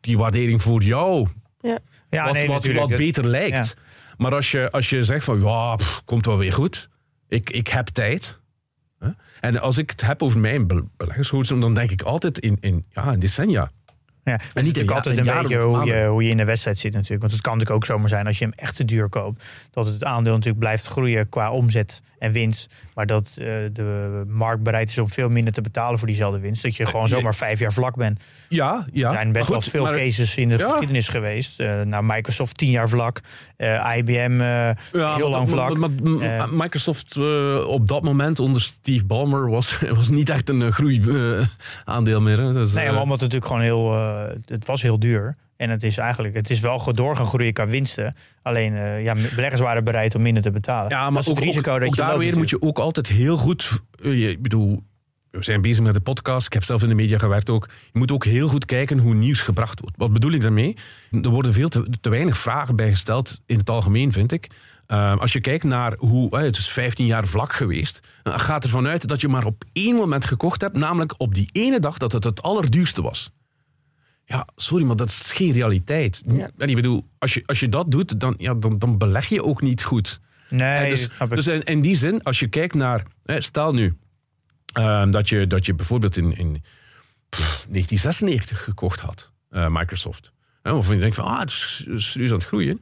die 0.00 0.18
waardering 0.18 0.62
voor 0.62 0.82
jou 0.82 1.28
Ja. 1.60 1.78
Ja, 2.10 2.24
wat, 2.24 2.32
nee, 2.34 2.46
wat, 2.46 2.66
wat 2.66 2.88
beter 2.96 3.26
lijkt. 3.26 3.76
Maar 4.18 4.34
als 4.34 4.50
je, 4.50 4.70
als 4.70 4.90
je 4.90 5.04
zegt 5.04 5.24
van 5.24 5.40
ja, 5.40 5.78
komt 6.04 6.26
wel 6.26 6.38
weer 6.38 6.52
goed. 6.52 6.88
Ik, 7.28 7.50
ik 7.50 7.68
heb 7.68 7.86
tijd. 7.86 8.40
En 9.40 9.60
als 9.60 9.78
ik 9.78 9.90
het 9.90 10.00
heb 10.00 10.22
over 10.22 10.40
mijn 10.40 10.66
be- 10.66 10.84
beleggershorizon, 10.96 11.60
dan 11.60 11.74
denk 11.74 11.90
ik 11.90 12.02
altijd 12.02 12.38
in, 12.38 12.56
in, 12.60 12.86
ja, 12.90 13.12
in 13.12 13.18
decennia. 13.18 13.70
Ja, 14.28 14.34
het 14.34 14.42
is 14.42 14.54
niet 14.54 14.64
natuurlijk 14.64 14.90
een 14.90 14.96
altijd 14.96 15.18
een 15.18 15.40
beetje 15.42 15.60
hoe 15.62 15.84
je, 15.84 16.06
hoe 16.06 16.22
je 16.24 16.30
in 16.30 16.36
de 16.36 16.44
wedstrijd 16.44 16.78
zit 16.78 16.92
natuurlijk. 16.92 17.20
Want 17.20 17.32
het 17.32 17.40
kan 17.42 17.52
natuurlijk 17.52 17.80
ook 17.80 17.86
zomaar 17.86 18.08
zijn 18.08 18.26
als 18.26 18.38
je 18.38 18.44
hem 18.44 18.52
echt 18.56 18.76
te 18.76 18.84
duur 18.84 19.08
koopt. 19.08 19.44
Dat 19.70 19.86
het 19.86 20.04
aandeel 20.04 20.32
natuurlijk 20.32 20.58
blijft 20.58 20.86
groeien 20.86 21.28
qua 21.28 21.50
omzet 21.50 22.02
en 22.18 22.32
winst. 22.32 22.74
Maar 22.94 23.06
dat 23.06 23.28
eh, 23.38 23.44
de 23.72 24.22
markt 24.28 24.62
bereid 24.62 24.88
is 24.88 24.98
om 24.98 25.08
veel 25.08 25.28
minder 25.28 25.52
te 25.52 25.60
betalen 25.60 25.98
voor 25.98 26.06
diezelfde 26.08 26.38
winst. 26.40 26.62
Dat 26.62 26.76
je 26.76 26.86
gewoon 26.86 27.02
je- 27.02 27.08
zomaar 27.08 27.34
vijf 27.34 27.58
jaar 27.58 27.72
vlak 27.72 27.96
bent. 27.96 28.20
Ja, 28.48 28.86
ja. 28.92 29.08
Er 29.08 29.14
zijn 29.14 29.32
best 29.32 29.48
wel 29.48 29.60
veel 29.60 29.82
maar- 29.84 29.92
cases 29.96 30.36
in 30.36 30.48
de 30.48 30.56
Ja. 30.58 30.68
geschiedenis 30.68 31.08
geweest. 31.08 31.60
Eh 31.60 31.80
nou, 31.82 32.04
Microsoft 32.06 32.56
tien 32.56 32.70
jaar 32.70 32.88
vlak. 32.88 33.20
eh, 33.56 33.92
IBM 33.96 34.40
eh, 34.40 34.70
Ja, 34.92 35.14
heel 35.16 35.30
lang 35.30 35.48
vlak. 35.48 35.76
maar- 35.78 35.90
maar- 36.02 36.20
Eh. 36.38 36.50
Microsoft 36.52 37.16
eh, 37.16 37.64
op 37.68 37.88
dat 37.88 38.02
moment 38.02 38.38
onder 38.40 38.60
Steve 38.62 39.04
Ballmer 39.06 39.50
was, 39.50 39.80
was 39.94 40.08
niet 40.10 40.28
echt 40.30 40.48
een 40.48 40.72
groeiaandeel 40.72 42.20
meer. 42.20 42.38
Hè. 42.40 42.52
Dus, 42.52 42.72
Nee, 42.72 42.84
eh, 42.86 42.92
maar 42.92 43.02
omdat 43.02 43.20
het 43.20 43.32
natuurlijk 43.32 43.46
gewoon 43.46 43.62
heel... 43.62 43.94
eh, 44.26 44.36
het 44.44 44.66
was 44.66 44.82
heel 44.82 44.98
duur. 44.98 45.36
En 45.56 45.70
het 45.70 45.82
is 45.82 45.98
eigenlijk... 45.98 46.34
Het 46.34 46.50
is 46.50 46.60
wel 46.60 46.92
door 46.92 47.16
gaan 47.16 47.26
groeien 47.26 47.52
qua 47.52 47.66
winsten. 47.66 48.14
Alleen, 48.42 48.74
eh, 48.74 49.02
ja, 49.02 49.14
beleggers 49.34 49.60
waren 49.60 49.84
bereid 49.84 50.14
om 50.14 50.22
minder 50.22 50.42
te 50.42 50.50
betalen. 50.50 50.90
Ja, 50.90 51.02
dat 51.02 51.10
maar 51.10 51.20
is 51.20 51.26
het 51.26 51.38
ook, 51.38 51.44
risico 51.44 51.72
ook, 51.72 51.78
dat 51.78 51.88
ook 51.88 51.94
je 51.94 52.00
daar 52.00 52.10
loopt 52.10 52.22
weer 52.24 52.36
moet 52.36 52.50
je 52.50 52.62
ook 52.62 52.78
altijd 52.78 53.06
heel 53.06 53.36
goed... 53.36 53.80
eh, 54.02 54.28
Ik 54.28 54.42
bedoel, 54.42 54.82
we 55.30 55.44
zijn 55.44 55.60
bezig 55.60 55.84
met 55.84 55.94
de 55.94 56.00
podcast. 56.00 56.46
Ik 56.46 56.52
heb 56.52 56.64
zelf 56.64 56.82
in 56.82 56.88
de 56.88 56.94
media 56.94 57.18
gewerkt 57.18 57.50
ook. 57.50 57.68
Je 57.92 57.98
moet 57.98 58.12
ook 58.12 58.24
heel 58.24 58.48
goed 58.48 58.64
kijken 58.64 58.98
hoe 58.98 59.14
nieuws 59.14 59.40
gebracht 59.40 59.80
wordt. 59.80 59.96
Wat 59.96 60.12
bedoel 60.12 60.32
ik 60.32 60.42
daarmee? 60.42 60.76
Er 61.22 61.28
worden 61.30 61.52
veel 61.52 61.68
te, 61.68 61.86
te 62.00 62.08
weinig 62.10 62.38
vragen 62.38 62.76
bij 62.76 62.90
gesteld 62.90 63.40
in 63.46 63.58
het 63.58 63.70
algemeen, 63.70 64.12
vind 64.12 64.32
ik. 64.32 64.48
Als 65.18 65.32
je 65.32 65.40
kijkt 65.40 65.64
naar 65.64 65.94
hoe... 65.98 66.36
het 66.38 66.56
is 66.56 66.68
15 66.68 67.06
jaar 67.06 67.26
vlak 67.26 67.52
geweest. 67.52 68.00
Gaat 68.22 68.64
ervan 68.64 68.86
uit 68.86 69.08
dat 69.08 69.20
je 69.20 69.28
maar 69.28 69.44
op 69.44 69.64
één 69.72 69.94
moment 69.94 70.24
gekocht 70.24 70.60
hebt. 70.60 70.76
Namelijk 70.76 71.14
op 71.16 71.34
die 71.34 71.48
ene 71.52 71.80
dag 71.80 71.98
dat 71.98 72.12
het 72.12 72.24
het 72.24 72.42
allerduurste 72.42 73.02
was. 73.02 73.30
Ja, 74.28 74.46
sorry, 74.56 74.84
maar 74.84 74.96
dat 74.96 75.08
is 75.08 75.32
geen 75.32 75.52
realiteit. 75.52 76.22
Ja. 76.26 76.50
En 76.58 76.68
ik 76.68 76.74
bedoel, 76.74 77.08
als 77.18 77.34
je, 77.34 77.42
als 77.46 77.60
je 77.60 77.68
dat 77.68 77.90
doet, 77.90 78.20
dan, 78.20 78.34
ja, 78.38 78.54
dan, 78.54 78.78
dan 78.78 78.98
beleg 78.98 79.26
je 79.26 79.42
ook 79.44 79.62
niet 79.62 79.84
goed. 79.84 80.20
Nee, 80.50 80.84
Eh, 80.84 80.90
dus 80.90 81.02
snap 81.02 81.30
ik. 81.30 81.36
dus 81.36 81.46
in, 81.46 81.62
in 81.62 81.80
die 81.80 81.96
zin, 81.96 82.22
als 82.22 82.38
je 82.38 82.48
kijkt 82.48 82.74
naar... 82.74 83.02
eh, 83.24 83.40
stel 83.40 83.72
nu 83.72 83.96
ehm, 84.72 85.10
dat, 85.10 85.28
je, 85.28 85.46
dat 85.46 85.66
je 85.66 85.74
bijvoorbeeld 85.74 86.16
in, 86.16 86.36
in 86.36 86.52
pff, 87.28 87.40
1996 87.70 88.64
gekocht 88.64 89.00
had, 89.00 89.30
eh, 89.50 89.66
Microsoft. 89.70 90.32
Hè, 90.62 90.72
Of 90.72 90.88
je 90.90 90.98
denkt 90.98 91.14
van, 91.14 91.24
ah, 91.24 91.38
het 91.40 91.50
is 91.50 92.10
serieus 92.10 92.30
aan 92.30 92.36
het 92.38 92.46
groeien. 92.46 92.80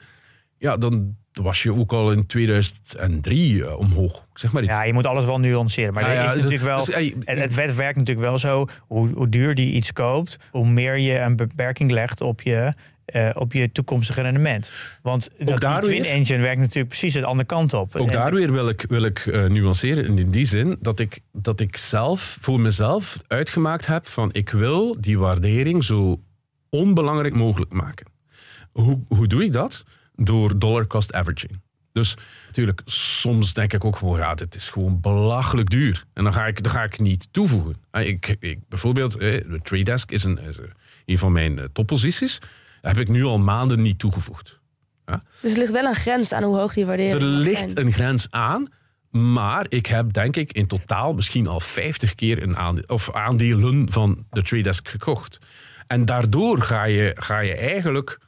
Ja, 0.58 0.76
dan 0.76 1.16
was 1.42 1.62
je 1.62 1.72
ook 1.74 1.92
al 1.92 2.12
in 2.12 2.26
2003 2.26 3.64
eh, 3.64 3.78
omhoog. 3.78 4.26
Zeg 4.34 4.52
maar 4.52 4.62
iets. 4.62 4.72
Ja, 4.72 4.82
je 4.84 4.92
moet 4.92 5.06
alles 5.06 5.24
wel 5.24 5.38
nuanceren. 5.38 5.92
Maar 5.94 6.12
ja, 6.12 6.24
is 6.30 6.34
natuurlijk 6.36 6.62
wel. 6.62 6.84
dus, 6.84 6.94
het, 6.94 7.14
het 7.24 7.54
wet 7.54 7.74
werkt 7.74 7.98
natuurlijk 7.98 8.26
wel 8.26 8.38
zo. 8.38 8.66
Hoe, 8.86 9.08
hoe 9.14 9.28
duur 9.28 9.54
die 9.54 9.72
iets 9.72 9.92
koopt, 9.92 10.36
hoe 10.50 10.68
meer 10.68 10.96
je 10.98 11.18
een 11.18 11.36
beperking 11.36 11.90
legt 11.90 12.20
op 12.20 12.42
je, 12.42 12.72
eh, 13.04 13.30
op 13.34 13.52
je 13.52 13.72
toekomstige 13.72 14.22
rendement. 14.22 14.72
Want 15.02 15.30
dat 15.38 15.60
daar 15.60 15.80
die 15.80 15.90
Twin 15.90 16.02
weer- 16.02 16.10
Engine 16.10 16.42
werkt 16.42 16.60
natuurlijk 16.60 16.88
precies 16.88 17.12
de 17.12 17.24
andere 17.24 17.46
kant 17.48 17.74
op. 17.74 17.96
Ook 17.96 18.06
En- 18.06 18.12
daar 18.12 18.32
weer 18.34 18.52
wil 18.52 18.68
ik, 18.68 18.84
wil 18.88 19.04
ik 19.04 19.18
eh, 19.26 19.44
nuanceren. 19.44 20.04
In 20.06 20.14
die- 20.14 20.30
die 20.30 20.46
zin 20.46 20.76
dat 20.80 21.00
ik, 21.00 21.20
dat 21.32 21.60
ik 21.60 21.76
zelf 21.76 22.38
voor 22.40 22.60
mezelf 22.60 23.18
uitgemaakt 23.26 23.86
heb 23.86 24.06
van 24.06 24.28
ik 24.32 24.50
wil 24.50 24.96
die 25.00 25.18
waardering 25.18 25.84
zo 25.84 26.20
onbelangrijk 26.70 27.34
mogelijk 27.34 27.72
maken. 27.72 28.06
Hoe, 28.72 28.98
hoe 29.08 29.26
doe 29.26 29.44
ik 29.44 29.52
dat? 29.52 29.84
Door 30.16 30.58
dollar 30.58 30.86
cost 30.86 31.12
averaging. 31.12 31.60
Dus 31.92 32.16
natuurlijk, 32.46 32.80
soms 32.84 33.52
denk 33.54 33.72
ik 33.72 33.84
ook 33.84 33.96
gewoon, 33.96 34.18
ja, 34.18 34.34
dit 34.34 34.54
is 34.54 34.68
gewoon 34.68 35.00
belachelijk 35.00 35.70
duur. 35.70 36.04
En 36.12 36.24
dan 36.24 36.32
ga 36.32 36.46
ik, 36.46 36.62
dan 36.62 36.72
ga 36.72 36.82
ik 36.82 36.98
niet 36.98 37.28
toevoegen. 37.30 37.76
Eh, 37.90 38.06
Ik, 38.08 38.36
ik, 38.40 38.58
bijvoorbeeld, 38.68 39.16
eh, 39.16 39.20
de 39.50 39.60
Trade 39.62 39.82
Desk 39.82 40.10
is 40.10 40.24
een, 40.24 40.38
is 40.38 40.56
een 41.06 41.18
van 41.18 41.32
mijn 41.32 41.58
eh, 41.58 41.64
topposities. 41.72 42.38
Heb 42.80 42.98
ik 42.98 43.08
nu 43.08 43.24
al 43.24 43.38
maanden 43.38 43.82
niet 43.82 43.98
toegevoegd. 43.98 44.58
Dus 45.40 45.52
er 45.52 45.58
ligt 45.58 45.72
wel 45.72 45.84
een 45.84 45.94
grens 45.94 46.32
aan 46.32 46.42
hoe 46.42 46.56
hoog 46.56 46.74
die 46.74 46.86
waardering 46.86 47.14
Er 47.14 47.22
ligt 47.22 47.60
zijn. 47.70 47.78
een 47.86 47.92
grens 47.92 48.30
aan. 48.30 48.66
Maar 49.10 49.66
ik 49.68 49.86
heb 49.86 50.12
denk 50.12 50.36
ik 50.36 50.52
in 50.52 50.66
totaal 50.66 51.14
misschien 51.14 51.46
al 51.46 51.60
50 51.60 52.14
keer 52.14 52.42
een 52.42 52.56
aandeel, 52.56 52.84
of 52.86 53.12
aandelen 53.12 53.90
van 53.92 54.26
de 54.30 54.42
Trade 54.42 54.62
Desk 54.62 54.88
gekocht. 54.88 55.38
En 55.86 56.04
daardoor 56.04 56.62
ga 56.62 56.84
je, 56.84 57.16
ga 57.18 57.38
je 57.38 57.54
eigenlijk 57.54 58.18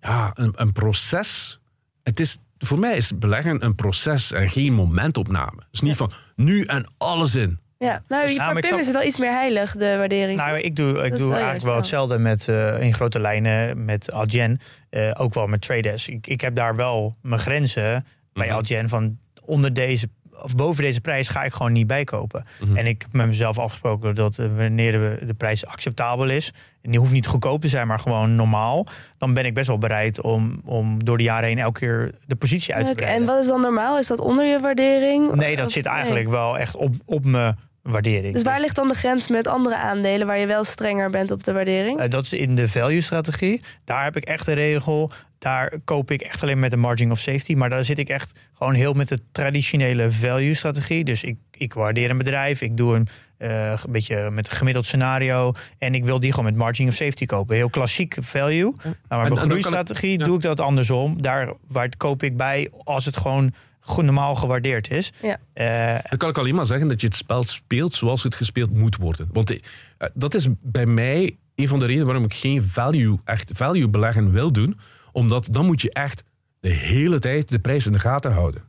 ja, 0.00 0.30
een, 0.34 0.52
een 0.56 0.72
proces. 0.72 1.60
Het 2.02 2.20
is, 2.20 2.38
voor 2.58 2.78
mij 2.78 2.96
is 2.96 3.18
beleggen 3.18 3.64
een 3.64 3.74
proces 3.74 4.32
en 4.32 4.50
geen 4.50 4.72
momentopname. 4.72 5.56
Het 5.56 5.66
is 5.70 5.80
niet 5.80 5.96
van 5.96 6.12
nu 6.36 6.62
en 6.64 6.86
alles 6.98 7.34
in. 7.34 7.58
Ja, 7.78 8.02
nou, 8.08 8.24
Pim 8.24 8.34
snap- 8.34 8.78
is 8.78 8.86
het 8.86 8.96
al 8.96 9.02
iets 9.02 9.18
meer 9.18 9.32
heilig, 9.32 9.72
de 9.72 9.96
waardering. 9.98 10.38
Nou, 10.38 10.58
ik 10.58 10.76
doe, 10.76 10.88
ik 10.88 11.10
doe 11.16 11.26
wel 11.28 11.32
eigenlijk 11.32 11.64
wel 11.64 11.76
hetzelfde 11.76 12.18
met 12.18 12.48
eh, 12.48 12.80
in 12.82 12.94
grote 12.94 13.20
lijnen 13.20 13.84
met 13.84 14.12
Algen. 14.12 14.58
Eh, 14.90 15.10
ook 15.16 15.34
wel 15.34 15.46
met 15.46 15.60
Trades. 15.60 16.08
Ik, 16.08 16.26
ik 16.26 16.40
heb 16.40 16.54
daar 16.54 16.76
wel 16.76 17.16
mijn 17.22 17.40
grenzen 17.40 18.06
bij 18.32 18.46
Mhm. 18.46 18.56
Algen 18.56 18.88
van 18.88 19.18
onder 19.44 19.72
deze 19.74 20.08
of 20.42 20.54
boven 20.56 20.82
deze 20.82 21.00
prijs 21.00 21.28
ga 21.28 21.42
ik 21.42 21.52
gewoon 21.52 21.72
niet 21.72 21.86
bijkopen. 21.86 22.44
Mhm. 22.60 22.76
En 22.76 22.86
ik 22.86 23.02
heb 23.02 23.12
met 23.12 23.26
mezelf 23.26 23.58
afgesproken 23.58 24.14
dat 24.14 24.38
eh, 24.38 24.46
wanneer 24.56 24.92
de, 24.92 25.18
de 25.26 25.34
prijs 25.34 25.66
acceptabel 25.66 26.28
is, 26.28 26.52
en 26.82 26.90
die 26.90 27.00
hoeft 27.00 27.12
niet 27.12 27.26
goedkoop 27.26 27.60
te 27.60 27.68
zijn, 27.68 27.86
maar 27.86 27.98
gewoon 27.98 28.34
normaal, 28.34 28.86
dan 29.18 29.34
ben 29.34 29.44
ik 29.44 29.54
best 29.54 29.66
wel 29.66 29.78
bereid 29.78 30.20
om, 30.20 30.60
om 30.64 31.04
door 31.04 31.16
de 31.16 31.22
jaren 31.22 31.48
heen 31.48 31.58
elke 31.58 31.78
keer 31.80 32.14
de 32.26 32.36
positie 32.36 32.74
uit 32.74 32.86
te 32.86 32.94
breiden. 32.94 33.20
en 33.20 33.26
wat 33.26 33.42
is 33.42 33.46
dan 33.48 33.60
normaal? 33.60 33.98
Is 33.98 34.06
dat 34.06 34.20
onder 34.20 34.44
je 34.44 34.60
waardering? 34.60 35.34
Nee, 35.34 35.56
dat 35.56 35.66
Of- 35.66 35.72
zit 35.72 35.84
nee. 35.84 35.92
eigenlijk 35.94 36.28
wel 36.28 36.58
echt 36.58 36.76
op, 36.76 36.94
op 37.04 37.24
mijn 37.24 37.56
waardering. 37.90 38.34
Dus 38.34 38.42
waar 38.42 38.60
ligt 38.60 38.76
dan 38.76 38.88
de 38.88 38.94
grens 38.94 39.28
met 39.28 39.46
andere 39.46 39.76
aandelen 39.76 40.26
waar 40.26 40.38
je 40.38 40.46
wel 40.46 40.64
strenger 40.64 41.10
bent 41.10 41.30
op 41.30 41.44
de 41.44 41.52
waardering? 41.52 41.98
Eh, 41.98 42.10
dat 42.10 42.24
is 42.24 42.32
in 42.32 42.54
de 42.54 42.68
value-strategie. 42.68 43.60
Daar 43.84 44.04
heb 44.04 44.16
ik 44.16 44.24
echt 44.24 44.46
een 44.46 44.54
regel. 44.54 45.10
Daar 45.38 45.72
koop 45.84 46.10
ik 46.10 46.20
echt 46.20 46.42
alleen 46.42 46.58
met 46.58 46.70
de 46.70 46.76
margin 46.76 47.10
of 47.10 47.18
safety. 47.18 47.54
Maar 47.54 47.68
daar 47.68 47.84
zit 47.84 47.98
ik 47.98 48.08
echt 48.08 48.38
gewoon 48.54 48.74
heel 48.74 48.92
met 48.92 49.08
de 49.08 49.18
traditionele 49.32 50.10
value-strategie. 50.10 51.04
Dus 51.04 51.24
ik, 51.24 51.36
ik 51.50 51.74
waardeer 51.74 52.10
een 52.10 52.18
bedrijf. 52.18 52.60
Ik 52.60 52.76
doe 52.76 52.94
een, 52.96 53.08
eh, 53.36 53.70
een 53.70 53.92
beetje 53.92 54.30
met 54.30 54.50
een 54.50 54.56
gemiddeld 54.56 54.86
scenario. 54.86 55.52
En 55.78 55.94
ik 55.94 56.04
wil 56.04 56.20
die 56.20 56.30
gewoon 56.30 56.44
met 56.44 56.56
margin 56.56 56.88
of 56.88 56.94
safety 56.94 57.26
kopen. 57.26 57.56
Heel 57.56 57.70
klassiek 57.70 58.16
value. 58.20 58.74
Nou, 58.82 58.94
maar 59.08 59.28
kan 59.28 59.36
groeistrategie 59.36 60.18
ja. 60.18 60.24
doe 60.24 60.36
ik 60.36 60.42
dat 60.42 60.60
andersom. 60.60 61.22
Daar 61.22 61.52
waar 61.68 61.88
koop 61.96 62.22
ik 62.22 62.36
bij 62.36 62.70
als 62.84 63.04
het 63.04 63.16
gewoon 63.16 63.52
goed 63.80 64.04
normaal 64.04 64.34
gewaardeerd 64.34 64.90
is. 64.90 65.12
Ja. 65.22 65.38
Eh, 65.52 65.98
Dan 66.08 66.18
kan 66.18 66.28
ik 66.28 66.38
alleen 66.38 66.54
maar 66.54 66.66
zeggen 66.66 66.88
dat 66.88 67.00
je 67.00 67.06
het 67.06 67.16
spel 67.16 67.42
speelt 67.42 67.94
zoals 67.94 68.22
het 68.22 68.34
gespeeld 68.34 68.74
moet 68.74 68.96
worden. 68.96 69.28
Want 69.32 69.50
eh, 69.50 70.08
dat 70.14 70.34
is 70.34 70.46
bij 70.62 70.86
mij 70.86 71.36
een 71.54 71.68
van 71.68 71.78
de 71.78 71.84
redenen 71.86 72.06
waarom 72.06 72.24
ik 72.24 72.34
geen 72.34 72.62
value, 72.62 73.18
echt 73.24 73.50
value 73.54 73.88
beleggen 73.88 74.30
wil 74.32 74.52
doen. 74.52 74.78
Omdat 75.12 75.48
dan 75.50 75.66
moet 75.66 75.80
je 75.80 75.92
echt 75.92 76.24
de 76.60 76.68
hele 76.68 77.18
tijd 77.18 77.48
de 77.48 77.58
prijs 77.58 77.86
in 77.86 77.92
de 77.92 77.98
gaten 77.98 78.32
houden. 78.32 78.62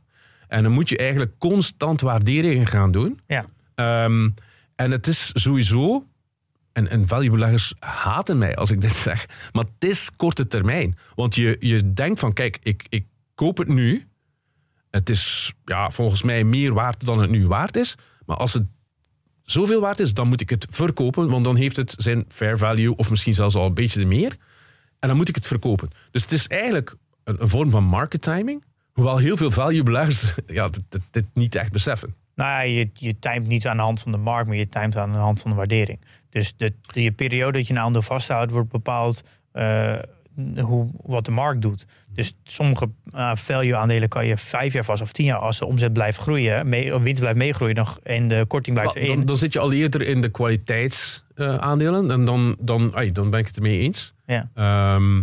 En 0.48 0.62
dan 0.62 0.72
moet 0.72 0.88
je 0.88 0.96
eigenlijk 0.96 1.32
constant 1.38 2.00
waarderingen 2.00 2.66
gaan 2.66 2.90
doen. 2.90 3.20
ja. 3.26 3.46
Ehm, 3.74 4.28
en 4.76 4.90
het 4.90 5.06
is 5.06 5.30
sowieso, 5.34 6.04
en, 6.72 6.88
en 6.88 7.08
value-beleggers 7.08 7.74
haten 7.78 8.38
mij 8.38 8.56
als 8.56 8.70
ik 8.70 8.80
dit 8.80 8.96
zeg, 9.08 9.26
maar 9.52 9.64
het 9.78 9.90
is 9.90 10.10
korte 10.16 10.46
termijn. 10.46 10.98
Want 11.14 11.34
je, 11.34 11.56
je 11.58 11.92
denkt 11.92 12.20
van, 12.20 12.32
kijk, 12.32 12.58
ik, 12.62 12.86
ik 12.88 13.06
koop 13.34 13.56
het 13.56 13.68
nu. 13.68 14.08
Het 14.90 15.10
is 15.10 15.52
ja, 15.64 15.90
volgens 15.90 16.22
mij 16.22 16.44
meer 16.44 16.72
waard 16.72 17.04
dan 17.04 17.20
het 17.20 17.30
nu 17.30 17.46
waard 17.46 17.76
is. 17.76 17.94
Maar 18.26 18.36
als 18.36 18.52
het 18.52 18.66
zoveel 19.42 19.80
waard 19.80 20.00
is, 20.00 20.14
dan 20.14 20.28
moet 20.28 20.40
ik 20.40 20.50
het 20.50 20.66
verkopen, 20.70 21.28
want 21.28 21.44
dan 21.44 21.56
heeft 21.56 21.76
het 21.76 21.94
zijn 21.96 22.24
fair 22.28 22.58
value 22.58 22.96
of 22.96 23.10
misschien 23.10 23.34
zelfs 23.34 23.54
al 23.54 23.66
een 23.66 23.74
beetje 23.74 24.06
meer. 24.06 24.36
En 24.98 25.08
dan 25.08 25.16
moet 25.16 25.28
ik 25.28 25.34
het 25.34 25.46
verkopen. 25.46 25.90
Dus 26.10 26.22
het 26.22 26.32
is 26.32 26.46
eigenlijk 26.46 26.94
een, 27.24 27.48
vorm 27.48 27.70
van 27.70 27.84
market 27.84 28.22
timing. 28.22 28.64
Hoewel 28.92 29.18
heel 29.18 29.36
veel 29.36 29.50
value-beleggers 29.50 30.34
ja, 30.46 30.70
dit, 31.10 31.26
niet 31.34 31.54
echt 31.54 31.72
beseffen. 31.72 32.14
Nou 32.34 32.50
ja, 32.50 32.60
je, 32.60 32.90
je 32.92 33.18
timet 33.18 33.46
niet 33.46 33.66
aan 33.66 33.76
de 33.76 33.82
hand 33.82 34.00
van 34.00 34.12
de 34.12 34.18
markt, 34.18 34.48
maar 34.48 34.56
je 34.56 34.68
timet 34.68 34.96
aan 34.96 35.12
de 35.12 35.18
hand 35.18 35.40
van 35.40 35.50
de 35.50 35.56
waardering. 35.56 36.00
Dus 36.30 36.56
de, 36.56 36.72
de 36.92 37.12
periode 37.12 37.58
dat 37.58 37.66
je 37.66 37.74
een 37.74 37.80
aandeel 37.80 38.02
vasthoudt, 38.02 38.52
wordt 38.52 38.70
bepaald 38.70 39.22
eh, 39.52 39.98
hoe, 40.56 40.88
wat 41.02 41.24
de 41.24 41.30
markt 41.30 41.62
doet. 41.62 41.86
Dus 42.12 42.36
sommige 42.44 42.90
eh, 43.12 43.30
value-aandelen 43.34 44.08
kan 44.08 44.26
je 44.26 44.36
vijf 44.36 44.72
jaar 44.72 44.84
vast 44.84 45.02
of 45.02 45.12
tien 45.12 45.24
jaar 45.24 45.38
als 45.38 45.58
de 45.58 45.66
omzet 45.66 45.92
blijft 45.92 46.18
groeien, 46.18 46.68
mee, 46.68 46.94
of 46.94 47.02
winst 47.02 47.20
blijft 47.20 47.38
meegroeien 47.38 47.74
nog, 47.74 47.98
en 48.02 48.28
de 48.28 48.44
korting 48.48 48.76
blijft 48.76 48.96
in. 48.96 49.06
dan, 49.06 49.24
dan 49.24 49.36
zit 49.36 49.52
je 49.52 49.58
al 49.58 49.72
eerder 49.72 50.02
in 50.02 50.20
de 50.20 50.28
kwaliteitsaandelen. 50.28 52.10
en 52.10 52.24
dan, 52.24 52.56
dan, 52.60 52.94
ai, 52.94 53.12
dan 53.12 53.30
ben 53.30 53.40
ik 53.40 53.46
het 53.46 53.56
ermee 53.56 53.80
eens. 53.80 54.14
Ja. 54.26 54.50
Ehm, 54.54 55.22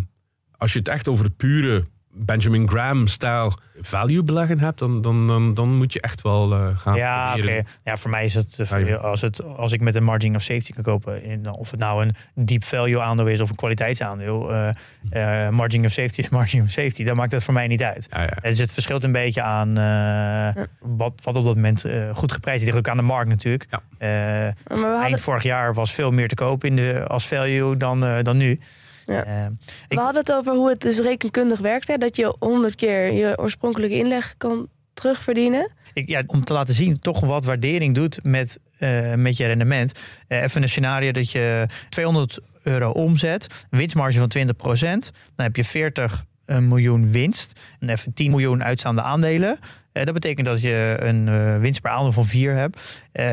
als 0.57 0.73
je 0.73 0.79
het 0.79 0.87
echt 0.87 1.07
over 1.07 1.29
pure 1.31 1.85
Benjamin 2.17 2.69
Graham-stijl 2.69 3.53
value 3.81 4.23
beleggen 4.23 4.59
hebt, 4.59 4.79
dan, 4.79 5.01
dan, 5.01 5.27
dan, 5.27 5.53
dan 5.53 5.75
moet 5.75 5.93
je 5.93 6.01
echt 6.01 6.21
wel 6.21 6.53
eh, 6.53 6.77
gaan 6.77 6.95
Ja, 6.95 7.35
oké. 7.37 7.61
Ja, 7.83 7.97
voor 7.97 8.09
mij 8.09 8.23
is 8.23 8.33
het, 8.33 8.59
eh, 8.59 9.03
als, 9.03 9.21
het 9.21 9.43
als 9.43 9.71
ik 9.71 9.81
met 9.81 9.95
een 9.95 10.03
margin 10.03 10.35
of 10.35 10.41
safety 10.41 10.71
kan 10.73 10.83
kopen, 10.83 11.23
in, 11.23 11.51
of 11.51 11.71
het 11.71 11.79
nou 11.79 12.05
een 12.05 12.45
deep 12.45 12.63
value 12.63 12.99
aandeel 12.99 13.27
is 13.27 13.41
of 13.41 13.49
een 13.49 13.55
kwaliteitsaandeel, 13.55 14.53
eh 14.53 14.69
eh, 15.09 15.49
margin 15.49 15.85
of 15.85 15.91
safety 15.91 16.19
is 16.19 16.29
margin 16.39 16.61
of 16.61 16.69
safety, 16.69 17.03
dan 17.03 17.15
maakt 17.15 17.31
het 17.31 17.43
voor 17.43 17.53
mij 17.53 17.67
niet 17.67 17.83
uit. 17.83 18.07
Ja, 18.11 18.21
ja. 18.21 18.49
Dus 18.49 18.59
het 18.59 18.73
verschilt 18.73 19.03
een 19.03 19.11
beetje 19.11 19.41
aan 19.41 19.77
eh, 19.77 20.63
wat, 20.79 21.13
wat 21.23 21.35
op 21.35 21.43
dat 21.43 21.55
moment 21.55 21.85
goed 22.13 22.31
geprijsd 22.31 22.59
is. 22.59 22.65
Ligt 22.65 22.77
ook 22.77 22.87
aan 22.87 22.97
de 22.97 23.03
markt 23.03 23.29
natuurlijk. 23.29 23.67
Ja. 23.69 23.81
Eh, 23.97 24.07
maar 24.09 24.53
we 24.67 24.85
hadden, 24.85 25.01
eind 25.01 25.21
vorig 25.21 25.43
jaar 25.43 25.73
was 25.73 25.93
veel 25.93 26.11
meer 26.11 26.27
te 26.27 26.35
koop 26.35 26.63
in 26.63 26.75
de, 26.75 27.05
als 27.07 27.27
value 27.27 27.77
dan, 27.77 28.23
dan 28.23 28.37
nu. 28.37 28.59
Ja. 29.07 29.23
Eh, 29.23 29.45
we 29.87 29.99
hadden 29.99 30.21
het 30.21 30.33
over 30.33 30.53
hoe 30.53 30.69
het 30.69 30.81
dus 30.81 30.99
rekenkundig 30.99 31.59
werkt. 31.59 31.87
Hè? 31.87 31.97
Dat 31.97 32.15
je 32.15 32.35
honderd 32.39 32.75
keer 32.75 33.13
je 33.13 33.37
oorspronkelijke 33.37 33.95
inleg 33.95 34.35
kan 34.37 34.67
terugverdienen. 34.93 35.71
ik, 35.93 36.07
ja, 36.07 36.23
om 36.27 36.41
te 36.41 36.53
laten 36.53 36.73
zien 36.73 36.99
toch 36.99 37.19
wat 37.19 37.45
waardering 37.45 37.95
doet 37.95 38.19
met, 38.23 38.59
eh, 38.77 39.13
met 39.13 39.37
je 39.37 39.45
rendement. 39.45 39.99
Eh, 40.27 40.41
even 40.41 40.61
een 40.61 40.69
scenario 40.69 41.11
dat 41.11 41.31
je 41.31 41.65
200 41.89 42.39
euro 42.63 42.89
omzet, 42.91 43.65
winstmarge 43.69 44.19
van 44.19 44.27
20%. 44.27 45.11
Dan 45.35 45.45
heb 45.45 45.55
je 45.55 45.63
40 45.63 46.25
miljoen 46.45 47.11
winst 47.11 47.59
en 47.79 47.89
even 47.89 48.13
10 48.13 48.29
miljoen 48.31 48.63
uitstaande 48.63 49.01
aandelen. 49.01 49.57
Eh, 49.97 50.05
dat 50.05 50.13
betekent 50.13 50.47
dat 50.47 50.61
je 50.61 50.95
een 50.99 51.27
eh, 51.27 51.57
winst 51.57 51.81
per 51.81 51.91
aandeel 51.91 52.11
van 52.11 52.25
4 52.25 52.53
hebt. 52.55 53.01
Eh, 53.11 53.25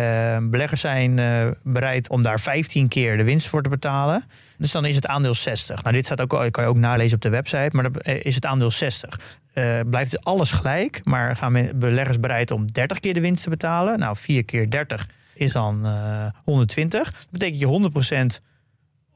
beleggers 0.42 0.81
zijn 0.81 1.20
bereid 1.62 2.09
om 2.09 2.22
daar 2.22 2.40
15 2.40 2.88
keer 2.88 3.16
de 3.16 3.24
winst 3.24 3.46
voor 3.46 3.62
te 3.62 3.68
betalen. 3.68 4.22
Dus 4.59 4.72
dan 4.72 4.85
is 4.85 4.94
het 4.94 5.07
aandeel 5.07 5.35
60. 5.35 5.83
Nou, 5.83 5.94
dit 5.94 6.05
staat 6.05 6.20
ook, 6.20 6.29
kan 6.29 6.64
je 6.64 6.70
ook 6.70 6.77
nalezen 6.77 7.16
op 7.16 7.22
de 7.22 7.29
website, 7.29 7.70
maar 7.72 7.92
dan 7.92 8.03
is 8.03 8.35
het 8.35 8.46
aandeel 8.46 8.70
60. 8.70 9.20
Eh, 9.55 9.81
blijft 9.87 10.24
alles 10.24 10.50
gelijk, 10.50 11.00
maar 11.05 11.37
gaan 11.37 11.70
beleggers 11.74 12.20
bereid 12.20 12.50
om 12.50 12.72
30 12.72 12.98
keer 12.98 13.14
de 13.14 13.20
winst 13.20 13.42
te 13.42 13.50
betalen? 13.50 13.98
Nou, 13.98 14.16
4 14.16 14.44
keer 14.44 14.70
30 14.70 15.09
is 15.35 15.53
dan 15.53 15.87
eh 15.87 16.27
120. 16.44 17.11
Dat 17.11 17.27
betekent 17.31 17.61
je 17.61 17.66
100% 17.66 18.40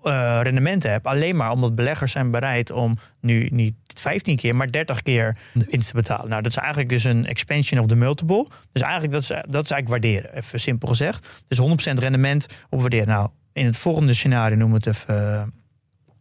eh, 0.03 0.41
rendement 0.43 0.83
hebt. 0.83 1.07
Alleen 1.07 1.37
maar 1.37 1.51
omdat 1.51 1.75
beleggers 1.75 2.13
zijn 2.13 2.31
bereid 2.31 2.71
om 2.71 2.97
nu 3.21 3.49
niet 3.53 3.75
15 3.95 4.37
keer, 4.37 4.57
maar 4.57 4.71
30 4.71 5.03
keer 5.03 5.37
winst 5.53 5.89
te 5.89 5.95
betalen. 5.95 6.29
Nou, 6.29 6.43
dat 6.43 6.51
is 6.51 6.59
eigenlijk 6.59 6.89
dus 6.89 7.05
een 7.05 7.27
expansion 7.27 7.81
of 7.81 7.87
the 7.87 7.97
multiple. 7.97 8.47
Dus 8.73 8.83
eigenlijk 8.83 9.13
dat 9.13 9.23
is, 9.23 9.29
dat 9.29 9.65
is 9.65 9.71
eigenlijk 9.71 9.89
waarderen, 9.89 10.37
even 10.37 10.61
simpel 10.61 10.89
gezegd. 10.89 11.45
Dus 11.49 11.61
100% 11.61 11.99
rendement 11.99 12.47
op 12.71 12.81
waarderen. 12.81 13.09
Nou, 13.09 13.29
in 13.53 13.67
het 13.67 13.77
volgende 13.77 14.13
scenario 14.13 14.57
noemen 14.57 14.81
we 14.81 14.91
het 14.91 14.99
even 14.99 15.35
eh, 15.35 15.43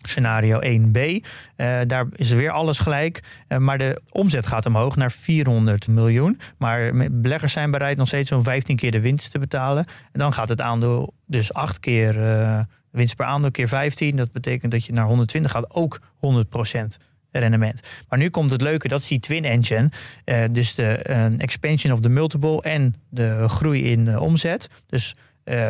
scenario 0.07 0.59
1b. 0.61 1.25
Eh, 1.55 1.79
daar 1.87 2.07
is 2.11 2.31
weer 2.31 2.51
alles 2.51 2.79
gelijk. 2.79 3.23
Eh, 3.47 3.57
maar 3.57 3.77
de 3.77 4.01
omzet 4.11 4.47
gaat 4.47 4.65
omhoog 4.65 4.95
naar 4.95 5.11
400 5.11 5.87
miljoen. 5.87 6.39
Maar 6.57 7.09
beleggers 7.11 7.53
zijn 7.53 7.71
bereid 7.71 7.97
nog 7.97 8.07
steeds 8.07 8.31
om 8.31 8.43
15 8.43 8.75
keer 8.75 8.91
de 8.91 9.01
winst 9.01 9.31
te 9.31 9.39
betalen. 9.39 9.85
En 10.11 10.19
dan 10.19 10.33
gaat 10.33 10.49
het 10.49 10.61
aandeel 10.61 11.13
dus 11.25 11.53
8 11.53 11.79
keer 11.79 12.23
eh, 12.23 12.59
winst 12.97 13.15
per 13.15 13.25
aandeel 13.25 13.51
keer 13.51 13.67
15. 13.67 14.15
Dat 14.15 14.31
betekent 14.31 14.71
dat 14.71 14.85
je 14.85 14.93
naar 14.93 15.05
120 15.05 15.51
gaat. 15.51 15.73
Ook 15.73 15.99
100% 15.99 16.97
rendement. 17.39 17.81
Maar 18.09 18.19
nu 18.19 18.29
komt 18.29 18.51
het 18.51 18.61
leuke, 18.61 18.87
dat 18.87 18.99
is 18.99 19.07
die 19.07 19.19
twin 19.19 19.45
engine. 19.45 19.89
Eh, 20.23 20.43
dus 20.51 20.75
de 20.75 20.97
eh, 20.97 21.39
expansion 21.39 21.93
of 21.93 21.99
the 21.99 22.09
multiple 22.09 22.61
en 22.61 22.95
de 23.09 23.47
groei 23.47 23.91
in 23.91 24.07
eh, 24.07 24.21
omzet. 24.21 24.69
Dus 24.87 25.15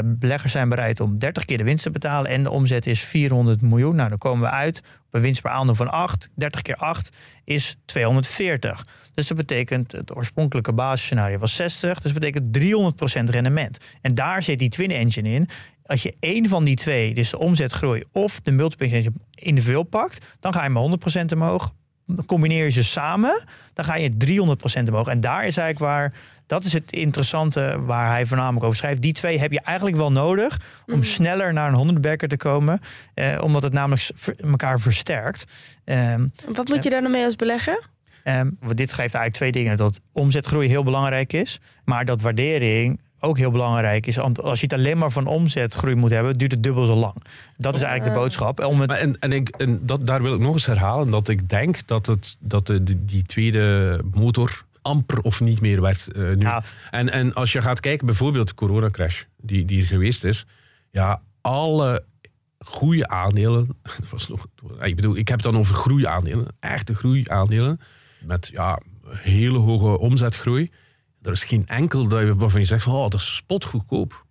beleggers 0.04 0.52
zijn 0.52 0.70
bereid 0.70 1.00
om 1.00 1.20
30 1.20 1.46
keer 1.46 1.58
de 1.58 1.64
winst 1.64 1.84
te 1.84 1.90
betalen 1.90 2.32
en 2.32 2.44
de 2.44 2.50
omzet 2.50 2.88
is 2.88 3.02
400 3.02 3.62
miljoen. 3.62 3.96
Nou, 3.96 4.10
dan 4.10 4.18
komen 4.18 4.42
we 4.42 4.56
uit 4.56 4.78
op 4.80 5.14
een 5.14 5.22
winst 5.22 5.42
per 5.42 5.52
aandeel 5.52 5.76
van 5.76 5.92
8. 5.92 6.30
30 6.36 6.62
keer 6.62 6.76
8 6.76 7.16
is 7.44 7.78
240. 7.86 8.86
Dus 9.14 9.28
dat 9.28 9.38
betekent, 9.38 9.92
het 9.92 10.16
oorspronkelijke 10.16 10.74
basisscenario 10.74 11.38
was 11.38 11.56
60. 11.56 12.00
Dus 12.00 12.14
dat 12.14 12.22
betekent 12.22 12.54
300% 12.54 13.30
rendement. 13.30 13.78
En 14.02 14.16
daar 14.16 14.44
zit 14.44 14.60
die 14.60 14.70
twin 14.70 14.92
engine 14.92 15.30
in. 15.30 15.48
Als 15.88 16.04
je 16.04 16.16
één 16.20 16.50
van 16.50 16.64
die 16.64 16.76
twee, 16.76 17.14
dus 17.14 17.30
de 17.30 17.40
omzetgroei 17.40 18.04
of 18.12 18.42
de 18.42 18.52
multiple 18.52 19.12
individueel 19.34 19.84
pakt, 19.84 20.26
dan 20.40 20.54
ga 20.54 20.64
je 20.64 20.70
maar 20.70 20.84
100% 21.22 21.26
omhoog. 21.34 21.74
Dan 22.06 22.26
combineer 22.26 22.64
je 22.64 22.72
ze 22.72 22.84
samen, 22.84 23.44
dan 23.74 23.86
ga 23.86 23.96
je 23.96 24.12
300% 24.86 24.88
omhoog. 24.88 25.08
En 25.08 25.20
daar 25.20 25.46
is 25.46 25.58
eigenlijk 25.58 25.80
waar, 25.80 26.14
dat 26.46 26.64
is 26.64 26.74
het 26.74 26.92
interessante 26.92 27.80
waar 27.86 28.12
hij 28.12 28.26
voornamelijk 28.26 28.66
over 28.66 28.78
schrijft. 28.78 29.02
Die 29.02 29.14
twee 29.14 29.40
heb 29.40 29.52
je 29.52 29.62
eigenlijk 29.62 29.98
wel 29.98 30.12
nodig 30.12 30.60
om 30.86 31.04
sneller 31.04 31.54
naar 31.54 31.68
een 31.68 31.74
100 31.74 32.02
bagger 32.02 32.28
te 32.28 32.38
komen. 32.38 32.80
Eh, 33.14 33.38
omdat 33.44 33.64
het 33.64 33.74
namelijk 33.74 34.10
elkaar 34.38 34.80
versterkt. 34.80 35.46
Ehm, 35.84 36.28
Wat 36.54 36.68
moet 36.68 36.84
je 36.84 36.90
daar 36.90 37.02
nou 37.02 37.14
mee 37.14 37.24
als 37.24 37.36
belegger? 37.36 37.90
Ehm, 38.24 38.50
dit 38.60 38.94
geeft 38.94 38.98
eigenlijk 39.14 39.34
twee 39.34 39.52
dingen. 39.52 39.78
Dat 39.78 40.00
omzetgroei 40.12 40.68
heel 40.68 40.84
belangrijk 40.84 41.34
is. 41.34 41.60
Maar 41.84 42.06
dat 42.06 42.22
waardering 42.22 43.00
ook 43.20 43.38
heel 43.38 43.52
belangrijk 43.52 44.08
is. 44.08 44.16
Want 44.16 44.42
als 44.42 44.60
je 44.60 44.66
het 44.66 44.76
alleen 44.76 44.98
maar 44.98 45.12
van 45.12 45.28
omzetgroei 45.28 45.96
moet 45.96 46.10
hebben, 46.12 46.38
duurt 46.38 46.52
het 46.52 46.64
dubbel 46.64 46.86
zo 46.86 46.96
lang. 46.96 47.16
Dat 47.58 47.76
is 47.76 47.82
eigenlijk 47.82 48.14
de 48.16 48.20
boodschap. 48.22 48.60
Om 48.64 48.80
het, 48.80 48.90
Maar 48.90 49.00
en 49.00 49.20
en, 49.20 49.32
ik, 49.34 49.50
en 49.50 49.80
dat, 49.86 50.08
daar 50.08 50.22
wil 50.22 50.34
ik 50.34 50.40
nog 50.40 50.54
eens 50.54 50.66
herhalen 50.66 51.10
dat 51.12 51.28
ik 51.28 51.50
denk 51.50 51.88
dat, 51.88 52.06
het, 52.06 52.36
dat 52.40 52.68
de, 52.68 52.84
die- 52.84 53.06
die 53.06 53.24
tweede 53.24 54.00
motor 54.14 54.66
amper 54.82 55.22
of 55.22 55.42
niet 55.42 55.62
meer 55.62 55.82
werkt 55.82 56.08
eh, 56.12 56.24
nu. 56.36 56.48
En, 56.92 57.10
en 57.12 57.34
als 57.34 57.52
je 57.52 57.62
gaat 57.62 57.80
kijken, 57.80 58.06
bijvoorbeeld 58.06 58.48
de 58.48 58.54
coronacrash 58.54 59.24
die, 59.42 59.66
die 59.66 59.82
er 59.82 59.88
geweest 59.88 60.24
is. 60.24 60.46
Ja, 60.92 61.22
alle 61.42 62.04
goede 62.60 63.08
aandelen. 63.08 63.68
dat 63.84 64.10
Was 64.10 64.28
nog, 64.30 64.46
ik 64.82 64.96
bedoel, 64.96 65.18
ik 65.18 65.28
heb 65.28 65.38
het 65.44 65.52
dan 65.52 65.58
over 65.62 65.76
groeiaandelen. 65.76 66.48
Echte 66.60 66.96
groeiaandelen. 66.96 67.80
Met 68.20 68.50
ja, 68.54 68.80
hele 69.08 69.58
hoge 69.58 70.00
omzetgroei. 70.00 70.72
Er 71.28 71.34
is 71.34 71.44
geen 71.44 71.68
enkel 71.68 72.08
dat 72.08 72.20
je, 72.22 72.36
waarvan 72.36 72.60
je 72.60 72.66
zegt 72.68 72.84
van, 72.84 72.94
oh, 72.94 73.02
dat 73.10 73.14
is 73.14 73.36
spotgoedkoop. 73.36 74.26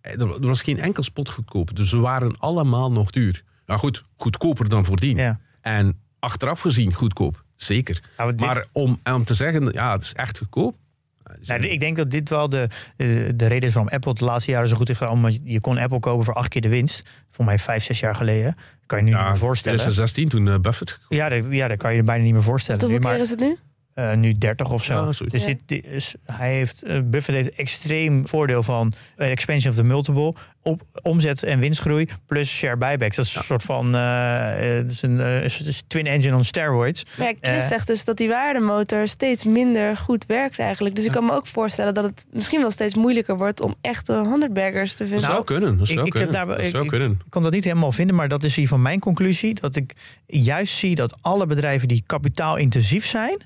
Eh, 0.00 0.12
Er, 0.12 0.20
er 0.32 0.46
was 0.46 0.62
geen 0.62 0.78
enkel 0.78 1.02
spotgoedkoop. 1.02 1.76
Dus 1.76 1.88
ze 1.88 1.98
waren 1.98 2.38
allemaal 2.38 2.92
nog 2.92 3.10
duur. 3.10 3.42
Nou 3.66 3.78
goed, 3.80 4.04
goedkoper 4.16 4.68
dan 4.68 4.84
voordien. 4.84 5.16
Ja. 5.16 5.40
En 5.60 5.98
achteraf 6.18 6.60
gezien 6.60 6.92
goedkoop, 6.94 7.44
zeker. 7.56 8.02
Nou, 8.16 8.30
dit- 8.30 8.40
Maar 8.40 8.64
om, 8.72 9.00
om 9.12 9.24
te 9.24 9.34
zeggen, 9.34 9.72
ja, 9.72 9.92
het 9.92 10.02
is 10.02 10.12
echt 10.12 10.38
goedkoop. 10.38 10.76
eh, 11.24 11.34
Nou, 11.46 11.60
ik 11.66 11.80
denk 11.80 11.96
dat 11.96 12.10
dit 12.10 12.28
wel 12.28 12.48
de, 12.48 12.68
de, 12.96 13.32
de 13.36 13.46
reden 13.46 13.68
is 13.68 13.74
waarom 13.74 13.92
Apple 13.92 14.10
het 14.10 14.18
de 14.18 14.24
laatste 14.24 14.50
jaren 14.50 14.68
zo 14.68 14.76
goed 14.76 14.88
heeft 14.88 14.98
gedaan. 15.00 15.14
Omdat 15.14 15.38
je- 15.44 15.60
kon 15.60 15.78
Apple 15.78 16.00
kopen 16.00 16.24
voor 16.24 16.34
acht 16.34 16.48
keer 16.48 16.60
de 16.60 16.68
winst. 16.68 17.10
Voor 17.30 17.44
mij 17.44 17.58
vijf, 17.58 17.84
zes 17.84 18.00
jaar 18.00 18.14
geleden. 18.14 18.54
Kan 18.86 18.98
je 18.98 19.04
nu 19.04 19.10
niet 19.10 19.18
ja, 19.20 19.26
meer 19.28 19.36
voorstellen. 19.38 19.78
2016 19.78 20.28
toen 20.28 20.48
eh, 20.54 20.58
Buffett. 20.60 20.98
Ja, 21.08 21.28
dat, 21.28 21.44
ja, 21.50 21.68
dat 21.68 21.78
kan 21.78 21.90
je 21.90 21.96
je 21.96 22.02
bijna 22.02 22.24
niet 22.24 22.32
meer 22.32 22.42
voorstellen. 22.42 22.80
Hoeveel 22.80 22.98
nu, 23.00 23.06
keer 23.06 23.20
is 23.20 23.30
het 23.30 23.40
nu? 23.40 23.56
Eh, 23.98 24.12
nu 24.16 24.38
30 24.38 24.70
of 24.70 24.84
zo. 24.84 25.12
Dus 25.28 25.40
Ja. 25.40 25.46
dit, 25.46 25.60
dit 25.66 25.84
is, 25.84 26.14
hij 26.24 26.54
heeft, 26.54 26.82
Buffett 27.10 27.36
heeft 27.36 27.50
extreem 27.54 28.28
voordeel 28.28 28.62
van 28.62 28.92
expansion 29.16 29.70
of 29.72 29.78
the 29.78 29.84
multiple. 29.84 30.34
Op, 30.62 30.82
omzet 31.02 31.42
en 31.42 31.58
winstgroei 31.58 32.08
plus 32.26 32.50
share 32.50 32.76
buybacks. 32.76 33.16
Dat 33.16 33.24
is 33.24 33.34
een 33.34 33.42
soort 33.44 33.62
van 33.62 33.94
eh, 33.94 34.76
dat 34.82 34.90
is 34.90 35.02
een, 35.02 35.20
is- 35.20 35.62
is 35.62 35.82
twin 35.86 36.06
engine 36.06 36.36
on 36.36 36.44
steroids. 36.44 37.04
Maar 37.18 37.26
ja, 37.28 37.34
Chris 37.40 37.66
zegt 37.66 37.86
dus 37.86 38.04
dat 38.04 38.16
die 38.16 38.28
waardemotor 38.28 39.08
steeds 39.08 39.44
minder 39.44 39.96
goed 39.96 40.26
werkt 40.26 40.58
eigenlijk. 40.58 40.94
Dus 40.94 41.04
ik 41.04 41.10
kan 41.12 41.24
me 41.24 41.32
ook 41.32 41.46
voorstellen 41.46 41.94
dat 41.94 42.04
het 42.04 42.26
misschien 42.32 42.60
wel 42.60 42.70
steeds 42.70 42.94
moeilijker 42.94 43.36
wordt 43.36 43.60
om 43.60 43.74
echte 43.80 44.12
handbaggers 44.12 44.90
te 44.94 44.98
Dat 44.98 45.08
vinden. 45.08 45.26
zou 45.26 45.44
kunnen. 45.44 45.76
Dat 45.78 45.86
zou 45.86 45.98
ik 46.06 46.12
heb 46.12 46.22
kunnen. 46.24 46.46
daar- 46.48 46.60
ik- 46.64 46.70
zou 46.70 46.82
ik- 46.84 46.90
kunnen. 46.90 47.10
Ik 47.10 47.30
kon 47.30 47.42
dat 47.42 47.52
niet 47.52 47.64
helemaal 47.64 47.92
vinden, 47.92 48.16
maar 48.16 48.28
dat 48.28 48.44
is 48.44 48.56
hier 48.56 48.68
van 48.68 48.82
mijn 48.82 48.98
conclusie. 49.00 49.54
Dat 49.60 49.76
ik 49.76 49.92
juist 50.26 50.74
zie 50.76 50.94
dat 50.94 51.16
alle 51.20 51.46
bedrijven 51.46 51.88
die 51.88 52.02
kapitaalintensief 52.06 53.06
zijn, 53.06 53.38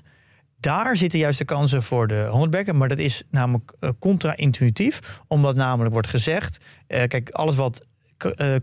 daar 0.63 0.97
zitten 0.97 1.19
juist 1.19 1.37
de 1.37 1.45
kansen 1.45 1.83
voor 1.83 2.07
de 2.07 2.27
honderdbekken. 2.29 2.77
Maar 2.77 2.89
dat 2.89 2.97
is 2.97 3.23
namelijk 3.29 3.73
eh, 3.79 3.89
contra-intuïtief, 3.99 5.21
omdat 5.27 5.55
namelijk 5.55 5.93
wordt 5.93 6.07
gezegd: 6.07 6.57
eh, 6.87 7.07
kijk, 7.07 7.29
alles 7.29 7.55
wat 7.55 7.87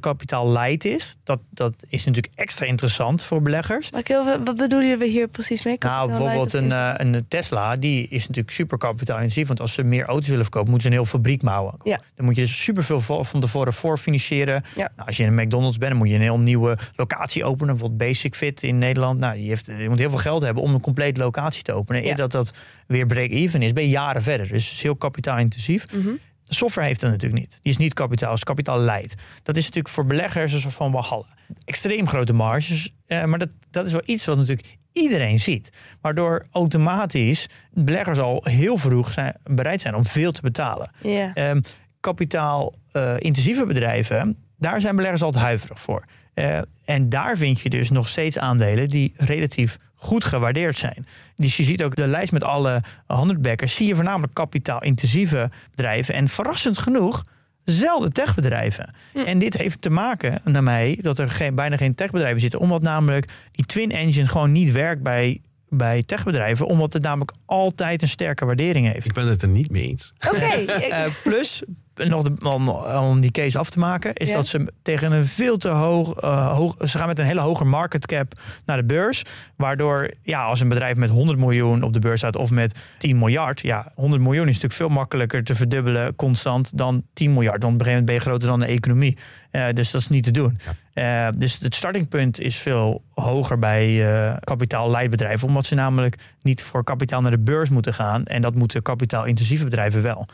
kapitaal 0.00 0.50
light 0.52 0.84
is, 0.84 1.16
dat, 1.24 1.40
dat 1.50 1.74
is 1.88 2.04
natuurlijk 2.04 2.34
extra 2.34 2.66
interessant 2.66 3.24
voor 3.24 3.42
beleggers. 3.42 3.90
Maar 3.90 4.02
veel- 4.04 4.24
wat 4.44 4.56
bedoelen 4.56 4.98
we 4.98 5.06
hier 5.06 5.28
precies 5.28 5.62
mee? 5.62 5.76
Nou, 5.78 6.08
bijvoorbeeld 6.08 6.52
een, 6.52 6.72
eh, 6.72 6.92
een 6.96 7.24
Tesla, 7.28 7.74
die 7.76 8.08
is 8.08 8.26
natuurlijk 8.26 8.54
super 8.54 8.78
kapitaalintensief. 8.78 9.46
Want 9.46 9.60
als 9.60 9.72
ze 9.72 9.82
meer 9.82 10.04
auto's 10.04 10.28
willen 10.28 10.42
verkopen, 10.44 10.70
moeten 10.70 10.90
ze 10.90 10.96
een 10.96 11.02
heel 11.02 11.10
fabriek 11.12 11.42
bouwen. 11.42 11.74
Ja. 11.82 12.00
Dan 12.14 12.24
moet 12.24 12.36
je 12.36 12.42
dus 12.42 12.62
superveel 12.62 13.00
van 13.24 13.40
tevoren 13.40 13.72
voor 13.72 13.98
financieren. 13.98 14.62
Ja. 14.76 14.90
Nou, 14.96 15.06
als 15.06 15.16
je 15.16 15.22
in 15.22 15.28
een 15.38 15.44
McDonald's 15.44 15.78
bent, 15.78 15.90
dan 15.90 15.98
moet 16.00 16.08
je 16.08 16.14
een 16.14 16.20
heel 16.20 16.38
nieuwe 16.38 16.78
locatie 16.96 17.44
openen. 17.44 17.66
Bijvoorbeeld 17.66 17.98
Basic 18.08 18.34
Fit 18.34 18.62
in 18.62 18.78
Nederland. 18.78 19.18
Nou, 19.18 19.34
die 19.34 19.48
heeft, 19.48 19.66
je 19.66 19.88
moet 19.88 19.98
heel 19.98 20.10
veel 20.10 20.18
geld 20.18 20.42
hebben 20.42 20.62
om 20.62 20.74
een 20.74 20.80
complete 20.80 21.20
locatie 21.20 21.62
te 21.62 21.72
openen. 21.72 22.02
Ja. 22.02 22.08
Eer 22.08 22.16
dat 22.16 22.30
dat 22.32 22.52
weer 22.86 23.06
break-even 23.06 23.62
is, 23.62 23.72
ben 23.72 23.82
je 23.82 23.88
jaren 23.88 24.22
verder. 24.22 24.48
Dus 24.48 24.64
het 24.64 24.72
is 24.72 24.82
heel 24.82 24.96
kapitaalintensief. 24.96 25.86
Mhm. 25.92 26.08
Software 26.54 26.86
heeft 26.86 27.00
dat 27.00 27.10
natuurlijk 27.10 27.40
niet. 27.40 27.58
Die 27.62 27.72
is 27.72 27.78
niet 27.78 27.94
kapitaal, 27.94 28.34
is 28.34 28.44
kapitaal 28.44 28.78
leidt. 28.78 29.14
Dat 29.42 29.56
is 29.56 29.62
natuurlijk 29.62 29.94
voor 29.94 30.06
beleggers 30.06 30.52
een 30.52 30.60
soort 30.60 30.74
van 30.74 30.92
walhalla. 30.92 31.26
Extreem 31.64 32.08
grote 32.08 32.32
marges. 32.32 32.94
eh, 33.06 33.24
maar 33.24 33.38
dat, 33.38 33.48
dat 33.70 33.86
is 33.86 33.92
wel 33.92 34.02
iets 34.04 34.24
wat 34.24 34.36
natuurlijk 34.36 34.78
iedereen 34.92 35.40
ziet. 35.40 35.70
Waardoor 36.00 36.46
automatisch 36.50 37.46
beleggers 37.70 38.18
al 38.18 38.44
heel 38.44 38.76
vroeg 38.76 39.12
zijn, 39.12 39.36
bereid 39.44 39.80
zijn 39.80 39.94
om 39.94 40.04
veel 40.04 40.32
te 40.32 40.40
betalen. 40.40 40.90
Ja. 41.02 41.34
Ehm 41.34 41.60
kapitaal-intensieve 42.00 43.66
bedrijven, 43.66 44.36
daar 44.58 44.80
zijn 44.80 44.96
beleggers 44.96 45.22
altijd 45.22 45.44
huiverig 45.44 45.80
voor. 45.80 46.04
Eh, 46.34 46.58
en 46.84 47.08
daar 47.08 47.36
vind 47.36 47.60
je 47.60 47.70
dus 47.70 47.90
nog 47.90 48.08
steeds 48.08 48.38
aandelen 48.38 48.88
die 48.88 49.12
relatief 49.16 49.78
goed 50.00 50.24
gewaardeerd 50.24 50.76
zijn. 50.76 51.06
Dus 51.34 51.56
je 51.56 51.62
ziet 51.62 51.82
ook 51.82 51.96
de 51.96 52.06
lijst 52.06 52.32
met 52.32 52.44
alle 52.44 52.82
handelsbackers, 53.06 53.74
zie 53.74 53.86
je 53.86 53.94
voornamelijk 53.94 54.34
kapitaal-intensieve 54.34 55.50
bedrijven. 55.70 56.14
En 56.14 56.28
verrassend 56.28 56.78
genoeg, 56.78 57.22
zelden 57.64 58.12
techbedrijven. 58.12 58.94
En 59.14 59.38
dit 59.38 59.56
heeft 59.56 59.80
te 59.80 59.90
maken, 59.90 60.40
naar 60.44 60.62
mij, 60.62 60.98
dat 61.00 61.18
er 61.18 61.30
geen, 61.30 61.54
bijna 61.54 61.76
geen 61.76 61.94
techbedrijven 61.94 62.40
zitten. 62.40 62.60
Omdat 62.60 62.82
namelijk 62.82 63.32
die 63.52 63.66
twin 63.66 63.90
engine 63.90 64.28
gewoon 64.28 64.52
niet 64.52 64.72
werkt 64.72 65.02
bij, 65.02 65.40
bij 65.70 66.02
techbedrijven. 66.02 66.66
Omdat 66.66 66.92
het 66.92 67.02
namelijk 67.02 67.32
altijd 67.46 68.02
een 68.02 68.08
sterke 68.08 68.44
waardering 68.44 68.92
heeft. 68.92 69.06
Ik 69.06 69.12
ben 69.12 69.26
het 69.26 69.42
er 69.42 69.48
niet 69.48 69.70
mee 69.70 69.82
eens. 69.88 70.12
Oké, 70.28 70.44
ik- 70.60 70.68
Eh, 70.68 71.04
plus, 71.22 71.62
nog 71.94 72.22
de, 72.22 72.50
om, 72.50 72.68
om 72.68 73.20
die 73.20 73.30
case 73.30 73.58
af 73.58 73.70
te 73.70 73.78
maken, 73.78 74.14
is 74.14 74.28
Ja. 74.28 74.34
dat 74.34 74.46
ze 74.46 74.72
tegen 74.82 75.12
een 75.12 75.26
veel 75.26 75.56
te 75.56 75.68
hoog, 75.68 76.14
eh, 76.16 76.56
hoog. 76.56 76.74
Ze 76.88 76.98
gaan 76.98 77.06
met 77.06 77.18
een 77.18 77.24
hele 77.24 77.40
hoge 77.40 77.64
market 77.64 78.06
cap 78.06 78.32
naar 78.66 78.76
de 78.76 78.84
beurs. 78.84 79.22
Waardoor, 79.56 80.10
ja, 80.22 80.42
als 80.44 80.60
een 80.60 80.68
bedrijf 80.68 80.96
met 80.96 81.10
100 81.10 81.38
miljoen 81.38 81.82
op 81.82 81.92
de 81.92 81.98
beurs 81.98 82.18
staat 82.20 82.36
of 82.36 82.50
met 82.50 82.78
10 82.98 83.18
miljard. 83.18 83.60
Ja, 83.60 83.92
100 83.94 84.22
miljoen 84.22 84.42
is 84.48 84.54
natuurlijk 84.54 84.74
veel 84.80 84.88
makkelijker 84.88 85.44
te 85.44 85.54
verdubbelen 85.54 86.16
constant 86.16 86.76
dan 86.78 87.02
10 87.12 87.32
miljard. 87.32 87.62
Want 87.62 87.74
op 87.74 87.80
een 87.80 87.86
gegeven 87.86 88.04
moment 88.04 88.06
ben 88.06 88.14
je 88.14 88.20
groter 88.20 88.48
dan 88.48 88.60
de 88.60 88.66
economie. 88.74 89.18
Eh, 89.50 89.66
dus 89.72 89.90
dat 89.90 90.00
is 90.00 90.08
niet 90.08 90.24
te 90.24 90.30
doen. 90.30 90.58
Eh, 91.00 91.28
dus 91.36 91.58
het 91.58 91.74
startingpunt 91.74 92.40
is 92.40 92.56
veel 92.56 93.04
hoger 93.14 93.58
bij 93.58 94.12
eh 94.12 94.36
kapitaalleidbedrijven. 94.40 95.48
Omdat 95.48 95.66
ze 95.66 95.74
namelijk 95.74 96.16
niet 96.42 96.62
voor 96.62 96.84
kapitaal 96.84 97.20
naar 97.20 97.30
de 97.30 97.38
beurs 97.38 97.68
moeten 97.68 97.94
gaan. 97.94 98.24
En 98.24 98.42
dat 98.42 98.54
moeten 98.54 98.82
kapitaalintensieve 98.82 99.64
bedrijven 99.64 100.02
wel. 100.02 100.26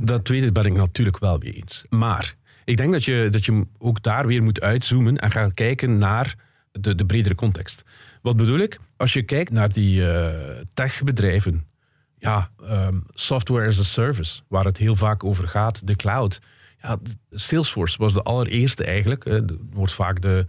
Dat 0.00 0.24
tweede 0.24 0.52
ben 0.52 0.64
ik 0.64 0.72
natuurlijk 0.72 1.18
wel 1.18 1.38
mee 1.38 1.52
eens. 1.52 1.84
Maar 1.88 2.34
ik 2.64 2.76
denk 2.76 2.92
dat 2.92 3.04
je, 3.04 3.28
dat 3.30 3.44
je 3.44 3.66
ook 3.78 4.02
daar 4.02 4.26
weer 4.26 4.42
moet 4.42 4.60
uitzoomen 4.60 5.16
en 5.18 5.30
gaan 5.30 5.54
kijken 5.54 5.98
naar 5.98 6.34
de, 6.72 6.94
de 6.94 7.06
bredere 7.06 7.34
context. 7.34 7.84
Wat 8.22 8.36
bedoel 8.36 8.58
ik? 8.58 8.78
Als 8.96 9.12
je 9.12 9.22
kijkt 9.22 9.50
naar 9.50 9.72
die 9.72 10.10
eh, 10.12 10.34
techbedrijven, 10.74 11.66
ja, 12.18 12.50
ehm, 12.64 12.98
software 13.14 13.66
as 13.66 13.78
a 13.78 13.82
service, 13.82 14.40
waar 14.48 14.64
het 14.64 14.76
heel 14.76 14.96
vaak 14.96 15.24
over 15.24 15.48
gaat, 15.48 15.86
de 15.86 15.96
cloud. 15.96 16.40
Ja, 16.82 16.98
Salesforce 17.30 17.98
was 17.98 18.12
de 18.12 18.22
allereerste 18.22 18.84
eigenlijk. 18.84 19.24
Het 19.24 19.52
wordt 19.72 19.92
vaak 19.92 20.22
de, 20.22 20.44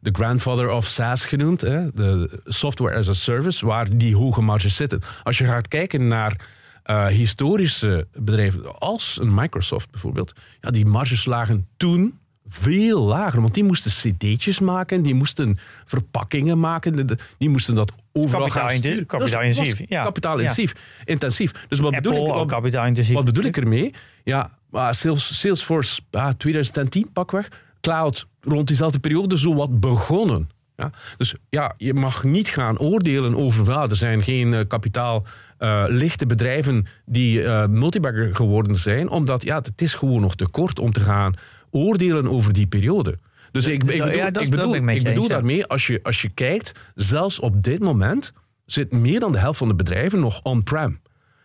de 0.00 0.10
grandfather 0.12 0.70
of 0.70 0.86
SaaS 0.86 1.24
genoemd. 1.24 1.60
Hè, 1.60 1.90
de 1.94 2.40
software 2.44 2.96
as 2.96 3.08
a 3.08 3.12
service, 3.12 3.66
waar 3.66 3.96
die 3.96 4.16
hoge 4.16 4.40
marges 4.40 4.76
zitten. 4.76 5.00
Als 5.22 5.38
je 5.38 5.44
gaat 5.44 5.68
kijken 5.68 6.08
naar 6.08 6.48
eh, 6.82 7.06
historische 7.06 8.06
bedrijven, 8.12 8.78
als 8.78 9.18
een 9.20 9.34
Microsoft 9.34 9.90
bijvoorbeeld, 9.90 10.32
ja, 10.60 10.70
die 10.70 10.86
marges 10.86 11.24
lagen 11.24 11.68
toen 11.76 12.18
veel 12.48 13.02
lager. 13.02 13.40
Want 13.40 13.54
die 13.54 13.64
moesten 13.64 13.90
cd'tjes 13.90 14.58
maken, 14.60 15.02
die 15.02 15.14
moesten 15.14 15.58
verpakkingen 15.84 16.60
maken, 16.60 17.18
die 17.38 17.48
moesten 17.48 17.74
dat 17.74 17.92
overal 18.12 18.40
gaan 18.40 18.48
Kapitaalinten- 18.48 18.90
sturen. 18.90 19.06
kapitaalintensief, 19.06 19.88
ja. 19.88 20.04
Kapitaalintensief. 20.04 20.74
Intensief. 21.04 21.52
Dus 21.68 21.78
wat 21.78 21.90
bedoel 21.94 22.12
ik? 22.12 22.32
ook 22.32 22.50
Wat, 22.50 23.06
wat 23.12 23.24
bedoel 23.24 23.44
ik 23.44 23.56
ermee? 23.56 23.94
Ja, 24.24 24.58
maar 24.70 24.94
Sales- 24.94 25.38
Salesforce 25.40 26.00
ah, 26.10 26.32
2010 26.36 27.12
pakweg. 27.12 27.48
Cloud 27.80 28.26
rond 28.40 28.66
diezelfde 28.66 28.98
periode 28.98 29.38
zo 29.38 29.54
wat 29.54 29.80
begonnen. 29.80 30.50
Ja? 30.76 30.90
Dus 31.16 31.34
ja, 31.48 31.74
je 31.76 31.94
mag 31.94 32.24
niet 32.24 32.48
gaan 32.48 32.78
oordelen 32.78 33.36
over... 33.36 33.70
er 33.70 33.96
zijn 33.96 34.22
geen 34.22 34.54
eh, 34.54 34.66
kapitaal 34.68 35.24
eh, 35.58 35.84
lichte 35.88 36.26
bedrijven 36.26 36.86
die 37.04 37.42
eh 37.42 37.66
multibagger 37.66 38.36
geworden 38.36 38.78
zijn. 38.78 39.08
Omdat 39.08 39.42
ja, 39.42 39.56
het 39.56 39.82
is 39.82 39.94
gewoon 39.94 40.20
nog 40.20 40.34
te 40.34 40.46
kort 40.46 40.78
om 40.78 40.92
te 40.92 41.00
gaan 41.00 41.34
oordelen 41.70 42.28
over 42.28 42.52
die 42.52 42.66
periode. 42.66 43.18
Dus 43.52 43.66
ik, 43.66 43.72
ik 43.72 43.86
bedoel, 43.86 44.32
dat 44.32 44.42
ik 44.42 44.50
bedoel, 44.50 44.74
ik 44.74 44.84
bedoel 44.84 44.88
eens, 44.88 45.22
ja. 45.22 45.28
daarmee, 45.28 45.66
als 45.66 45.86
je, 45.86 46.00
als 46.02 46.22
je 46.22 46.28
kijkt, 46.28 46.72
zelfs 46.94 47.40
op 47.40 47.62
dit 47.62 47.80
moment 47.80 48.32
zit 48.66 48.92
meer 48.92 49.20
dan 49.20 49.32
de 49.32 49.38
helft 49.38 49.58
van 49.58 49.68
de 49.68 49.74
bedrijven 49.74 50.20
nog 50.20 50.42
on-prem. 50.42 51.00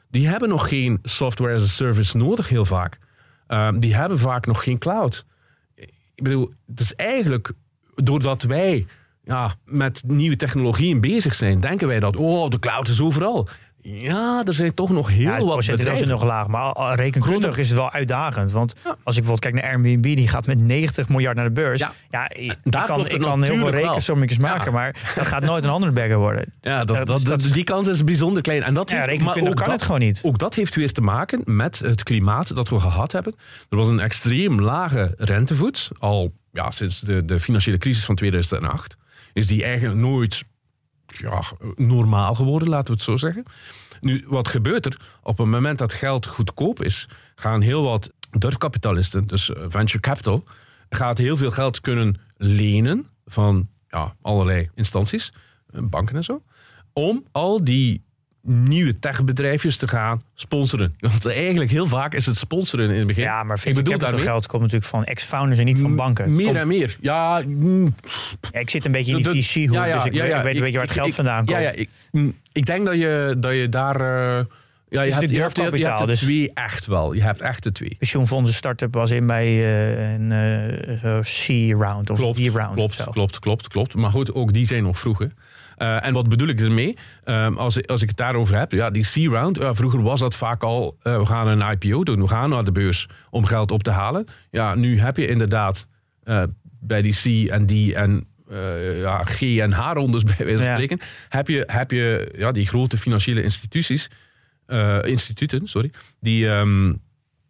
Die 0.09 0.27
hebben 0.27 0.49
nog 0.49 0.69
geen 0.69 0.99
software 1.03 1.53
as 1.53 1.63
a 1.63 1.67
service 1.67 2.17
nodig, 2.17 2.49
heel 2.49 2.65
vaak. 2.65 2.97
Ehm, 3.47 3.79
die 3.79 3.95
hebben 3.95 4.19
vaak 4.19 4.45
nog 4.45 4.63
geen 4.63 4.77
cloud. 4.77 5.25
Ik 6.15 6.23
bedoel, 6.23 6.53
het 6.67 6.79
is 6.79 6.95
eigenlijk 6.95 7.51
doordat 7.95 8.43
wij 8.43 8.85
ja, 9.23 9.55
met 9.65 10.03
nieuwe 10.05 10.35
technologieën 10.35 11.01
bezig 11.01 11.35
zijn, 11.35 11.59
denken 11.59 11.87
wij 11.87 11.99
dat, 11.99 12.15
oh, 12.15 12.49
de 12.49 12.59
cloud 12.59 12.87
is 12.87 13.01
overal. 13.01 13.47
Ja, 13.87 14.41
er 14.45 14.53
zijn 14.53 14.73
toch 14.73 14.89
nog 14.89 15.09
heel 15.09 15.19
Ja, 15.21 15.33
het 15.33 15.43
wat 15.43 15.51
procenteel 15.51 15.91
is 15.91 16.01
nog 16.05 16.23
laag, 16.23 16.47
maar 16.47 16.95
rekenkundig 16.95 17.57
is 17.57 17.69
het 17.69 17.77
wel 17.77 17.91
uitdagend. 17.91 18.51
Want 18.51 18.73
als 18.83 19.17
ik 19.17 19.23
bijvoorbeeld 19.23 19.39
kijk 19.39 19.53
naar 19.53 19.63
Airbnb, 19.63 20.01
die 20.15 20.27
gaat 20.27 20.45
met 20.45 20.59
90 20.61 21.09
miljard 21.09 21.35
naar 21.35 21.45
de 21.45 21.51
beurs. 21.51 21.79
Ja. 21.79 21.93
Ja, 22.09 22.29
ik, 22.29 22.37
ik 22.37 22.57
Daar 22.63 22.85
kan, 22.85 23.05
ik 23.05 23.11
het 23.11 23.21
kan 23.21 23.43
heel 23.43 23.57
veel 23.57 23.69
rekensommetjes 23.69 24.39
maken, 24.39 24.73
maar 24.73 24.95
dat 25.15 25.25
gaat 25.25 25.43
nooit 25.43 25.63
een 25.63 25.69
andere 25.69 25.91
bagger 25.91 26.17
worden. 26.17 26.53
Ja, 26.61 26.85
dat, 26.85 26.95
dat, 26.97 27.07
dat- 27.07 27.25
dat- 27.25 27.53
die 27.53 27.63
kans 27.63 27.87
is 27.87 28.03
bijzonder 28.03 28.41
klein. 28.41 28.63
En 28.63 28.73
dat 28.73 28.89
heeft, 28.89 29.21
maar 29.21 29.37
ook 29.37 29.43
kan 29.43 29.53
dat, 29.55 29.67
het 29.67 29.81
gewoon 29.83 29.99
niet. 29.99 30.19
Ook 30.23 30.37
dat 30.37 30.55
heeft 30.55 30.75
weer 30.75 30.91
te 30.91 31.01
maken 31.01 31.41
met 31.45 31.79
het 31.79 32.03
klimaat 32.03 32.55
dat 32.55 32.69
we 32.69 32.79
gehad 32.79 33.11
hebben. 33.11 33.35
Er 33.69 33.77
was 33.77 33.89
een 33.89 33.99
extreem 33.99 34.61
lage 34.61 35.13
rentevoet, 35.17 35.89
al 35.99 36.33
ja, 36.51 36.71
sinds 36.71 36.99
de, 36.99 37.25
de 37.25 37.39
financiële 37.39 37.77
crisis 37.77 38.05
van 38.05 38.15
2008. 38.15 38.97
Is 39.33 39.47
die 39.47 39.63
eigenlijk 39.63 39.99
nooit 39.99 40.43
ja, 41.07 41.41
normaal 41.75 42.33
geworden, 42.33 42.69
laten 42.69 42.87
we 42.87 42.93
het 42.93 43.01
zo 43.01 43.17
zeggen. 43.17 43.43
Nu, 44.01 44.25
wat 44.27 44.47
gebeurt 44.47 44.85
er? 44.85 44.99
Op 45.21 45.37
het 45.37 45.47
moment 45.47 45.79
dat 45.79 45.93
geld 45.93 46.25
goedkoop 46.25 46.83
is, 46.83 47.07
gaan 47.35 47.61
heel 47.61 47.83
wat 47.83 48.11
durfkapitalisten, 48.31 49.27
dus 49.27 49.53
eh, 49.53 49.63
venture 49.67 49.99
capital, 49.99 50.43
gaat 50.89 51.17
heel 51.17 51.37
veel 51.37 51.51
geld 51.51 51.81
kunnen 51.81 52.19
lenen 52.37 53.07
van 53.25 53.69
ja, 53.87 54.15
allerlei 54.21 54.69
instanties, 54.75 55.31
eh, 55.69 55.81
banken 55.83 56.15
en 56.15 56.23
zo, 56.23 56.41
om 56.93 57.25
al 57.31 57.63
die 57.63 58.04
nieuwe 58.45 58.99
techbedrijfjes 58.99 59.77
te 59.77 59.87
gaan 59.87 60.21
sponsoren. 60.35 60.95
Want 60.99 61.25
eigenlijk 61.25 61.71
heel 61.71 61.87
vaak 61.87 62.13
is 62.13 62.25
het 62.25 62.37
sponsoren 62.37 62.89
in 62.89 62.97
het 62.97 63.07
begin. 63.07 63.23
Ja, 63.23 63.43
maar 63.43 63.61
ik 63.63 63.73
bedoel 63.75 63.97
daarmee 63.97 64.21
geld 64.21 64.47
komt 64.47 64.61
natuurlijk 64.61 64.89
van 64.89 65.03
ex-founders 65.03 65.59
en 65.59 65.65
niet 65.65 65.79
van 65.79 65.95
banken. 65.95 66.35
Meer 66.35 66.45
komt- 66.45 66.57
en 66.57 66.67
meer. 66.67 66.97
Ja, 67.01 67.43
mm, 67.47 67.95
Ja, 68.51 68.59
ik 68.59 68.69
zit 68.69 68.85
een 68.85 68.91
beetje 68.91 69.11
in 69.17 69.23
die 69.23 69.33
de- 69.33 69.43
VC-hoek, 69.43 69.73
ja, 69.75 69.85
ja, 69.85 69.95
dus 69.95 70.05
ik 70.05 70.11
weet, 70.11 70.23
ik 70.33 70.41
weet 70.43 70.55
een 70.55 70.61
beetje 70.61 70.77
waar 70.77 70.85
het 70.87 70.95
geld 70.95 71.07
ik- 71.07 71.13
vandaan 71.13 71.45
komt. 71.45 71.59
Ja, 71.59 71.69
ik, 71.71 71.89
mm, 72.11 72.35
ik 72.51 72.65
denk 72.65 72.85
dat 72.85 72.95
je, 72.95 73.35
dat 73.39 73.53
je 73.55 73.69
daar... 73.69 73.95
eh, 74.01 74.45
ja, 74.89 75.01
je, 75.01 75.07
Is 75.07 75.15
hebt, 75.15 75.29
je, 75.31 75.39
hebt, 75.41 75.55
je, 75.57 75.61
hebt- 75.63 75.75
je 75.75 75.81
durfkapitaal, 75.81 75.97
hebt 75.97 75.99
de 75.99 76.05
dus- 76.07 76.19
twee 76.19 76.51
echt 76.53 76.85
wel. 76.85 77.13
Je 77.13 77.21
hebt 77.21 77.41
echt 77.41 77.63
de 77.63 77.71
twee. 77.71 77.95
Pensioenfondsen 77.99 78.55
start-up 78.57 78.93
was 78.93 79.11
in 79.11 79.27
bij 79.27 79.45
eh, 79.45 80.13
een 80.13 80.31
eh, 80.31 81.19
C-round 81.19 82.09
of 82.09 82.17
D-round 82.33 82.73
klopt, 82.75 83.03
klopt, 83.11 83.39
klopt, 83.39 83.67
klopt. 83.67 83.95
Maar 83.95 84.09
goed, 84.11 84.33
ook 84.33 84.53
die 84.53 84.65
zijn 84.65 84.83
nog 84.83 84.99
vroeg. 84.99 85.19
hè. 85.19 85.25
Eh, 85.75 86.05
en 86.05 86.13
wat 86.13 86.29
bedoel 86.29 86.47
ik 86.47 86.61
ermee? 86.61 86.97
Ehm, 87.23 87.53
als, 87.53 87.87
als 87.87 88.01
ik 88.01 88.07
het 88.07 88.17
daarover 88.17 88.57
heb, 88.57 88.71
ja, 88.71 88.89
die 88.89 89.05
C-round, 89.13 89.57
ja, 89.57 89.75
vroeger 89.75 90.01
was 90.01 90.19
dat 90.19 90.35
vaak 90.35 90.63
al, 90.63 90.97
eh, 91.01 91.17
we 91.17 91.25
gaan 91.25 91.47
een 91.47 91.71
IPO 91.71 92.03
doen, 92.03 92.21
we 92.21 92.27
gaan 92.27 92.49
naar 92.49 92.63
de 92.63 92.71
beurs 92.71 93.07
om 93.29 93.45
geld 93.45 93.71
op 93.71 93.83
te 93.83 93.91
halen. 93.91 94.25
Ja, 94.51 94.75
nu 94.75 94.99
heb 94.99 95.17
je 95.17 95.27
inderdaad 95.27 95.87
eh, 96.23 96.43
bij 96.79 97.01
die 97.01 97.13
C 97.45 97.49
en 97.49 97.65
D 97.65 97.93
en 97.93 98.27
ja, 98.95 99.23
G 99.23 99.41
en 99.41 99.71
H-rondes 99.71 100.23
bij 100.35 100.35
wijze 100.37 100.55
van 100.57 100.65
Ja. 100.65 100.73
spreken, 100.73 100.99
heb 101.29 101.47
je, 101.47 101.63
heb 101.67 101.91
je 101.91 102.33
ja, 102.37 102.51
die 102.51 102.67
grote 102.67 102.97
financiële 102.97 103.43
instituties, 103.43 104.09
instituten, 105.01 105.67
sorry, 105.67 105.91
die... 106.19 106.49
ehm, 106.49 106.93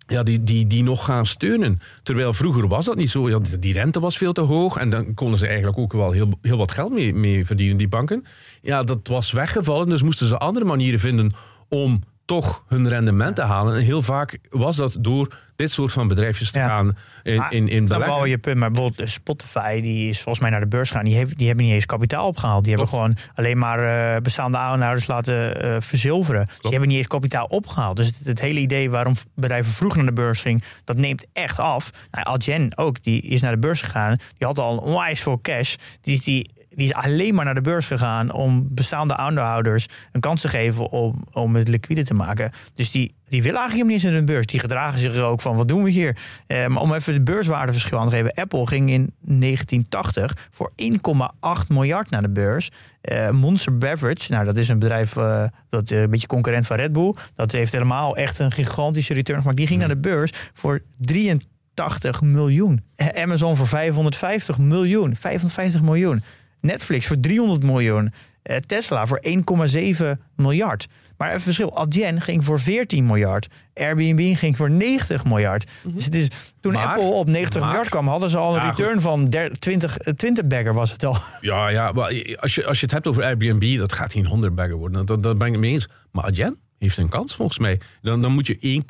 ja, 0.07 0.23
die, 0.23 0.43
die, 0.43 0.67
die 0.67 0.83
nog 0.83 1.05
gaan 1.05 1.25
steunen. 1.25 1.79
Terwijl 2.03 2.33
vroeger 2.33 2.67
was 2.67 2.85
dat 2.85 2.95
niet 2.95 3.09
zo. 3.09 3.29
Ja, 3.29 3.39
die 3.59 3.73
rente 3.73 3.99
was 3.99 4.17
veel 4.17 4.33
te 4.33 4.41
hoog. 4.41 4.77
En 4.77 4.89
dan 4.89 5.13
konden 5.13 5.39
ze 5.39 5.47
eigenlijk 5.47 5.77
ook 5.77 5.93
wel 5.93 6.11
heel, 6.11 6.29
heel 6.41 6.57
wat 6.57 6.71
geld 6.71 6.93
mee, 6.93 7.13
mee 7.13 7.45
verdienen, 7.45 7.77
die 7.77 7.87
banken. 7.87 8.25
Ja, 8.61 8.83
dat 8.83 9.07
was 9.07 9.31
weggevallen. 9.31 9.89
Dus 9.89 10.03
moesten 10.03 10.27
ze 10.27 10.37
andere 10.37 10.65
manieren 10.65 10.99
vinden 10.99 11.33
om 11.69 12.03
toch 12.25 12.63
hun 12.67 12.89
rendement 12.89 13.35
te 13.35 13.41
halen. 13.41 13.75
En 13.75 13.81
heel 13.81 14.01
vaak 14.01 14.39
was 14.49 14.75
dat 14.75 14.97
door 14.99 15.37
dit 15.55 15.71
soort 15.71 15.91
van 15.91 16.07
bedrijfjes 16.07 16.51
te 16.51 16.59
Ja. 16.59 16.67
gaan 16.67 16.97
in, 17.23 17.45
in, 17.49 17.67
in 17.67 17.85
beleggen. 17.85 18.15
wel 18.15 18.25
je 18.25 18.37
punt, 18.37 18.57
maar 18.57 18.71
bijvoorbeeld 18.71 19.07
eh, 19.07 19.13
Spotify, 19.13 19.81
die 19.81 20.09
is 20.09 20.15
volgens 20.21 20.39
mij 20.39 20.49
naar 20.49 20.59
de 20.59 20.67
beurs 20.67 20.89
gegaan. 20.89 21.05
Die, 21.05 21.15
heeft, 21.15 21.37
die 21.37 21.47
hebben 21.47 21.65
niet 21.65 21.73
eens 21.73 21.85
kapitaal 21.85 22.27
opgehaald. 22.27 22.63
Die 22.63 22.73
hebben 22.73 22.89
gewoon 22.89 23.15
alleen 23.35 23.57
maar 23.57 24.13
eh, 24.15 24.21
bestaande 24.21 24.57
aanhouders 24.57 25.07
laten 25.07 25.61
eh, 25.61 25.75
verzilveren. 25.79 26.45
Dus 26.45 26.57
die 26.59 26.71
hebben 26.71 26.89
niet 26.89 26.97
eens 26.97 27.07
kapitaal 27.07 27.45
opgehaald. 27.45 27.95
Dus 27.95 28.07
het, 28.07 28.19
het 28.23 28.39
hele 28.41 28.59
idee 28.59 28.89
waarom 28.89 29.13
bedrijven 29.35 29.71
vroeg 29.73 29.95
naar 29.95 30.05
de 30.05 30.13
beurs 30.13 30.41
gingen, 30.41 30.61
dat 30.83 30.97
neemt 30.97 31.25
echt 31.33 31.59
af. 31.59 31.91
Nou, 32.11 32.25
Adyen 32.25 32.77
ook, 32.77 33.03
die 33.03 33.21
is 33.21 33.41
naar 33.41 33.51
de 33.51 33.57
beurs 33.59 33.81
gegaan. 33.81 34.17
Die 34.37 34.47
had 34.47 34.59
al 34.59 34.77
onwijs 34.77 35.21
veel 35.21 35.39
cash. 35.41 35.75
Die, 36.01 36.21
die, 36.23 36.49
die 36.75 36.85
is 36.85 36.93
alleen 36.93 37.35
maar 37.35 37.45
naar 37.45 37.53
de 37.53 37.61
beurs 37.61 37.87
gegaan 37.87 38.31
om 38.31 38.67
bestaande 38.71 39.15
aandeelhouders 39.15 39.87
een 40.11 40.21
kans 40.21 40.41
te 40.41 40.47
geven 40.47 40.89
om, 40.89 41.23
om 41.31 41.55
het 41.55 41.67
liquide 41.67 42.03
te 42.03 42.13
maken. 42.13 42.51
Dus 42.75 42.91
die, 42.91 43.15
die 43.27 43.43
willen 43.43 43.59
eigenlijk 43.59 43.89
niet 43.89 44.03
eens 44.03 44.11
naar 44.11 44.19
de 44.19 44.31
beurs. 44.31 44.45
Die 44.45 44.59
gedragen 44.59 44.99
zich 44.99 45.15
er 45.15 45.23
ook 45.23 45.41
van, 45.41 45.55
wat 45.55 45.67
doen 45.67 45.83
we 45.83 45.89
hier? 45.89 46.17
Eh, 46.47 46.67
maar 46.67 46.81
om 46.81 46.93
even 46.93 47.13
de 47.13 47.21
beurswaardeverschil 47.21 47.99
aan 47.99 48.09
te 48.09 48.15
geven. 48.15 48.33
Apple 48.33 48.67
ging 48.67 48.89
in 48.89 49.13
1980 49.21 50.47
voor 50.51 50.71
1,8 50.75 51.67
miljard 51.67 52.09
naar 52.09 52.21
de 52.21 52.29
beurs. 52.29 52.71
Eh, 53.05 53.29
Monster 53.29 53.77
Beverage, 53.77 54.31
nou 54.31 54.45
dat 54.45 54.57
is 54.57 54.69
een 54.69 54.79
bedrijf 54.79 55.17
eh, 55.17 55.43
dat 55.69 55.91
eh, 55.91 56.01
een 56.01 56.09
beetje 56.09 56.27
concurrent 56.27 56.65
van 56.65 56.77
Red 56.77 56.91
Bull. 56.91 57.13
Dat 57.35 57.51
heeft 57.51 57.71
helemaal 57.71 58.15
echt 58.15 58.39
een 58.39 58.51
gigantische 58.51 59.13
return 59.13 59.39
gemaakt. 59.39 59.57
Die 59.57 59.67
ging 59.67 59.79
naar 59.79 59.89
de 59.89 59.97
beurs 59.97 60.31
voor 60.53 60.81
83 60.97 62.21
miljoen. 62.21 62.83
Amazon 63.15 63.55
voor 63.55 63.67
550 63.67 64.57
miljoen. 64.57 65.15
550 65.15 65.81
miljoen. 65.81 66.23
Netflix 66.65 67.05
voor 67.07 67.19
300 67.19 67.63
miljoen. 67.63 68.13
Eh, 68.43 68.57
Tesla 68.57 69.05
voor 69.05 69.19
1,7 69.21 70.17
miljard. 70.35 70.87
Maar 71.17 71.33
een 71.33 71.41
verschil. 71.41 71.77
Adyen 71.77 72.21
ging 72.21 72.43
voor 72.45 72.59
14 72.59 73.05
miljard. 73.05 73.47
Airbnb 73.73 74.35
ging 74.35 74.57
voor 74.57 74.71
90 74.71 75.25
miljard. 75.25 75.71
Dus 75.83 76.05
het 76.05 76.15
is, 76.15 76.27
toen 76.59 76.73
Maar- 76.73 76.85
Apple 76.85 77.03
op 77.03 77.27
90 77.27 77.59
maar- 77.61 77.69
miljard 77.69 77.89
kwam, 77.89 78.07
hadden 78.07 78.29
ze 78.29 78.37
al 78.37 78.55
een 78.55 78.61
Ja, 78.61 78.69
return 78.69 79.01
van 79.01 79.25
der- 79.25 79.51
20, 79.59 79.97
eh, 79.97 80.13
20 80.13 80.45
bagger 80.47 80.73
was 80.73 80.91
het 80.91 81.05
al. 81.05 81.17
Ja, 81.41 81.67
ja 81.67 81.91
maar 81.91 82.35
als 82.39 82.55
je, 82.55 82.65
als 82.65 82.77
je 82.79 82.83
het 82.85 82.91
hebt 82.91 83.07
over 83.07 83.23
Airbnb, 83.23 83.77
dat 83.77 83.93
gaat 83.93 84.11
geen 84.11 84.25
100 84.25 84.55
bagger 84.55 84.75
worden. 84.75 85.05
Dat, 85.05 85.23
dat 85.23 85.37
ben 85.37 85.47
ik 85.47 85.53
het 85.53 85.61
mee 85.61 85.71
eens. 85.71 85.87
Maar 86.11 86.23
Adyen 86.23 86.57
heeft 86.77 86.97
een 86.97 87.09
kans 87.09 87.35
volgens 87.35 87.59
mij. 87.59 87.79
Dan, 88.01 88.21
dan 88.21 88.31
moet 88.31 88.47
je 88.47 88.83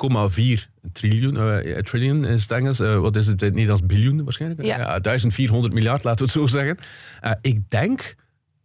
1,4 0.58 0.90
triljoen, 0.92 1.36
eh 1.36 1.78
trillion 1.78 2.24
is 2.24 2.42
het 2.42 2.50
Engels. 2.50 2.80
Eh, 2.80 2.98
wat 2.98 3.16
is 3.16 3.26
het 3.26 3.40
in 3.40 3.46
het 3.46 3.54
Nederlands? 3.54 3.86
Biljoen 3.86 4.24
waarschijnlijk? 4.24 4.64
Ja. 4.64 4.98
1400 4.98 5.74
miljard, 5.74 6.04
laten 6.04 6.26
we 6.26 6.32
het 6.32 6.40
zo 6.40 6.58
zeggen. 6.58 6.78
Eh, 7.20 7.32
ik, 7.40 7.70
denk, 7.70 8.14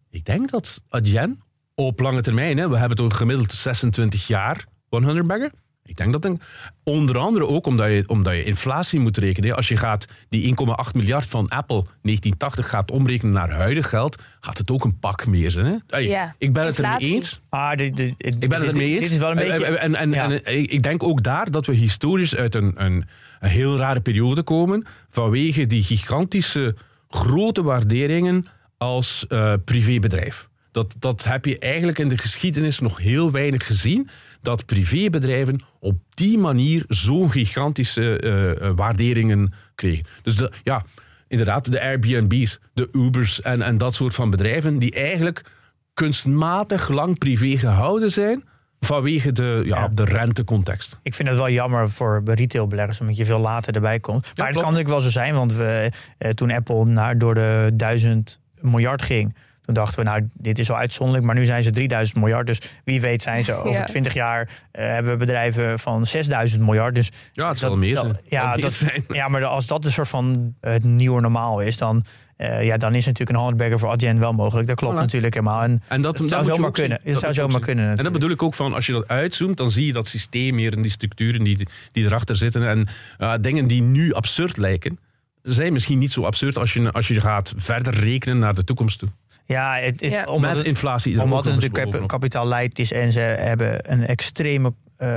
ik 0.10 0.26
denk 0.26 0.50
dat 0.50 0.82
Adyen 0.90 1.42
op 1.76 2.00
lange 2.00 2.22
termijn, 2.22 2.58
hè, 2.58 2.70
we 2.70 2.78
hebben 2.78 2.98
toch 2.98 3.18
gemiddeld 3.18 3.54
26 3.54 4.28
jaar 4.28 4.66
100 4.90 5.28
bagger. 5.28 5.52
Ik 5.86 5.98
denk 5.98 6.12
dat 6.12 6.26
een, 6.26 6.42
onder 6.84 7.18
andere 7.18 7.48
ook 7.48 7.66
omdat 7.66 7.88
je, 7.88 8.04
omdat 8.08 8.34
je 8.34 8.44
inflatie 8.44 9.00
moet 9.00 9.18
rekenen. 9.18 9.56
Als 9.56 9.68
je 9.68 9.78
gaat 9.78 10.08
die 10.30 10.56
1,8 10.60 10.92
miljard 10.94 11.28
van 11.28 11.50
Apple 11.50 11.84
1980 12.02 12.70
gaat 12.70 12.92
omrekenen 12.92 13.34
naar 13.34 13.52
huidig 13.52 13.90
geld, 13.90 14.22
gaat 14.40 14.58
het 14.58 14.72
ook 14.72 14.84
een 14.84 15.00
pak 15.00 15.26
meer 15.26 15.52
zijn. 15.52 15.82
Hè? 15.88 15.98
Ja, 15.98 16.36
ik 16.38 16.54
ben 16.54 16.66
het 16.66 16.78
er 16.78 16.84
mee 16.84 16.92
inflatie. 16.92 17.16
eens. 17.16 17.42
Ah, 17.50 17.78
de, 17.78 17.92
de, 17.92 18.14
Ik 18.18 18.50
ben 18.50 18.60
het 18.60 18.70
er 18.70 18.76
mee 18.76 18.92
eens. 18.92 19.02
Dit 19.02 19.12
is 19.12 19.18
wel 19.18 19.32
een 19.32 19.36
beetje... 19.38 19.66
En, 19.66 19.78
en, 19.78 19.96
en, 19.96 20.12
Ja. 20.12 20.30
en 20.32 20.72
ik 20.72 20.84
denk 20.84 21.04
ook 21.04 21.24
daar 21.24 21.52
dat 21.52 21.66
we 21.66 21.74
historisch 21.74 22.36
uit 22.36 22.56
een, 22.56 22.74
een, 22.76 23.06
een 23.40 23.50
heel 23.50 23.78
rare 23.78 24.02
periode 24.02 24.44
komen. 24.44 24.86
Vanwege 25.10 25.66
die 25.66 25.84
gigantische 25.84 26.76
grote 27.10 27.64
waarderingen 27.64 28.46
als 28.78 29.26
eh, 29.28 29.54
privébedrijf. 29.66 30.50
Dat, 30.72 30.96
dat 31.00 31.24
heb 31.24 31.46
je 31.46 31.60
eigenlijk 31.60 32.00
in 32.00 32.08
de 32.10 32.18
geschiedenis 32.18 32.80
nog 32.80 32.98
heel 32.98 33.32
weinig 33.32 33.66
gezien. 33.66 34.10
Dat 34.42 34.66
privébedrijven 34.66 35.64
op 35.80 35.98
die 36.10 36.38
manier 36.38 36.84
zo'n 36.88 37.32
gigantische 37.32 38.18
eh, 38.20 38.52
eh, 38.52 38.76
waarderingen 38.76 39.54
kregen. 39.76 40.06
Dus 40.22 40.36
de, 40.36 40.52
ja, 40.64 40.84
inderdaad, 41.28 41.72
de 41.72 41.82
Airbnb's, 41.82 42.60
de 42.74 42.90
Ubers 42.92 43.42
en, 43.42 43.62
en 43.62 43.78
dat 43.78 43.94
soort 43.94 44.16
van 44.16 44.30
bedrijven, 44.30 44.80
die 44.80 44.92
eigenlijk 44.92 45.44
kunstmatig 45.94 46.90
lang 46.90 47.18
privé 47.18 47.58
gehouden 47.58 48.12
zijn 48.12 48.44
vanwege 48.80 49.32
de, 49.32 49.62
ja, 49.66 49.80
Ja. 49.80 49.88
de 49.88 50.04
rentecontext. 50.04 51.00
Ik 51.04 51.14
vind 51.14 51.28
het 51.28 51.38
wel 51.38 51.50
jammer 51.50 51.90
voor 51.90 52.22
retailbeleggers, 52.26 53.00
omdat 53.00 53.18
je 53.18 53.26
veel 53.26 53.40
later 53.40 53.76
erbij 53.76 54.00
komt. 54.00 54.32
Maar 54.36 54.46
het 54.46 54.56
kan 54.56 54.64
natuurlijk 54.64 54.90
wel 54.90 55.02
zo 55.02 55.10
zijn, 55.10 55.34
want 55.34 55.54
we, 55.54 55.92
eh, 56.18 56.32
toen 56.32 56.52
Apple 56.52 56.86
naar, 56.86 57.18
door 57.18 57.34
de 57.34 57.72
1000 57.76 58.40
miljard 58.62 59.02
ging, 59.02 59.36
toen 59.74 59.84
dachten 59.84 60.04
we, 60.04 60.10
nou, 60.10 60.30
dit 60.34 60.60
is 60.60 60.70
al 60.72 60.78
uitzonderlijk, 60.78 61.26
maar 61.26 61.36
nu 61.36 61.46
zijn 61.46 61.64
ze 61.64 61.72
3000 61.72 62.20
miljard. 62.20 62.48
Dus 62.48 62.62
wie 62.84 63.02
weet 63.02 63.22
zijn 63.22 63.44
ze 63.44 63.54
over 63.64 63.72
Ja. 63.80 63.86
20 63.86 64.14
jaar, 64.14 64.50
eh, 64.72 64.86
hebben 64.88 65.12
we 65.12 65.18
bedrijven 65.18 65.80
van 65.80 66.06
6000 66.06 66.62
miljard. 66.64 66.96
Dus 66.96 67.10
Ja, 67.34 67.48
het 67.50 67.58
zal 67.60 67.70
dat- 67.70 67.78
meer 67.80 67.96
dat- 67.96 68.04
zijn. 68.04 68.20
Ja, 68.28 68.42
zal 68.42 68.52
meer 68.54 68.62
dat, 68.62 68.74
zijn. 68.74 69.04
ja, 69.08 69.28
maar 69.28 69.46
als 69.46 69.68
dat 69.68 69.86
een 69.86 69.92
soort 69.92 70.08
van 70.08 70.56
het 70.62 70.84
nieuwe 70.84 71.22
normaal 71.22 71.60
is, 71.60 71.78
dan, 71.78 72.04
eh, 72.38 72.66
ja, 72.66 72.78
dan 72.78 72.96
is 72.96 73.06
natuurlijk 73.06 73.38
een 73.38 73.44
handbagger 73.44 73.80
voor 73.80 73.90
Adyen 73.90 74.20
wel 74.20 74.34
mogelijk. 74.34 74.68
Dat 74.68 74.76
klopt 74.78 74.96
Voilà. 74.96 75.00
natuurlijk 75.00 75.34
helemaal. 75.34 75.62
En 75.64 75.82
En 75.88 76.02
dat, 76.02 76.18
zou 76.26 76.46
zomaar 76.46 76.72
kunnen. 76.72 77.00
Dat 77.04 77.14
zou 77.14 77.26
moet 77.26 77.36
je 77.36 77.42
ook 77.42 77.50
zomaar 77.50 77.66
kunnen. 77.66 77.98
En 77.98 78.04
dat 78.04 78.12
bedoel 78.14 78.30
ik 78.30 78.44
ook 78.44 78.54
van, 78.54 78.74
als 78.74 78.86
je 78.86 78.92
dat 78.92 79.08
uitzoomt, 79.08 79.58
dan 79.58 79.72
zie 79.72 79.86
je 79.86 79.94
dat 79.94 80.08
systeem 80.08 80.56
meer 80.56 80.74
en 80.76 80.82
die 80.82 80.92
structuren 80.92 81.44
die, 81.44 81.68
die 81.92 82.06
erachter 82.06 82.36
zitten. 82.36 82.68
En 82.68 82.88
ja, 83.18 83.38
dingen 83.38 83.68
die 83.68 83.82
nu 83.82 84.14
absurd 84.14 84.58
lijken, 84.58 85.00
zijn 85.42 85.74
misschien 85.74 86.00
niet 86.00 86.12
zo 86.12 86.24
absurd 86.24 86.58
als 86.58 86.74
je, 86.74 86.92
als 86.92 87.08
je 87.08 87.22
gaat 87.22 87.54
verder 87.58 87.94
rekenen 87.94 88.40
naar 88.40 88.54
de 88.54 88.64
toekomst 88.64 89.00
toe. 89.00 89.10
Ja, 89.52 89.76
het, 89.76 90.02
het, 90.02 90.12
Ja. 90.12 90.24
omdat 90.26 90.56
Met 90.56 90.66
inflatie. 90.66 91.22
Omdat 91.22 91.46
het 91.46 91.54
natuurlijk 91.54 91.84
bovenop. 91.84 92.00
kap- 92.00 92.20
kapitaalleid 92.20 92.80
is 92.80 92.92
en 92.92 93.12
ze 93.12 93.20
hebben 93.20 93.92
een 93.92 94.08
extreme. 94.08 94.74
eh, 94.98 95.08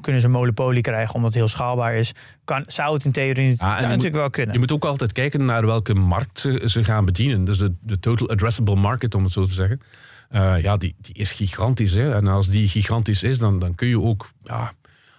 kunnen 0.00 0.20
ze 0.20 0.26
een 0.26 0.32
monopolie 0.32 0.80
krijgen 0.82 1.14
omdat 1.14 1.28
het 1.30 1.38
heel 1.38 1.48
schaalbaar 1.48 1.94
is. 1.94 2.12
Kan, 2.44 2.64
zou 2.66 2.94
het 2.94 3.04
in 3.04 3.12
theorie 3.12 3.56
zou 3.56 3.70
natuurlijk 3.70 4.02
moet- 4.02 4.12
wel 4.12 4.30
kunnen. 4.30 4.52
Je 4.54 4.58
moet 4.60 4.72
ook 4.72 4.84
altijd 4.84 5.12
kijken 5.12 5.44
naar 5.44 5.66
welke 5.66 5.94
markt 5.94 6.40
ze, 6.40 6.62
ze 6.64 6.84
gaan 6.84 7.04
bedienen. 7.04 7.44
Dus 7.44 7.58
de, 7.58 7.74
de 7.80 8.00
total 8.00 8.28
addressable 8.28 8.74
market, 8.76 9.14
om 9.14 9.24
het 9.24 9.32
zo 9.32 9.44
te 9.44 9.52
zeggen. 9.52 9.80
Eh, 10.28 10.62
ja, 10.62 10.76
die, 10.76 10.94
die 11.00 11.14
is 11.14 11.32
gigantisch. 11.32 11.92
Hè? 11.92 12.14
En 12.14 12.26
als 12.26 12.48
die 12.48 12.68
gigantisch 12.68 13.22
is, 13.22 13.38
dan, 13.38 13.58
dan 13.58 13.74
kun 13.74 13.88
je 13.88 14.00
ook 14.00 14.30
ja, 14.44 14.72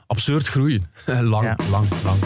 absurd 0.07 0.47
groeien. 0.47 0.83
lang, 1.05 1.43
Ja. 1.45 1.55
lang, 1.69 1.85
lang. 2.03 2.17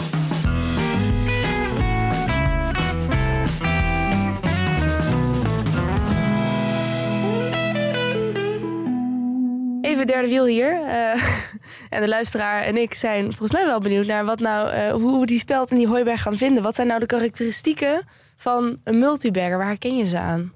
Derde 10.06 10.28
wiel 10.28 10.46
hier. 10.46 10.72
Eh, 10.72 11.22
en 11.96 12.02
de 12.02 12.08
luisteraar 12.08 12.62
en 12.62 12.76
ik 12.76 12.94
zijn 12.94 13.24
volgens 13.24 13.52
mij 13.52 13.64
wel 13.64 13.80
benieuwd 13.80 14.06
naar 14.06 14.24
wat 14.24 14.40
nou, 14.40 14.70
eh, 14.70 14.92
hoe 14.92 15.20
we 15.20 15.26
die 15.26 15.38
speld 15.38 15.70
en 15.70 15.76
die 15.76 15.88
hooiberg 15.88 16.22
gaan 16.22 16.36
vinden. 16.36 16.62
Wat 16.62 16.74
zijn 16.74 16.86
nou 16.86 17.00
de 17.00 17.06
karakteristieken 17.06 18.02
van 18.36 18.78
een 18.84 18.98
multibagger? 18.98 19.58
Waar 19.58 19.66
herken 19.66 19.96
je 19.96 20.04
ze 20.04 20.18
aan? 20.18 20.52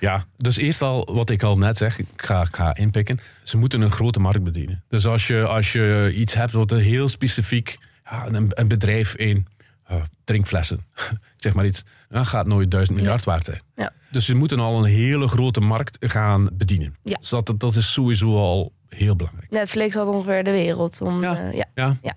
Ja, 0.00 0.24
dus 0.36 0.56
eerst 0.56 0.82
al 0.82 1.08
wat 1.12 1.30
ik 1.30 1.42
al 1.42 1.56
net 1.56 1.76
zeg, 1.76 1.98
ik 1.98 2.06
ga, 2.16 2.42
ik 2.42 2.56
ga 2.56 2.76
inpikken. 2.76 3.18
Ze 3.42 3.56
moeten 3.56 3.80
een 3.80 3.90
grote 3.90 4.20
markt 4.20 4.42
bedienen. 4.42 4.82
Dus 4.88 5.06
als 5.06 5.26
je, 5.26 5.46
als 5.46 5.72
je 5.72 6.12
iets 6.14 6.34
hebt 6.34 6.52
wat 6.52 6.70
een 6.70 6.80
heel 6.80 7.08
specifiek, 7.08 7.78
ja, 8.04 8.26
een, 8.26 8.50
een 8.50 8.68
bedrijf 8.68 9.14
in 9.14 9.46
eh, 9.84 9.96
drinkflessen, 10.24 10.86
zeg 11.36 11.54
maar 11.54 11.66
iets, 11.66 11.84
dan 12.08 12.26
gaat 12.26 12.46
nooit 12.46 12.70
duizend 12.70 12.96
miljard 12.96 13.24
waard 13.24 13.44
zijn. 13.44 13.60
Ja. 13.76 13.92
Dus 14.10 14.24
ze 14.24 14.34
moeten 14.34 14.60
al 14.60 14.78
een 14.78 14.90
hele 14.90 15.28
grote 15.28 15.60
markt 15.60 15.96
gaan 16.00 16.48
bedienen. 16.52 16.96
Ja. 17.02 17.16
Dus 17.16 17.28
dat, 17.28 17.54
dat 17.56 17.74
is 17.74 17.92
sowieso 17.92 18.36
al 18.36 18.72
heel 18.94 19.16
belangrijk. 19.16 19.50
Netflix 19.50 19.94
had 19.94 20.06
ongeveer 20.06 20.44
de 20.44 20.50
wereld. 20.50 21.00
Om, 21.00 21.22
Ja. 21.22 21.36
eh, 21.38 21.52
ja. 21.56 21.64
Ja. 21.74 21.96
Ja. 22.02 22.14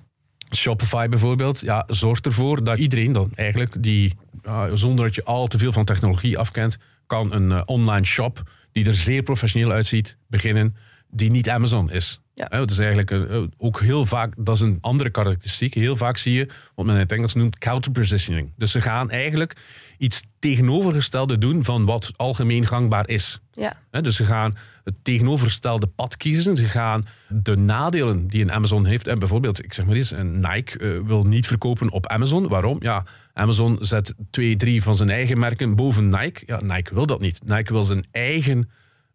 Shopify 0.56 1.08
bijvoorbeeld, 1.08 1.60
ja, 1.60 1.84
zorgt 1.88 2.26
ervoor 2.26 2.64
dat 2.64 2.78
iedereen 2.78 3.12
dan 3.12 3.32
eigenlijk 3.36 3.84
die, 3.84 4.14
ja, 4.44 4.76
zonder 4.76 5.06
dat 5.06 5.16
je 5.16 5.24
al 5.24 5.48
te 5.48 5.58
veel 5.58 5.72
van 5.72 5.86
technologie 5.86 6.38
afkent, 6.38 6.78
kan 7.08 7.34
een 7.34 7.52
eh, 7.52 7.62
online 7.66 8.06
shop 8.06 8.44
die 8.72 8.86
er 8.88 8.94
zeer 8.96 9.24
professioneel 9.24 9.72
uitziet 9.72 10.18
beginnen, 10.28 10.76
die 11.10 11.32
niet 11.32 11.50
Amazon 11.50 11.92
is. 11.92 12.20
Ja. 12.34 12.46
Hè, 12.50 12.60
Het 12.60 12.72
is 12.72 12.78
eigenlijk 12.78 13.12
eh, 13.12 13.42
ook 13.58 13.82
heel 13.82 14.06
vaak, 14.06 14.34
dat 14.38 14.56
is 14.56 14.62
een 14.62 14.78
andere 14.82 15.10
karakteristiek. 15.10 15.74
Heel 15.74 15.96
vaak 15.96 16.18
zie 16.18 16.34
je 16.34 16.48
wat 16.76 16.86
men 16.86 16.96
in 16.96 17.02
het 17.02 17.12
Engels 17.12 17.34
noemt 17.34 17.58
counterpositioning. 17.58 18.54
Dus 18.58 18.72
ze 18.72 18.82
gaan 18.82 19.10
eigenlijk 19.12 19.54
iets 19.98 20.24
tegenovergestelde 20.40 21.38
doen 21.38 21.64
van 21.64 21.86
wat 21.86 22.12
algemeen 22.16 22.68
gangbaar 22.68 23.08
is. 23.10 23.40
Ja. 23.52 23.78
Hè, 23.92 24.02
Dus 24.02 24.16
ze 24.16 24.26
gaan 24.26 24.58
het 24.86 24.96
tegenovergestelde 25.04 25.88
pad 25.88 26.18
kiezen. 26.18 26.58
Ze 26.58 26.66
gaan 26.66 27.04
de 27.30 27.58
nadelen 27.58 28.28
die 28.28 28.42
een 28.42 28.52
Amazon 28.52 28.86
heeft. 28.86 29.08
En 29.08 29.20
bijvoorbeeld, 29.20 29.64
ik 29.64 29.74
zeg 29.74 29.86
maar 29.86 29.96
eens, 29.96 30.12
een 30.12 30.40
Nike 30.40 30.80
eh, 30.80 31.08
wil 31.08 31.24
niet 31.24 31.48
verkopen 31.48 31.92
op 31.92 32.08
Amazon. 32.08 32.48
Waarom? 32.48 32.78
Ja, 32.80 33.04
Amazon 33.34 33.78
zet 33.82 34.14
twee, 34.30 34.56
drie 34.56 34.84
van 34.84 34.96
zijn 34.96 35.10
eigen 35.10 35.40
merken 35.40 35.76
boven 35.76 36.10
Nike. 36.10 36.44
Ja, 36.46 36.62
Nike 36.62 36.94
wil 36.94 37.06
dat 37.06 37.20
niet. 37.20 37.42
Nike 37.46 37.74
wil 37.74 37.84
zijn 37.84 38.06
eigen 38.12 38.70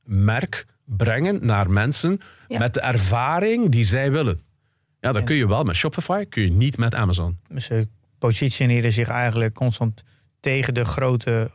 merk 0.04 0.66
brengen 0.84 1.46
naar 1.46 1.70
mensen 1.70 2.20
Ja. 2.48 2.58
met 2.58 2.74
de 2.74 2.80
ervaring 2.80 3.70
die 3.70 3.84
zij 3.84 4.12
willen. 4.12 4.40
Ja, 5.00 5.12
dat 5.12 5.24
kun 5.24 5.36
je 5.36 5.48
wel 5.48 5.64
met 5.64 5.76
Shopify, 5.76 6.24
kun 6.24 6.42
je 6.42 6.50
niet 6.50 6.78
met 6.78 6.94
Amazon. 6.94 7.38
Ze 7.56 7.88
positioneren 8.18 8.92
zich 8.92 9.08
eigenlijk 9.08 9.54
constant 9.54 10.02
tegen 10.40 10.74
de 10.74 10.84
grote 10.84 11.50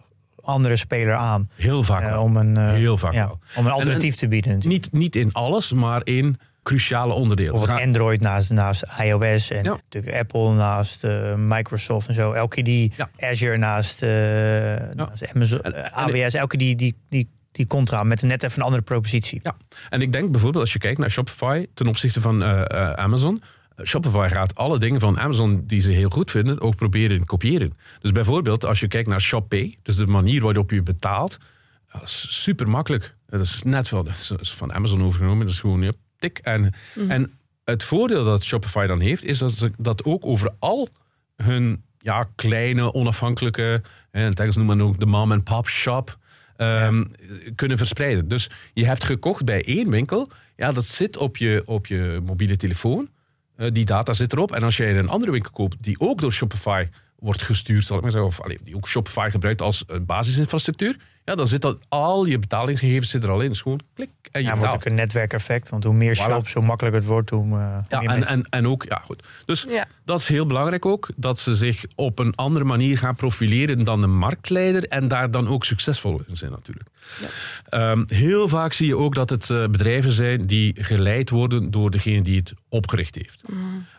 andere 0.45 0.75
speler 0.75 1.15
aan. 1.15 1.49
Heel 1.55 1.83
vaak 1.83 2.03
Eh, 2.03 2.09
wel. 2.11 2.21
om, 2.21 2.37
een, 2.37 2.57
eh, 2.57 2.69
Heel 2.69 2.97
vaak 2.97 3.13
ja, 3.13 3.25
wel. 3.27 3.39
om 3.55 3.65
een 3.65 3.71
alternatief 3.71 4.15
te 4.15 4.27
bieden. 4.27 4.53
natuurlijk. 4.53 4.83
Niet, 4.83 5.01
niet 5.01 5.15
in 5.15 5.31
alles, 5.33 5.73
maar 5.73 6.01
in 6.03 6.37
cruciale 6.63 7.13
onderdelen. 7.13 7.51
Bijvoorbeeld 7.51 7.79
gaan- 7.79 7.87
Android 7.89 8.21
naast, 8.21 8.49
naast 8.49 8.83
iOS 9.01 9.51
en 9.51 9.63
Ja. 9.63 9.71
natuurlijk 9.71 10.15
Apple 10.17 10.53
naast 10.53 11.03
eh, 11.03 11.33
Microsoft 11.35 12.07
en 12.07 12.13
zo. 12.13 12.31
Elke 12.31 12.61
die 12.61 12.93
Ja. 12.97 13.09
Azure 13.19 13.57
naast, 13.57 14.01
naast 14.01 15.33
Amazon, 15.33 15.61
En- 15.61 15.73
en- 15.83 15.91
AWS, 15.93 16.33
elke 16.33 16.57
die, 16.57 16.75
die, 16.75 16.95
die, 17.09 17.29
die 17.51 17.67
contra 17.67 18.03
met 18.03 18.21
net 18.21 18.43
even 18.43 18.57
een 18.59 18.63
andere 18.65 18.81
propositie. 18.83 19.39
Ja, 19.43 19.55
en 19.89 20.01
ik 20.01 20.11
denk 20.11 20.31
bijvoorbeeld 20.31 20.63
als 20.63 20.73
je 20.73 20.79
kijkt 20.79 20.99
naar 20.99 21.11
Shopify 21.11 21.65
ten 21.73 21.87
opzichte 21.87 22.21
van 22.21 22.43
Amazon. 22.97 23.41
Shopify 23.83 24.27
gaat 24.31 24.55
alle 24.55 24.79
dingen 24.79 24.99
van 24.99 25.19
Amazon 25.19 25.63
die 25.65 25.81
ze 25.81 25.91
heel 25.91 26.09
goed 26.09 26.31
vinden 26.31 26.61
ook 26.61 26.75
proberen 26.75 27.19
te 27.19 27.25
kopiëren. 27.25 27.77
Dus 27.99 28.11
bijvoorbeeld 28.11 28.65
als 28.65 28.79
je 28.79 28.87
kijkt 28.87 29.07
naar 29.07 29.21
ShopPay, 29.21 29.77
dus 29.81 29.95
de 29.95 30.07
manier 30.07 30.41
waarop 30.41 30.71
je 30.71 30.83
betaalt, 30.83 31.37
dat 31.91 32.03
is 32.03 32.43
super 32.43 32.69
makkelijk. 32.69 33.15
Dat 33.27 33.41
is 33.41 33.63
net 33.63 33.91
is 34.39 34.53
van 34.53 34.73
Amazon 34.73 35.03
overgenomen. 35.03 35.45
Dat 35.45 35.55
is 35.55 35.59
gewoon 35.59 35.81
ja, 35.81 35.91
tik. 36.17 36.37
En, 36.37 36.73
en 37.07 37.31
het 37.63 37.83
voordeel 37.83 38.23
dat 38.23 38.43
Shopify 38.43 38.85
dan 38.85 38.99
heeft, 38.99 39.25
is 39.25 39.37
dat 39.37 39.51
ze 39.51 39.71
dat 39.77 40.03
ook 40.03 40.25
over 40.25 40.51
al 40.59 40.89
hun 41.35 41.83
ja, 41.99 42.29
kleine, 42.35 42.93
onafhankelijke, 42.93 43.81
in 44.11 44.21
het 44.21 44.39
Engels 44.39 44.55
noemen 44.55 44.81
ook 44.81 44.99
de 44.99 45.05
mom-and-pop 45.05 45.67
shop, 45.67 46.17
ehm, 46.55 47.03
kunnen 47.55 47.77
verspreiden. 47.77 48.27
Dus 48.27 48.49
je 48.73 48.85
hebt 48.85 49.03
gekocht 49.03 49.45
bij 49.45 49.65
één 49.65 49.89
winkel, 49.89 50.29
ja, 50.55 50.71
dat 50.71 50.85
zit 50.85 51.17
op 51.17 51.37
je, 51.37 51.63
op 51.65 51.87
je 51.87 52.21
mobiele 52.25 52.55
telefoon. 52.55 53.09
Eh, 53.55 53.71
die 53.71 53.85
data 53.85 54.13
zit 54.13 54.33
erop. 54.33 54.51
En 54.51 54.63
als 54.63 54.77
jij 54.77 54.97
een 54.99 55.09
andere 55.09 55.31
winkel 55.31 55.51
koopt 55.51 55.75
die 55.79 55.99
ook 55.99 56.21
door 56.21 56.33
Shopify 56.33 56.87
wordt 57.19 57.41
gestuurd, 57.41 57.85
zal 57.85 57.95
ik 57.95 58.01
maar 58.01 58.11
zeggen, 58.11 58.29
of 58.29 58.39
die 58.63 58.75
ook 58.75 58.87
Shopify 58.87 59.29
gebruikt 59.31 59.61
als 59.61 59.85
eh, 59.85 59.97
basisinfrastructuur, 60.01 60.97
ja, 61.25 61.35
dan 61.35 61.47
zit 61.47 61.61
dat 61.61 61.77
al 61.89 62.25
je 62.25 62.39
betalingsgegevens 62.39 63.09
zit 63.09 63.23
er 63.23 63.29
al 63.29 63.41
in. 63.41 63.49
Dus 63.49 63.61
gewoon 63.61 63.79
klik 63.93 64.09
en 64.31 64.41
je 64.41 64.47
Ja, 64.47 64.55
betaalt. 64.55 64.75
ook 64.75 64.85
een 64.85 64.95
netwerkeffect. 64.95 65.69
Want 65.69 65.83
hoe 65.83 65.93
meer 65.93 66.15
Voilà. 66.17 66.19
shops, 66.21 66.53
hoe 66.53 66.63
makkelijker 66.65 67.01
het 67.01 67.09
wordt, 67.09 67.29
hoe, 67.29 67.43
eh, 67.57 67.77
Ja, 67.89 67.99
en, 67.99 68.05
mensen- 68.05 68.27
en, 68.27 68.45
en 68.49 68.67
ook, 68.67 68.83
ja, 68.83 69.01
goed. 69.05 69.23
Dus 69.45 69.65
Ja. 69.69 69.85
dat 70.05 70.19
is 70.19 70.27
heel 70.27 70.45
belangrijk 70.45 70.85
ook, 70.85 71.09
dat 71.15 71.39
ze 71.39 71.55
zich 71.55 71.85
op 71.95 72.19
een 72.19 72.35
andere 72.35 72.65
manier 72.65 72.97
gaan 72.97 73.15
profileren 73.15 73.83
dan 73.83 74.01
de 74.01 74.07
marktleider 74.07 74.87
en 74.87 75.07
daar 75.07 75.31
dan 75.31 75.47
ook 75.47 75.65
succesvol 75.65 76.21
in 76.27 76.37
zijn 76.37 76.51
natuurlijk. 76.51 76.89
Ehm, 77.69 78.03
heel 78.07 78.47
vaak 78.49 78.73
zie 78.73 78.87
je 78.87 78.97
ook 78.97 79.15
dat 79.15 79.29
het 79.29 79.49
eh, 79.49 79.67
bedrijven 79.67 80.11
zijn 80.11 80.47
die 80.47 80.83
geleid 80.83 81.29
worden 81.29 81.71
door 81.71 81.91
degene 81.91 82.21
die 82.21 82.37
het 82.39 82.53
opgericht 82.69 83.15
heeft. 83.15 83.41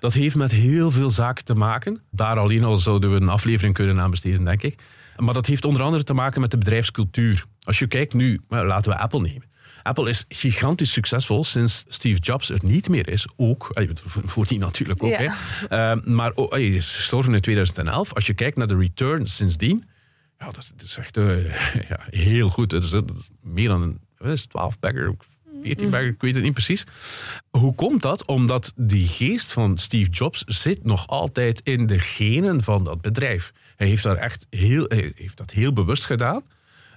Dat 0.01 0.13
heeft 0.13 0.37
met 0.37 0.51
heel 0.51 0.91
veel 0.91 1.11
zaken 1.11 1.45
te 1.45 1.55
maken. 1.55 2.01
Daar 2.11 2.39
alleen 2.39 2.65
al 2.65 2.77
zouden 2.77 3.11
we 3.11 3.21
een 3.21 3.29
aflevering 3.29 3.75
kunnen 3.75 4.01
aan 4.01 4.11
besteden, 4.11 4.45
denk 4.45 4.63
ik. 4.63 4.79
Maar 5.17 5.35
dat 5.35 5.47
heeft 5.47 5.65
onder 5.65 5.83
andere 5.83 6.05
te 6.05 6.15
maken 6.15 6.41
met 6.41 6.51
de 6.51 6.59
bedrijfscultuur. 6.59 7.45
Als 7.61 7.79
je 7.79 7.87
kijkt 7.87 8.15
nu, 8.15 8.41
eh, 8.49 8.63
laten 8.63 8.93
we 8.93 8.99
Apple 8.99 9.21
nemen. 9.21 9.55
Apple 9.87 10.09
is 10.09 10.25
gigantisch 10.29 10.93
succesvol 10.93 11.45
sinds 11.45 11.85
Steve 11.89 12.21
Jobs 12.21 12.51
er 12.51 12.61
niet 12.63 12.89
meer 12.89 13.09
is. 13.09 13.29
Ook, 13.37 13.71
eh, 13.75 13.89
voor 14.05 14.47
die 14.47 14.59
natuurlijk 14.59 15.03
ook. 15.03 15.11
Ja. 15.11 15.19
Hè. 15.19 15.67
Eh, 15.67 16.05
maar 16.05 16.33
oh, 16.33 16.51
hij 16.51 16.67
is 16.67 16.95
gestorven 16.95 17.35
in 17.35 17.41
2011. 17.41 18.15
Als 18.15 18.27
je 18.27 18.35
kijkt 18.35 18.57
naar 18.57 18.67
de 18.67 18.77
return 18.77 19.27
sindsdien. 19.27 19.85
Ja, 20.39 20.47
dat 20.47 20.57
is, 20.57 20.73
dat 20.77 20.87
is 20.87 20.97
echt 20.97 21.17
eh, 21.17 21.45
ja, 21.91 22.01
heel 22.11 22.49
goed. 22.49 22.71
Dat 22.71 22.85
is, 22.85 22.91
dat 22.91 23.11
is 23.11 23.29
meer 23.43 23.69
dan 23.69 23.83
een 23.83 24.01
wat 24.19 24.31
is 24.31 24.41
het, 24.41 24.51
12 24.51 24.79
bagger, 24.79 25.15
14 25.63 25.91
bagger, 25.91 26.09
ik 26.09 26.21
weet 26.21 26.35
het 26.35 26.45
niet 26.45 26.53
precies. 26.53 26.85
Hoe 27.51 27.75
komt 27.75 28.03
dat? 28.03 28.27
Omdat 28.27 28.73
die 28.77 29.09
geest 29.09 29.53
van 29.53 29.79
Steve 29.79 30.11
Jobs 30.11 30.43
zit 30.47 30.85
nog 30.85 31.07
altijd 31.07 31.61
in 31.65 31.87
de 31.87 31.99
genen 31.99 32.63
van 32.63 32.85
dat 32.85 33.01
bedrijf. 33.01 33.53
Hij 33.77 33.87
heeft, 33.87 34.03
daar 34.03 34.17
echt 34.17 34.47
heel, 34.51 34.85
hij 34.89 35.13
heeft 35.17 35.37
dat 35.37 35.51
heel 35.51 35.73
bewust 35.73 36.05
gedaan. 36.05 36.43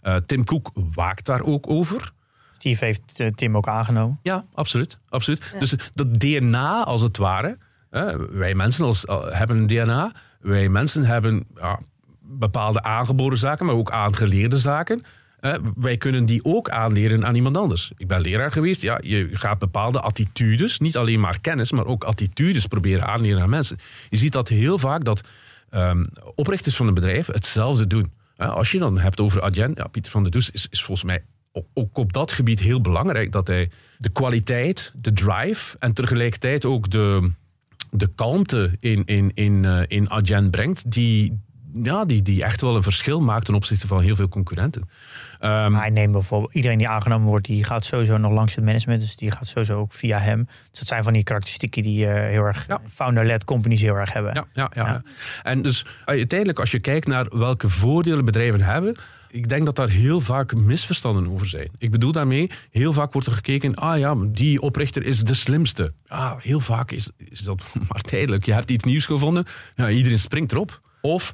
Eh, 0.02 0.16
Tim 0.16 0.44
Cook 0.44 0.72
waakt 0.94 1.26
daar 1.26 1.42
ook 1.42 1.70
over. 1.70 2.12
Steve 2.58 2.86
heeft 2.86 3.02
eh, 3.16 3.28
Tim 3.28 3.58
ook 3.58 3.68
aangenomen. 3.68 4.20
Ja, 4.24 4.46
absoluut. 4.54 4.98
absoluut. 5.10 5.56
Dus 5.60 5.76
dat 5.94 6.20
DNA, 6.20 6.84
als 6.84 7.02
het 7.02 7.18
ware. 7.18 7.58
Hè, 7.90 8.28
wij 8.28 8.56
mensen 8.56 8.86
als, 8.86 9.06
eh, 9.06 9.24
hebben 9.30 9.58
een 9.58 9.68
DNA. 9.68 10.12
Wij 10.40 10.70
mensen 10.70 11.06
hebben 11.06 11.46
ja, 11.56 11.80
bepaalde 12.22 12.84
aangeboren 12.84 13.38
zaken, 13.38 13.66
maar 13.66 13.76
ook 13.76 13.92
aangeleerde 13.92 14.58
zaken. 14.58 15.04
Wij 15.76 15.98
kunnen 15.98 16.26
die 16.26 16.44
ook 16.44 16.70
aanleren 16.70 17.26
aan 17.26 17.36
iemand 17.36 17.58
anders. 17.58 17.92
Ik 17.98 18.08
ben 18.08 18.22
leraar 18.22 18.52
geweest. 18.52 18.82
Ja, 18.82 19.00
je 19.02 19.30
gaat 19.34 19.60
bepaalde 19.60 20.00
attitudes, 20.00 20.80
niet 20.80 20.98
alleen 20.98 21.20
maar 21.20 21.40
kennis, 21.40 21.72
maar 21.72 21.86
ook 21.86 22.04
attitudes 22.04 22.66
proberen 22.66 23.08
aanleren 23.08 23.42
aan 23.42 23.50
mensen. 23.50 23.78
Je 24.10 24.18
ziet 24.18 24.34
dat 24.34 24.48
heel 24.48 24.78
vaak 24.78 25.04
dat 25.04 25.24
ehm, 25.70 26.06
oprichters 26.36 26.76
van 26.76 26.88
een 26.88 26.94
bedrijf 26.94 27.28
hetzelfde 27.28 27.88
doen. 27.88 28.12
Als 28.38 28.72
je 28.72 28.80
dan 28.80 28.98
hebt 28.98 29.20
over 29.20 29.42
Adyen, 29.42 29.72
ja, 29.76 29.88
Pieter 29.88 30.12
van 30.12 30.24
der 30.24 30.32
Does 30.32 30.52
is, 30.52 30.68
is 30.70 30.84
volgens 30.84 31.08
mij 31.08 31.24
ook 31.74 31.98
op 31.98 32.14
dat 32.14 32.32
gebied 32.32 32.60
heel 32.60 32.82
belangrijk 32.82 33.32
dat 33.32 33.48
hij 33.48 33.70
de 33.98 34.10
kwaliteit, 34.10 34.92
de 34.96 35.14
drive 35.14 35.78
en 35.80 35.94
tegelijkertijd 35.94 36.66
ook 36.66 36.90
de, 36.90 37.32
de 37.92 38.08
kalmte 38.16 38.78
in, 38.80 39.06
in, 39.06 39.32
in, 39.34 39.66
eh, 39.66 39.82
in 39.88 40.10
Adyen 40.10 40.50
brengt, 40.50 40.92
die, 40.92 41.40
ja, 41.74 42.06
die, 42.06 42.22
die 42.22 42.44
echt 42.44 42.62
wel 42.62 42.76
een 42.76 42.84
verschil 42.84 43.20
maakt 43.20 43.46
ten 43.46 43.54
opzichte 43.54 43.88
van 43.88 44.02
heel 44.02 44.16
veel 44.16 44.30
concurrenten. 44.30 44.90
Ehm, 45.40 45.72
Maar 45.72 45.82
hij 45.82 45.90
neemt 45.90 46.12
bijvoorbeeld, 46.12 46.54
iedereen 46.54 46.78
die 46.78 46.88
aangenomen 46.88 47.28
wordt, 47.28 47.46
die 47.46 47.64
gaat 47.64 47.86
sowieso 47.86 48.18
nog 48.18 48.32
langs 48.32 48.56
het 48.56 48.66
management. 48.66 49.02
Dus 49.02 49.16
die 49.16 49.32
gaat 49.32 49.48
sowieso 49.48 49.80
ook 49.80 49.94
via 49.94 50.18
hem. 50.20 50.48
Dus 50.70 50.80
dat 50.80 50.88
zijn 50.88 51.04
van 51.04 51.14
die 51.14 51.24
karakteristieken 51.24 51.84
die 51.84 52.08
eh, 52.08 52.14
heel 52.30 52.44
erg 52.44 52.68
Ja. 52.68 52.80
founder-led 52.94 53.44
companies 53.44 53.82
heel 53.82 53.96
erg 53.96 54.14
hebben. 54.14 54.34
Ja, 54.34 54.46
ja, 54.54 54.72
ja. 54.76 55.02
En 55.44 55.62
dus 55.62 55.86
uiteindelijk, 56.06 56.60
als 56.60 56.72
je 56.72 56.80
kijkt 56.80 57.08
naar 57.08 57.26
welke 57.38 57.70
voordelen 57.70 58.26
bedrijven 58.26 58.62
hebben, 58.62 58.96
ik 59.30 59.50
denk 59.50 59.66
dat 59.66 59.76
daar 59.76 59.90
heel 59.90 60.22
vaak 60.22 60.56
misverstanden 60.56 61.28
over 61.32 61.48
zijn. 61.48 61.70
Ik 61.78 61.92
bedoel 61.92 62.12
daarmee, 62.12 62.50
heel 62.72 62.94
vaak 62.94 63.14
wordt 63.14 63.28
er 63.28 63.34
gekeken, 63.34 63.76
ah 63.76 63.98
ja, 63.98 64.16
die 64.28 64.62
oprichter 64.62 65.04
is 65.06 65.24
de 65.24 65.34
slimste. 65.34 65.94
Ja, 66.06 66.38
heel 66.42 66.60
vaak 66.60 66.92
is, 66.92 67.10
is 67.18 67.40
dat 67.40 67.66
maar 67.90 68.02
tijdelijk. 68.02 68.46
Je 68.46 68.54
hebt 68.54 68.72
iets 68.72 68.84
nieuws 68.84 69.06
gevonden, 69.06 69.46
ja, 69.76 69.90
iedereen 69.90 70.20
springt 70.20 70.52
erop. 70.52 70.82
Of 71.02 71.34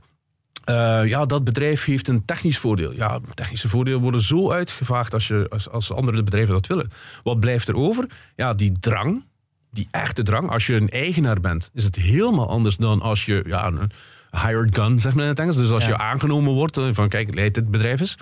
eh, 0.65 1.01
ja, 1.05 1.25
dat 1.25 1.43
bedrijf 1.43 1.85
heeft 1.85 2.07
een 2.07 2.25
technisch 2.25 2.57
voordeel. 2.57 2.93
Ja, 2.93 3.19
technische 3.33 3.69
voordelen 3.69 3.99
worden 4.01 4.21
zo 4.21 4.51
uitgevaagd 4.51 5.13
als, 5.13 5.27
je, 5.27 5.45
als, 5.49 5.69
als 5.69 5.91
andere 5.91 6.23
bedrijven 6.23 6.53
dat 6.53 6.67
willen. 6.67 6.91
Wat 7.23 7.39
blijft 7.39 7.67
er 7.67 7.75
over? 7.75 8.05
Ja, 8.35 8.53
die 8.53 8.71
drang, 8.79 9.25
die 9.71 9.87
echte 9.91 10.23
drang. 10.23 10.49
Als 10.49 10.67
je 10.67 10.75
een 10.75 10.89
eigenaar 10.89 11.39
bent, 11.39 11.71
is 11.73 11.83
het 11.83 11.95
helemaal 11.95 12.49
anders 12.49 12.77
dan 12.77 13.01
als 13.01 13.25
je 13.25 13.43
ja, 13.47 13.67
een 13.67 13.91
hired 14.31 14.75
gun, 14.77 14.99
zeg 14.99 15.13
maar 15.13 15.23
in 15.23 15.29
het 15.29 15.39
Engels. 15.39 15.55
Dus 15.57 15.69
als 15.69 15.83
Ja. 15.85 15.89
je 15.89 15.97
aangenomen 15.97 16.53
wordt 16.53 16.77
eh, 16.77 16.89
van 16.91 17.09
kijk, 17.09 17.33
leidt 17.33 17.55
dit 17.55 17.71
bedrijf 17.71 18.01
is. 18.01 18.17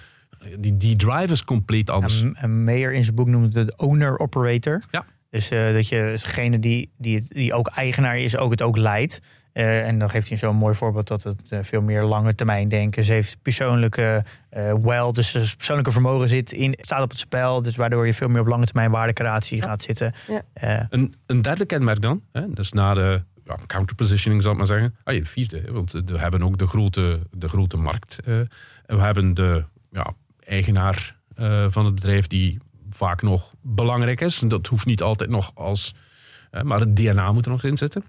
Die, 0.59 0.77
die 0.77 0.95
drive 0.95 1.31
is 1.31 1.43
compleet 1.43 1.89
anders. 1.89 2.23
En 2.33 2.63
Meyer 2.63 2.93
in 2.93 3.03
zijn 3.03 3.15
boek 3.15 3.27
noemt 3.27 3.53
het 3.53 3.67
de 3.67 3.73
owner-operator. 3.77 4.81
Ja. 4.91 5.05
Dus 5.29 5.49
eh, 5.49 5.73
dat 5.73 5.87
je 5.87 6.19
degene 6.23 6.59
die, 6.59 6.91
die, 6.97 7.25
die 7.29 7.53
ook 7.53 7.67
eigenaar 7.67 8.19
is, 8.19 8.37
ook 8.37 8.51
het 8.51 8.61
ook 8.61 8.77
leidt. 8.77 9.21
Eh, 9.53 9.87
en 9.87 9.99
dan 9.99 10.09
geeft 10.09 10.29
hij 10.29 10.37
zo'n 10.37 10.55
mooi 10.55 10.75
voorbeeld 10.75 11.07
dat 11.07 11.23
het 11.23 11.41
eh, 11.49 11.59
veel 11.61 11.81
meer 11.81 12.03
lange 12.03 12.35
termijn 12.35 12.67
denken. 12.67 13.03
Ze 13.03 13.11
heeft 13.11 13.37
persoonlijke 13.41 14.23
eh 14.49 14.73
wealth, 14.81 15.15
dus 15.15 15.55
persoonlijke 15.55 15.91
vermogen 15.91 16.29
zit 16.29 16.51
in, 16.51 16.77
staat 16.81 17.01
op 17.03 17.09
het 17.09 17.19
spel. 17.19 17.61
Dus 17.61 17.75
waardoor 17.75 18.05
je 18.05 18.13
veel 18.13 18.27
meer 18.27 18.41
op 18.41 18.47
lange 18.47 18.65
termijn 18.65 18.91
waardecreatie 18.91 19.61
gaat 19.61 19.81
zitten. 19.81 20.13
Ja. 20.27 20.41
Eh, 20.53 20.85
Een, 20.89 21.13
een 21.25 21.41
derde 21.41 21.65
kenmerk 21.65 22.01
dan, 22.01 22.21
hè, 22.31 22.53
dus 22.53 22.71
na 22.71 22.93
de 22.93 23.21
ja, 23.43 23.57
counterpositioning 23.67 24.41
zal 24.41 24.51
ik 24.51 24.57
maar 24.57 24.67
zeggen. 24.67 24.95
Ah, 25.03 25.13
ja, 25.13 25.19
de 25.19 25.25
vierde, 25.25 25.61
hè, 25.65 25.71
want 25.71 25.91
we 25.91 26.19
hebben 26.19 26.43
ook 26.43 26.57
de 26.57 26.67
grote, 26.67 27.19
de 27.31 27.49
grote 27.49 27.77
markt. 27.77 28.19
eh, 28.25 28.37
en 28.85 28.97
we 28.97 28.99
hebben 29.01 29.33
de 29.33 29.65
ja, 29.91 30.13
eigenaar 30.45 31.15
eh, 31.35 31.65
van 31.69 31.85
het 31.85 31.95
bedrijf 31.95 32.27
die 32.27 32.57
vaak 32.89 33.21
nog 33.21 33.53
belangrijk 33.61 34.21
is. 34.21 34.39
Dat 34.39 34.67
hoeft 34.67 34.85
niet 34.85 35.01
altijd 35.01 35.29
nog 35.29 35.51
als... 35.55 35.95
maar 36.63 36.79
het 36.79 36.95
DNA 36.95 37.31
moet 37.31 37.45
er 37.45 37.51
nog 37.51 37.63
in 37.63 37.77
zitten. 37.77 38.03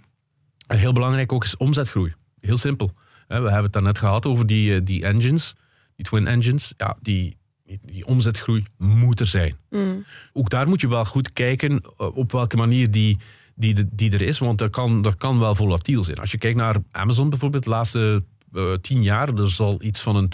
En 0.67 0.79
heel 0.79 0.93
belangrijk 0.93 1.33
ook 1.33 1.45
is 1.45 1.57
omzetgroei. 1.57 2.15
Heel 2.41 2.59
simpel. 2.59 2.93
We 3.27 3.35
hebben 3.35 3.62
het 3.62 3.73
daarnet 3.73 3.99
gehad 3.99 4.27
over 4.27 4.47
die, 4.47 4.75
eh, 4.75 4.81
die 4.85 5.05
engines, 5.05 5.55
die 5.97 6.05
twin 6.05 6.27
engines. 6.27 6.73
Ja, 6.77 6.97
die, 7.01 7.37
die, 7.65 7.79
die 7.83 8.07
omzetgroei 8.07 8.65
moet 8.79 9.21
er 9.21 9.27
zijn. 9.27 9.57
Mm. 9.71 10.05
Ook 10.33 10.51
daar 10.51 10.69
moet 10.69 10.81
je 10.81 10.89
wel 10.89 11.05
goed 11.05 11.33
kijken 11.33 11.81
eh, 11.99 12.17
op 12.17 12.33
welke 12.33 12.57
manier 12.57 12.91
die, 12.91 13.19
die, 13.55 13.89
die 13.93 14.12
er 14.12 14.21
is. 14.21 14.39
Want 14.39 14.59
dat 14.59 14.71
kan, 14.71 15.03
dat 15.03 15.17
kan 15.17 15.39
wel 15.39 15.55
volatiel 15.55 16.05
zijn. 16.05 16.19
Als 16.19 16.31
je 16.31 16.39
kijkt 16.39 16.57
naar 16.57 16.77
Amazon 16.91 17.29
bijvoorbeeld, 17.29 17.65
de 17.65 17.71
laatste 17.71 18.25
eh, 18.53 18.73
tien 18.73 19.03
jaar, 19.03 19.35
er 19.35 19.51
zal 19.51 19.83
iets 19.83 20.01
van 20.01 20.17
een 20.17 20.33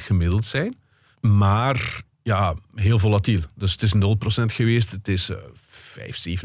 20% 0.00 0.04
gemiddeld 0.04 0.44
zijn. 0.44 0.76
Maar 1.20 2.02
ja, 2.22 2.54
heel 2.74 2.98
volatiel. 2.98 3.40
Dus 3.54 3.72
het 3.72 3.82
is 3.82 3.94
0% 3.94 3.98
geweest, 4.44 4.90
het 4.90 5.08
is 5.08 5.30
eh 5.30 5.36
5, 5.54 6.24
37% 6.28 6.42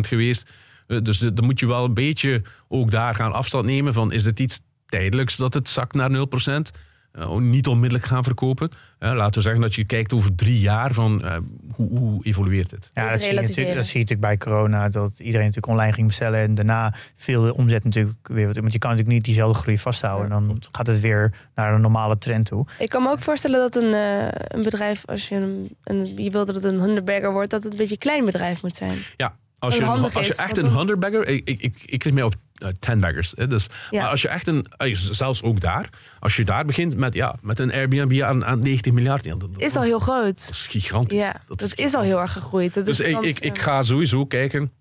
geweest. 0.00 0.50
Eh, 0.90 0.98
dus 1.02 1.18
dan 1.18 1.44
moet 1.44 1.60
je 1.60 1.66
wel 1.66 1.84
een 1.84 1.94
beetje 1.94 2.42
ook 2.68 2.90
daar 2.90 3.14
gaan 3.14 3.32
afstand 3.32 3.64
nemen 3.64 3.92
van 3.92 4.12
is 4.12 4.22
dit 4.24 4.40
iets 4.40 4.60
tijdelijks 4.86 5.36
dat 5.36 5.54
het 5.54 5.68
zakt 5.68 5.94
naar 5.94 6.10
0%? 6.10 6.70
Eh, 7.12 7.36
niet 7.36 7.66
onmiddellijk 7.66 8.08
gaan 8.08 8.24
verkopen. 8.24 8.70
Eh, 8.98 9.12
laten 9.12 9.34
we 9.34 9.40
zeggen 9.40 9.60
dat 9.60 9.74
je 9.74 9.84
kijkt 9.84 10.12
over 10.12 10.34
drie 10.34 10.60
jaar 10.60 10.92
van 10.92 11.24
eh, 11.24 11.36
hoe, 11.74 11.98
hoe 11.98 12.24
evolueert 12.24 12.70
het. 12.70 12.90
Ja, 12.94 13.10
dat 13.10 13.22
zie, 13.22 13.34
je 13.34 13.40
natuurlijk, 13.40 13.74
dat 13.76 13.86
zie 13.86 13.98
je 14.00 14.04
natuurlijk 14.06 14.20
bij 14.20 14.36
corona. 14.52 14.88
Dat 14.88 15.10
iedereen 15.18 15.46
natuurlijk 15.46 15.72
online 15.72 15.92
ging 15.92 16.06
bestellen. 16.06 16.40
En 16.40 16.54
daarna 16.54 16.94
viel 17.16 17.42
de 17.42 17.54
omzet 17.54 17.84
natuurlijk 17.84 18.16
weer. 18.22 18.46
wat- 18.46 18.56
Want 18.56 18.72
je 18.72 18.78
kan 18.78 18.90
natuurlijk 18.90 19.16
niet 19.16 19.24
diezelfde 19.26 19.58
groei 19.60 19.78
vasthouden. 19.78 20.28
Ja, 20.28 20.34
dan 20.34 20.46
klopt. 20.46 20.68
gaat 20.72 20.86
het 20.86 21.00
weer 21.00 21.34
naar 21.54 21.74
een 21.74 21.80
normale 21.80 22.18
trend 22.18 22.46
toe. 22.46 22.66
Ik 22.78 22.88
kan 22.88 23.02
me 23.02 23.10
ook 23.10 23.20
voorstellen 23.22 23.60
dat 23.60 23.76
een, 23.76 23.92
eh, 23.94 24.28
een 24.32 24.62
bedrijf, 24.62 25.02
als 25.06 25.28
je, 25.28 25.34
een, 25.34 25.76
een, 25.84 26.16
je 26.16 26.30
wil 26.30 26.44
dat 26.44 26.54
het 26.54 26.64
een 26.64 26.80
hunderbagger 26.80 27.32
wordt, 27.32 27.50
dat 27.50 27.62
het 27.62 27.72
een 27.72 27.78
beetje 27.78 27.92
een 27.94 27.98
klein 27.98 28.24
bedrijf 28.24 28.62
moet 28.62 28.76
zijn. 28.76 28.98
Ja, 29.16 29.34
als 29.60 29.76
je, 29.76 29.84
als 29.86 30.26
je 30.26 30.34
echt 30.34 30.56
een 30.56 30.62
dan- 30.62 30.76
hunderbagger... 30.76 31.26
Ik, 31.28 31.48
ik, 31.48 31.60
ik, 31.84 32.02
richt 32.02 32.14
mij 32.14 32.22
op 32.22 32.34
eh, 32.54 32.68
tenbaggers. 32.78 33.32
Hè, 33.36 33.46
dus, 33.46 33.66
Ja. 33.90 34.00
Maar 34.00 34.10
als 34.10 34.22
je 34.22 34.28
echt 34.28 34.46
een... 34.46 34.66
eh, 34.76 34.94
Zelfs 34.94 35.42
ook 35.42 35.60
daar. 35.60 35.88
Als 36.18 36.36
je 36.36 36.44
daar 36.44 36.64
begint 36.64 36.96
met, 36.96 37.14
ja, 37.14 37.36
met 37.42 37.58
een 37.58 37.72
Airbnb 37.72 38.20
aan, 38.22 38.44
aan 38.44 38.60
90 38.62 38.92
miljard... 38.92 39.24
Ja, 39.24 39.34
dat, 39.34 39.48
Is 39.56 39.76
al 39.76 39.82
heel 39.82 39.98
groot. 39.98 40.46
dat 40.46 40.50
is 40.50 40.66
gigantisch. 40.66 41.18
Ja, 41.18 41.40
dat, 41.46 41.74
is, 41.78 41.94
al 41.94 42.02
heel 42.02 42.20
erg 42.20 42.32
gegroeid. 42.32 42.74
Dat 42.74 42.84
Dus 42.84 43.00
is 43.00 43.06
ik, 43.06 43.14
kans, 43.14 43.38
ik, 43.38 43.58
ga 43.58 43.82
sowieso 43.82 44.26
kijken 44.26 44.72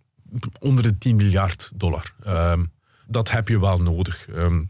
onder 0.59 0.83
de 0.83 0.97
10 0.97 1.15
miljard 1.15 1.71
dollar. 1.75 2.13
Ehm, 2.23 2.63
dat 3.07 3.31
heb 3.31 3.47
je 3.47 3.59
wel 3.59 3.77
nodig. 3.77 4.27
Ehm, 4.35 4.61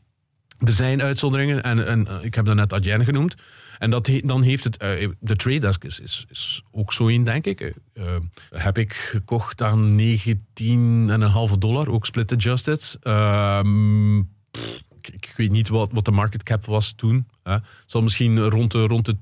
er 0.59 0.73
zijn 0.73 1.01
uitzonderingen 1.01 1.63
en, 1.63 1.87
en 1.87 2.07
eh, 2.07 2.23
ik 2.23 2.35
heb 2.35 2.45
daarnet 2.45 2.73
Adyen 2.73 3.05
genoemd. 3.05 3.35
En 3.79 3.89
dat 3.89 4.11
dan 4.23 4.41
heeft 4.41 4.63
het, 4.63 4.77
eh, 4.77 5.09
de 5.19 5.35
trade 5.35 5.59
desk 5.59 5.83
is, 5.83 5.99
is, 6.29 6.63
ook 6.71 6.93
zo 6.93 7.07
in, 7.07 7.23
denk 7.23 7.45
ik. 7.45 7.73
Eh, 7.93 8.03
heb 8.49 8.77
ik 8.77 8.93
gekocht 8.93 9.61
aan 9.61 9.95
19,5 9.95 11.57
dollar, 11.57 11.89
ook 11.89 12.05
split 12.05 12.31
adjusted. 12.31 12.97
Ehm, 13.01 14.17
ik, 15.01 15.33
weet 15.37 15.51
niet 15.51 15.69
wat, 15.69 15.89
wat 15.91 16.05
de 16.05 16.11
market 16.11 16.43
cap 16.43 16.65
was 16.65 16.91
toen. 16.91 17.27
Hè. 17.43 17.57
zal 17.85 18.01
misschien 18.01 18.39
rond 18.39 18.71
de, 18.71 18.87
rond 18.87 19.05
de, 19.05 19.15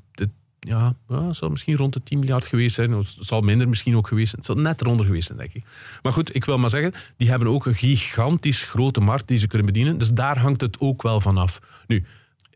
ja, 0.59 0.95
zal 1.31 1.49
misschien 1.49 1.75
rond 1.75 1.93
de 1.93 2.03
10 2.03 2.19
miljard 2.19 2.45
geweest 2.45 2.75
zijn. 2.75 2.91
Het 2.91 3.15
zal 3.19 3.41
minder 3.41 3.69
misschien 3.69 3.95
ook 3.95 4.07
geweest 4.07 4.29
zijn. 4.29 4.41
Het 4.41 4.51
zal 4.51 4.61
net 4.61 4.81
eronder 4.81 5.05
geweest 5.05 5.27
zijn, 5.27 5.37
denk 5.37 5.53
ik. 5.53 5.63
Maar 6.01 6.13
goed, 6.13 6.35
ik 6.35 6.45
wil 6.45 6.57
maar 6.57 6.69
zeggen, 6.69 6.93
die 7.17 7.29
hebben 7.29 7.47
ook 7.47 7.65
een 7.65 7.75
gigantisch 7.75 8.63
grote 8.63 8.99
markt 8.99 9.27
die 9.27 9.37
ze 9.37 9.47
kunnen 9.47 9.67
bedienen. 9.67 9.97
Dus 9.97 10.13
daar 10.13 10.39
hangt 10.39 10.61
het 10.61 10.79
ook 10.79 11.01
wel 11.01 11.21
van 11.21 11.37
af. 11.37 11.59
Nu, 11.87 12.05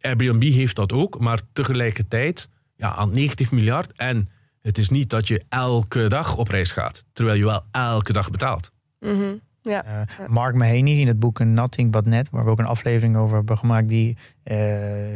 Airbnb 0.01 0.43
heeft 0.43 0.75
dat 0.75 0.91
ook, 0.91 1.19
maar 1.19 1.39
tegelijkertijd 1.53 2.49
ja, 2.75 2.95
aan 2.95 3.11
90 3.11 3.51
miljard. 3.51 3.91
En 3.91 4.29
het 4.61 4.77
is 4.77 4.89
niet 4.89 5.09
dat 5.09 5.27
je 5.27 5.43
elke 5.49 6.07
dag 6.07 6.37
op 6.37 6.47
reis 6.47 6.71
gaat, 6.71 7.03
terwijl 7.13 7.37
je 7.37 7.45
wel 7.45 7.63
elke 7.71 8.13
dag 8.13 8.29
betaalt. 8.31 8.71
Mhm, 8.99 9.33
ja. 9.61 9.83
Eh, 9.85 10.27
Mark 10.27 10.55
Mahaney 10.55 10.95
in 10.95 11.07
het 11.07 11.19
boek 11.19 11.39
Nothing 11.39 11.91
But 11.91 12.05
Net, 12.05 12.29
waar 12.29 12.43
we 12.43 12.49
ook 12.49 12.59
een 12.59 12.65
aflevering 12.65 13.17
over 13.17 13.35
hebben 13.35 13.57
gemaakt, 13.57 13.87
die 13.87 14.17
eh 14.43 14.57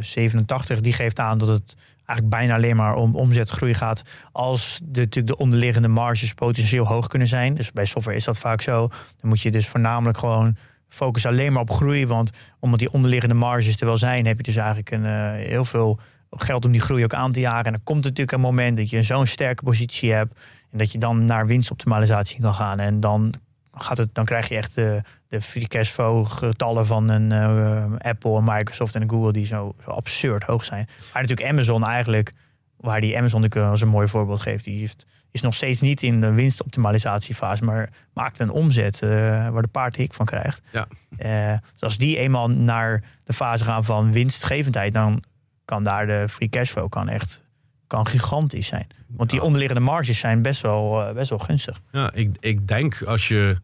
87, 0.00 0.80
die 0.80 0.92
geeft 0.92 1.18
aan 1.18 1.38
dat 1.38 1.48
het 1.48 1.76
eigenlijk 2.06 2.28
bijna 2.28 2.54
alleen 2.54 2.76
maar 2.76 2.94
om 2.94 3.14
omzetgroei 3.14 3.74
gaat 3.74 4.02
als 4.32 4.80
de, 4.82 5.00
natuurlijk 5.00 5.36
de 5.36 5.42
onderliggende 5.42 5.88
marges 5.88 6.34
potentieel 6.34 6.86
hoog 6.86 7.06
kunnen 7.06 7.28
zijn. 7.28 7.54
Dus 7.54 7.72
bij 7.72 7.84
software 7.84 8.16
is 8.16 8.24
dat 8.24 8.38
vaak 8.38 8.60
zo. 8.60 8.88
Dan 9.16 9.28
moet 9.28 9.40
je 9.40 9.50
dus 9.50 9.68
voornamelijk 9.68 10.18
gewoon 10.18 10.56
focussen 10.96 11.30
alleen 11.30 11.52
maar 11.52 11.62
op 11.62 11.70
groei, 11.70 12.06
want 12.06 12.30
omdat 12.60 12.78
die 12.78 12.92
onderliggende 12.92 13.34
marges 13.34 13.76
er 13.80 13.86
wel 13.86 13.96
zijn, 13.96 14.26
heb 14.26 14.36
je 14.36 14.42
dus 14.42 14.56
eigenlijk 14.56 14.90
een, 14.90 15.04
eh, 15.04 15.48
heel 15.48 15.64
veel 15.64 16.00
geld 16.30 16.64
om 16.64 16.72
die 16.72 16.80
groei 16.80 17.04
ook 17.04 17.14
aan 17.14 17.32
te 17.32 17.40
jagen. 17.40 17.64
En 17.64 17.72
dan 17.72 17.84
komt 17.84 18.04
natuurlijk 18.04 18.32
een 18.32 18.40
moment 18.40 18.76
dat 18.76 18.90
je 18.90 19.02
zo'n 19.02 19.26
sterke 19.26 19.62
positie 19.62 20.12
hebt 20.12 20.38
en 20.70 20.78
dat 20.78 20.92
je 20.92 20.98
dan 20.98 21.24
naar 21.24 21.46
winstoptimalisatie 21.46 22.40
kan 22.40 22.54
gaan. 22.54 22.80
En 22.80 23.00
dan 23.00 23.34
gaat 23.72 23.98
het, 23.98 24.14
dan 24.14 24.24
krijg 24.24 24.48
je 24.48 24.56
echt 24.56 24.74
de, 24.74 25.02
de 25.28 25.40
free 25.40 25.66
cashflow 25.66 26.26
getallen 26.26 26.86
van 26.86 27.08
een 27.08 27.32
eh, 27.32 28.10
Apple 28.10 28.36
en 28.36 28.44
Microsoft 28.44 28.94
en 28.94 29.10
Google 29.10 29.32
die 29.32 29.46
zo, 29.46 29.74
zo 29.84 29.90
absurd 29.90 30.42
hoog 30.42 30.64
zijn. 30.64 30.88
Maar 31.12 31.22
natuurlijk 31.22 31.48
Amazon 31.48 31.84
eigenlijk, 31.84 32.32
waar 32.76 33.00
die 33.00 33.18
Amazon 33.18 33.40
natuurlijk 33.40 33.70
als 33.70 33.80
een 33.80 33.88
mooi 33.88 34.08
voorbeeld 34.08 34.40
geeft, 34.40 34.64
die 34.64 34.78
heeft, 34.78 35.06
is 35.36 35.42
nog 35.42 35.54
steeds 35.54 35.80
niet 35.80 36.02
in 36.02 36.20
de 36.20 36.32
winstoptimalisatiefase, 36.32 37.64
maar 37.64 37.90
maakt 38.12 38.38
een 38.38 38.50
omzet 38.50 39.02
eh, 39.02 39.10
waar 39.48 39.62
de 39.62 39.68
paard 39.68 39.96
hik 39.96 40.14
van 40.14 40.26
krijgt. 40.26 40.62
Ja. 40.72 40.86
Eh, 41.16 41.58
dus 41.72 41.80
als 41.80 41.98
die 41.98 42.16
eenmaal 42.16 42.50
naar 42.50 43.02
de 43.24 43.32
fase 43.32 43.64
gaan 43.64 43.84
van 43.84 44.12
winstgevendheid, 44.12 44.92
dan 44.92 45.22
kan 45.64 45.84
daar 45.84 46.06
de 46.06 46.24
free 46.28 46.48
cashflow 46.48 46.88
kan 46.88 47.08
echt 47.08 47.44
kan 47.86 48.06
gigantisch 48.06 48.66
zijn. 48.66 48.86
Want 49.06 49.30
die 49.30 49.42
onderliggende 49.42 49.82
marges 49.82 50.18
zijn 50.18 50.42
best 50.42 50.60
wel, 50.60 51.02
eh, 51.02 51.14
best 51.14 51.30
wel 51.30 51.38
gunstig. 51.38 51.80
Ja, 51.92 52.12
ik, 52.12 52.36
ik 52.40 52.68
denk 52.68 53.02
als 53.02 53.28
je, 53.28 53.60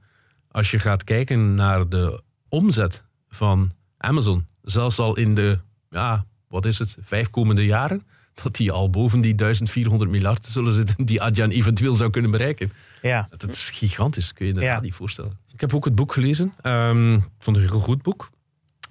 als 0.51 0.71
je 0.71 0.79
gaat 0.79 1.05
kijken 1.05 1.55
naar 1.55 1.89
de 1.89 2.23
omzet 2.49 3.05
van 3.29 3.73
Amazon, 3.99 4.47
zelfs 4.63 4.99
al 4.99 5.17
in 5.17 5.35
de, 5.35 5.59
ja, 5.91 6.25
wat 6.49 6.65
is 6.65 6.79
het, 6.79 6.97
vijf 7.01 7.31
komende 7.31 7.65
jaren, 7.65 8.07
dat 8.43 8.57
die 8.57 8.73
al 8.73 8.91
boven 8.91 9.21
die 9.21 9.35
1400 9.35 10.11
miljard 10.11 10.47
zullen 10.47 10.73
zitten, 10.75 11.05
die 11.05 11.23
Adyen 11.23 11.51
eventueel 11.51 11.95
zou 11.95 12.11
kunnen 12.11 12.31
bereiken. 12.31 12.73
Ja. 13.03 13.29
Dat 13.37 13.53
is 13.53 13.71
gigantisch, 13.71 14.33
kun 14.33 14.47
je 14.47 14.55
je 14.55 14.61
Ja. 14.61 14.81
niet 14.81 14.95
voorstellen. 14.95 15.39
Ik 15.53 15.61
heb 15.61 15.75
ook 15.75 15.85
het 15.85 15.95
boek 15.95 16.13
gelezen. 16.13 16.53
Ehm, 16.63 17.15
Ik 17.15 17.21
vond 17.39 17.57
het 17.57 17.65
een 17.65 17.71
heel 17.73 17.81
goed 17.81 18.03
boek. 18.03 18.31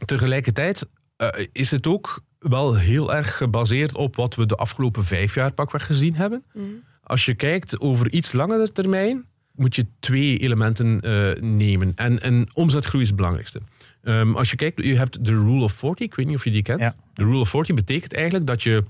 Tegelijkertijd 0.06 0.88
eh, 1.18 1.46
is 1.52 1.72
het 1.72 1.88
ook 1.88 2.24
wel 2.40 2.76
heel 2.76 3.14
erg 3.14 3.38
gebaseerd 3.38 3.96
op 3.96 4.16
wat 4.16 4.36
we 4.36 4.46
de 4.46 4.56
afgelopen 4.56 5.06
vijf 5.06 5.36
jaar 5.36 5.52
pakweg 5.54 5.86
gezien 5.86 6.16
hebben. 6.16 6.44
Mhm. 6.54 6.66
Als 7.04 7.26
je 7.26 7.34
kijkt 7.36 7.80
over 7.80 8.12
iets 8.12 8.32
langere 8.32 8.72
termijn, 8.72 9.26
moet 9.56 9.76
je 9.76 9.86
twee 10.00 10.38
elementen 10.38 11.02
eh, 11.02 11.42
nemen. 11.42 11.92
En, 11.96 12.22
en 12.22 12.48
omzetgroei 12.54 13.02
is 13.02 13.08
het 13.08 13.18
belangrijkste. 13.18 13.62
Ehm, 14.04 14.36
als 14.36 14.50
je 14.50 14.56
kijkt, 14.56 14.84
je 14.84 14.96
hebt 14.98 15.26
de 15.26 15.32
Rule 15.32 15.64
of 15.64 15.74
40, 15.74 16.06
ik 16.06 16.16
weet 16.16 16.26
niet 16.26 16.36
of 16.36 16.44
je 16.44 16.52
die 16.52 16.62
kent. 16.62 16.80
Ja. 16.80 16.96
De 17.14 17.24
Rule 17.24 17.40
of 17.40 17.50
40 17.50 17.76
betekent 17.76 18.14
eigenlijk 18.14 18.48
dat 18.48 18.64
je 18.64 18.84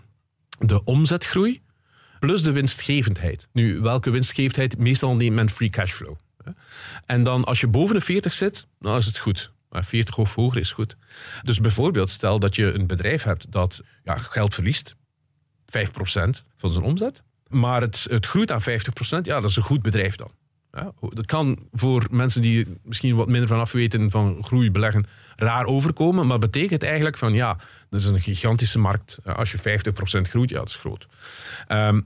de 0.66 0.84
omzetgroei 0.84 1.62
plus 2.20 2.43
de 2.43 2.51
winstgevendheid. 2.51 3.47
Nu, 3.51 3.80
welke 3.80 4.09
winstgevendheid? 4.09 4.78
Meestal 4.78 5.16
neemt 5.16 5.36
men 5.36 5.49
free 5.49 5.70
cashflow. 5.70 6.16
En 7.05 7.24
dan 7.24 7.43
als 7.43 7.59
je 7.59 7.68
boven 7.68 7.95
de 7.95 8.01
40 8.01 8.34
zit, 8.34 8.68
dan 8.80 8.97
is 8.97 9.05
het 9.05 9.18
goed. 9.18 9.51
Maar 9.70 9.86
40 9.86 10.18
of 10.18 10.36
hoger 10.36 10.59
is 10.59 10.72
goed. 10.72 10.95
Dus 11.41 11.59
bijvoorbeeld, 11.59 12.09
stel 12.09 12.39
dat 12.39 12.55
je 12.55 12.74
een 12.74 12.88
bedrijf 12.88 13.24
hebt 13.24 13.51
dat 13.51 13.82
ja, 14.03 14.18
geld 14.18 14.53
verliest, 14.53 14.95
5% 14.95 14.95
van 16.57 16.74
zijn 16.74 16.86
omzet, 16.86 17.24
maar 17.47 17.82
het, 17.82 18.07
het 18.09 18.26
groeit 18.26 18.51
aan 18.51 18.62
50%, 18.62 18.66
ja, 19.22 19.39
dat 19.39 19.49
is 19.49 19.55
een 19.55 19.64
goed 19.64 19.82
bedrijf 19.82 20.16
dan. 20.16 20.32
Ja, 20.72 20.91
dat 20.99 21.26
kan 21.26 21.59
voor 21.72 22.07
mensen 22.11 22.41
die 22.41 22.67
misschien 22.84 23.15
wat 23.15 23.28
minder 23.28 23.47
van 23.47 23.59
af 23.59 23.72
weten 23.72 24.11
van 24.11 24.43
groei 24.43 24.72
beleggen 24.72 25.05
raar 25.36 25.65
overkomen, 25.65 26.28
maar 26.28 26.39
betekent 26.39 26.84
eigenlijk 26.84 27.17
van 27.17 27.34
ja, 27.34 27.57
dat 27.89 27.99
is 27.99 28.05
een 28.05 28.22
gigantische 28.22 28.80
markt. 28.80 29.19
Als 29.24 29.51
je 29.51 29.59
50% 29.59 30.22
groeit, 30.22 30.49
ja, 30.49 30.57
dat 30.57 30.67
is 30.67 30.76
groot. 30.76 31.07
Ehm, 31.67 32.01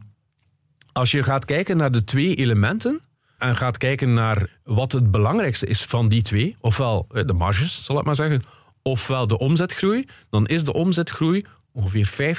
als 0.91 1.11
je 1.11 1.23
gaat 1.23 1.45
kijken 1.45 1.77
naar 1.77 1.91
de 1.91 2.03
twee 2.03 2.35
elementen 2.35 3.01
en 3.37 3.55
gaat 3.55 3.77
kijken 3.77 4.13
naar 4.13 4.49
wat 4.63 4.91
het 4.91 5.11
belangrijkste 5.11 5.65
is 5.65 5.83
van 5.83 6.07
die 6.07 6.21
twee, 6.21 6.55
ofwel 6.59 7.07
eh, 7.09 7.25
de 7.25 7.33
marges, 7.33 7.85
zal 7.85 7.99
ik 7.99 8.05
maar 8.05 8.15
zeggen, 8.15 8.43
ofwel 8.81 9.27
de 9.27 9.37
omzetgroei, 9.37 10.05
dan 10.29 10.47
is 10.47 10.63
de 10.63 10.73
omzetgroei 10.73 11.45
ongeveer 11.71 12.35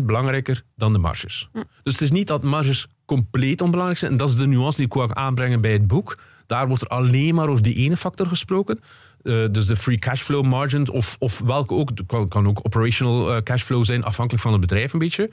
50% 0.00 0.04
belangrijker 0.04 0.62
dan 0.76 0.92
de 0.92 0.98
marges. 0.98 1.48
Dus 1.82 1.92
het 1.92 2.02
is 2.02 2.10
niet 2.10 2.26
dat 2.26 2.42
marges 2.42 2.86
compleet 3.08 3.60
onbelangrijk 3.60 3.98
zijn. 4.00 4.10
En 4.12 4.16
dat 4.16 4.28
is 4.28 4.36
de 4.36 4.46
nuance 4.46 4.76
die 4.76 4.86
ik 4.86 4.92
wou 4.92 5.10
aanbrengen 5.12 5.60
bij 5.60 5.72
het 5.72 5.86
boek. 5.86 6.18
Daar 6.46 6.68
wordt 6.68 6.82
er 6.82 6.88
alleen 6.88 7.34
maar 7.34 7.48
over 7.48 7.62
die 7.62 7.74
ene 7.74 7.96
factor 7.96 8.26
gesproken. 8.26 8.80
Eh, 9.22 9.44
dus 9.50 9.66
de 9.66 9.76
free 9.76 9.98
cashflow 9.98 10.44
margin, 10.44 10.90
of, 10.90 11.16
of 11.18 11.38
welke 11.44 11.74
ook, 11.74 11.88
het 11.88 12.02
kan, 12.06 12.28
kan 12.28 12.46
ook 12.48 12.58
operational 12.62 13.34
eh, 13.34 13.42
cashflow 13.42 13.84
zijn, 13.84 14.04
afhankelijk 14.04 14.42
van 14.42 14.52
het 14.52 14.60
bedrijf 14.60 14.92
een 14.92 14.98
beetje. 14.98 15.30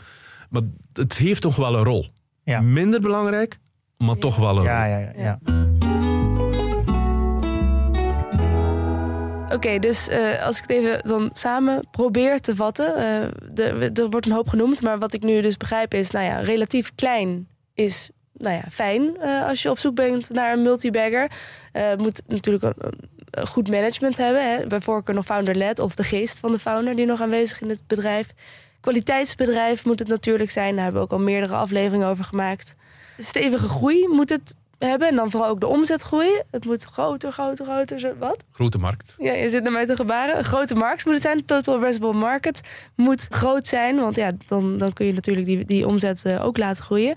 Maar 0.50 0.62
het 0.94 1.18
heeft 1.18 1.42
toch 1.42 1.56
wel 1.56 1.76
een 1.78 1.84
rol. 1.84 2.08
Ja. 2.44 2.62
Minder 2.62 3.00
belangrijk, 3.02 3.60
maar 3.98 4.18
toch 4.18 4.36
wel 4.36 4.58
een 4.58 4.64
Ja, 4.64 4.82
rol. 4.86 4.90
ja, 4.92 5.00
ja. 5.00 5.12
ja. 5.24 5.40
Oké, 9.50 9.80
dus 9.80 10.08
eh, 10.08 10.44
als 10.46 10.58
ik 10.58 10.62
het 10.68 10.72
even 10.72 11.08
dan 11.08 11.30
samen 11.34 11.88
probeer 11.92 12.40
te 12.42 12.56
vatten. 12.56 12.96
eh, 12.96 13.28
de- 13.54 13.92
er 13.94 14.10
wordt 14.10 14.26
een 14.26 14.32
hoop 14.32 14.50
genoemd, 14.50 14.82
maar 14.82 15.00
wat 15.00 15.14
ik 15.14 15.24
nu 15.24 15.42
dus 15.42 15.58
begrijp 15.58 15.94
is, 15.94 16.12
nou 16.12 16.26
ja, 16.26 16.40
relatief 16.40 16.92
klein 16.96 17.48
is 17.76 18.10
nou 18.38 18.56
ja, 18.56 18.64
fijn 18.72 19.18
eh, 19.18 19.48
als 19.48 19.62
je 19.62 19.70
op 19.70 19.80
zoek 19.80 19.96
bent 19.96 20.30
naar 20.30 20.54
een 20.54 20.62
multibagger. 20.62 21.32
Eh, 21.72 21.88
Het 21.88 22.00
moet 22.00 22.22
natuurlijk 22.28 22.64
een, 22.64 22.94
een 23.32 23.48
goed 23.48 23.70
management 23.70 24.18
hebben. 24.18 24.52
Hè. 24.52 24.68
Bij 24.68 24.82
voorkeur 24.82 25.16
nog 25.16 25.26
founder-led 25.26 25.80
of 25.80 25.96
de 25.96 26.04
geest 26.04 26.40
van 26.40 26.52
de 26.52 26.60
founder 26.60 26.96
die 26.96 27.06
nog 27.06 27.22
aanwezig 27.22 27.62
in 27.62 27.70
het 27.70 27.88
bedrijf. 27.88 28.34
Kwaliteitsbedrijf 28.80 29.86
moet 29.86 30.00
het 30.00 30.08
natuurlijk 30.08 30.52
zijn. 30.52 30.76
Daar 30.76 30.84
hebben 30.84 31.02
we 31.02 31.08
ook 31.08 31.20
al 31.20 31.26
meerdere 31.26 31.56
afleveringen 31.56 32.08
over 32.08 32.24
gemaakt. 32.24 32.76
Stevige 33.18 33.68
groei 33.68 34.08
moet 34.08 34.30
het 34.30 34.56
hebben. 34.80 35.08
En 35.08 35.16
dan 35.16 35.32
vooral 35.32 35.50
ook 35.50 35.60
de 35.60 35.68
omzetgroei. 35.68 36.42
Het 36.52 36.66
moet 36.66 36.84
groter, 36.84 37.32
groter, 37.32 37.66
groter. 37.66 38.18
Wat? 38.18 38.44
Grote 38.52 38.78
markt. 38.78 39.16
Ja, 39.18 39.34
je 39.34 39.50
zit 39.50 39.64
naar 39.64 39.72
mij 39.72 39.86
te 39.86 39.96
gebaren. 39.96 40.38
Een 40.38 40.44
grote 40.44 40.76
markt 40.76 41.06
moet 41.06 41.14
het 41.14 41.24
zijn. 41.24 41.38
De 41.38 41.46
total 41.46 41.76
addressable 41.76 42.14
market 42.14 42.60
moet 42.96 43.28
groot 43.30 43.68
zijn. 43.68 43.96
Want 43.96 44.16
ja, 44.16 44.32
dan, 44.48 44.78
dan 44.78 44.94
kun 44.94 45.06
je 45.06 45.14
natuurlijk 45.14 45.46
die, 45.46 45.66
die 45.66 45.88
omzet 45.88 46.26
eh, 46.26 46.46
ook 46.46 46.58
laten 46.58 46.84
groeien. 46.84 47.16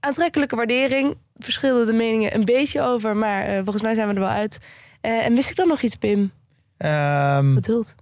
Aantrekkelijke 0.00 0.56
waardering. 0.56 1.16
Verschillen 1.36 1.86
de 1.86 1.92
meningen 1.92 2.34
een 2.34 2.44
beetje 2.44 2.82
over. 2.82 3.16
Maar 3.16 3.44
eh, 3.44 3.54
volgens 3.54 3.82
mij 3.82 3.94
zijn 3.94 4.08
we 4.08 4.14
er 4.14 4.20
wel 4.20 4.28
uit. 4.28 4.58
Eh, 5.00 5.24
en 5.24 5.32
mis 5.32 5.50
ik 5.50 5.56
dan 5.56 5.68
nog 5.68 5.80
iets, 5.80 5.96
Pim? 5.96 6.30
Ehm, 6.76 7.54
Geduld. 7.54 7.94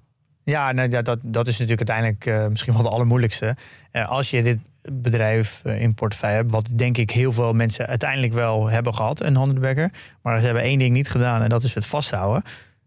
Ja, 0.45 0.73
nou, 0.73 0.91
ja 0.91 1.03
dat, 1.03 1.19
dat 1.23 1.47
is 1.47 1.59
natuurlijk 1.59 1.91
uiteindelijk 1.91 2.27
eh, 2.27 2.49
misschien 2.49 2.73
wel 2.73 2.83
de 2.83 2.89
allermoeilijkste. 2.89 3.57
Als 3.93 4.31
je 4.31 4.43
dit 4.43 4.59
bedrijf 4.93 5.63
in 5.65 5.95
portefeuille 5.95 6.37
hebt, 6.37 6.51
wat 6.51 6.69
denk 6.75 6.97
ik 6.97 7.11
heel 7.11 7.33
veel 7.33 7.53
mensen 7.53 7.87
uiteindelijk 7.87 8.33
wel 8.33 8.67
hebben 8.67 8.95
gehad, 8.95 9.21
een 9.21 9.37
handelsbagger. 9.37 9.93
Maar 10.23 10.39
ze 10.39 10.45
hebben 10.45 10.63
één 10.63 10.79
ding 10.79 10.93
niet 10.93 11.11
gedaan 11.11 11.43
en 11.43 11.49
dat 11.49 11.65
is 11.65 11.75
het 11.75 11.87
vasthouden. 11.87 12.43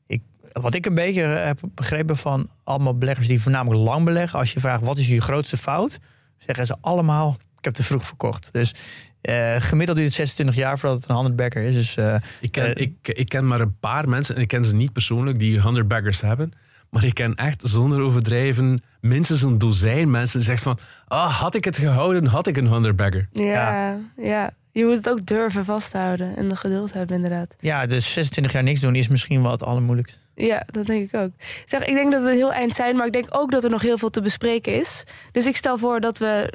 Ik, 0.08 0.22
wat 0.52 0.74
ik 0.74 0.86
een 0.86 0.94
beetje 0.94 1.22
heb 1.22 1.60
begrepen 1.76 2.18
van 2.18 2.50
allemaal 2.64 2.98
beleggers 2.98 3.28
die 3.28 3.42
voornamelijk 3.42 3.82
lang 3.82 4.06
beleggen, 4.06 4.40
als 4.40 4.54
je 4.54 4.60
vraagt 4.60 4.86
wat 4.86 4.98
is 4.98 5.08
je 5.08 5.22
grootste 5.22 5.58
fout, 5.58 6.00
zeggen 6.38 6.66
ze 6.66 6.76
allemaal, 6.82 7.38
ik 7.60 7.66
heb 7.66 7.74
te 7.74 7.84
vroeg 7.84 8.06
verkocht. 8.06 8.50
Dus 8.52 8.76
eh, 9.22 9.56
gemiddeld 9.60 9.98
duurt 9.98 10.10
het 10.10 10.18
26 10.18 10.56
jaar 10.56 10.80
voordat 10.80 11.00
het 11.00 11.10
een 11.10 11.16
handelsbagger 11.16 11.62
is. 11.64 11.76
Dus 11.76 11.96
eh, 11.98 12.16
Ik 12.42 12.52
ken, 12.52 12.76
Eh, 12.76 12.84
ik, 12.84 12.94
ik 13.04 13.30
ken 13.30 13.48
maar 13.48 13.60
een 13.62 13.78
paar 13.80 14.10
mensen, 14.10 14.36
en 14.36 14.42
ik 14.42 14.48
ken 14.48 14.66
ze 14.66 14.76
niet 14.76 14.94
persoonlijk, 14.94 15.40
die 15.40 15.62
100 15.62 15.88
baggers 15.88 16.22
hebben. 16.22 16.52
Maar 16.90 17.04
ik 17.04 17.14
ken 17.14 17.36
echt 17.36 17.62
zonder 17.64 18.02
overdrijven 18.02 18.82
minstens 19.02 19.42
een 19.42 19.58
dozijn 19.58 20.12
mensen 20.12 20.38
die 20.40 20.48
zeggen 20.48 20.64
van... 20.64 20.80
Ah, 21.08 21.40
had 21.40 21.56
ik 21.56 21.64
het 21.66 21.78
gehouden, 21.78 22.26
had 22.26 22.48
ik 22.48 22.58
een 22.58 22.68
100 22.68 22.96
bagger. 22.96 23.28
Ja, 23.34 23.98
ja, 24.18 24.52
je 24.72 24.86
moet 24.86 24.96
het 24.96 25.10
ook 25.10 25.26
durven 25.26 25.66
vasthouden. 25.66 26.36
En 26.38 26.48
de 26.48 26.56
geduld 26.56 26.94
hebben, 26.94 27.16
inderdaad. 27.16 27.56
ja, 27.60 27.86
dus 27.86 28.14
26 28.14 28.54
jaar 28.54 28.64
niks 28.64 28.80
doen 28.80 28.96
is 28.96 29.08
misschien 29.08 29.42
wel 29.42 29.52
het 29.52 29.64
allermoeilijkste. 29.64 30.20
Ja, 30.36 30.64
dat 30.72 30.86
denk 30.86 31.14
ik 31.14 31.20
ook. 31.20 31.32
Zeg, 31.66 31.86
ik 31.86 31.94
denk 31.94 32.12
dat 32.12 32.22
we 32.24 32.30
een 32.30 32.36
heel 32.36 32.54
eind 32.54 32.76
zijn, 32.76 32.96
maar 32.96 33.06
ik 33.06 33.14
denk 33.14 33.28
ook 33.30 33.52
dat 33.52 33.64
er 33.64 33.70
nog 33.70 33.82
heel 33.82 33.98
veel 33.98 34.10
te 34.10 34.22
bespreken 34.22 34.80
is. 34.80 35.04
Dus 35.32 35.46
ik 35.46 35.56
stel 35.56 35.78
voor 35.78 36.00
dat 36.00 36.18
we 36.18 36.54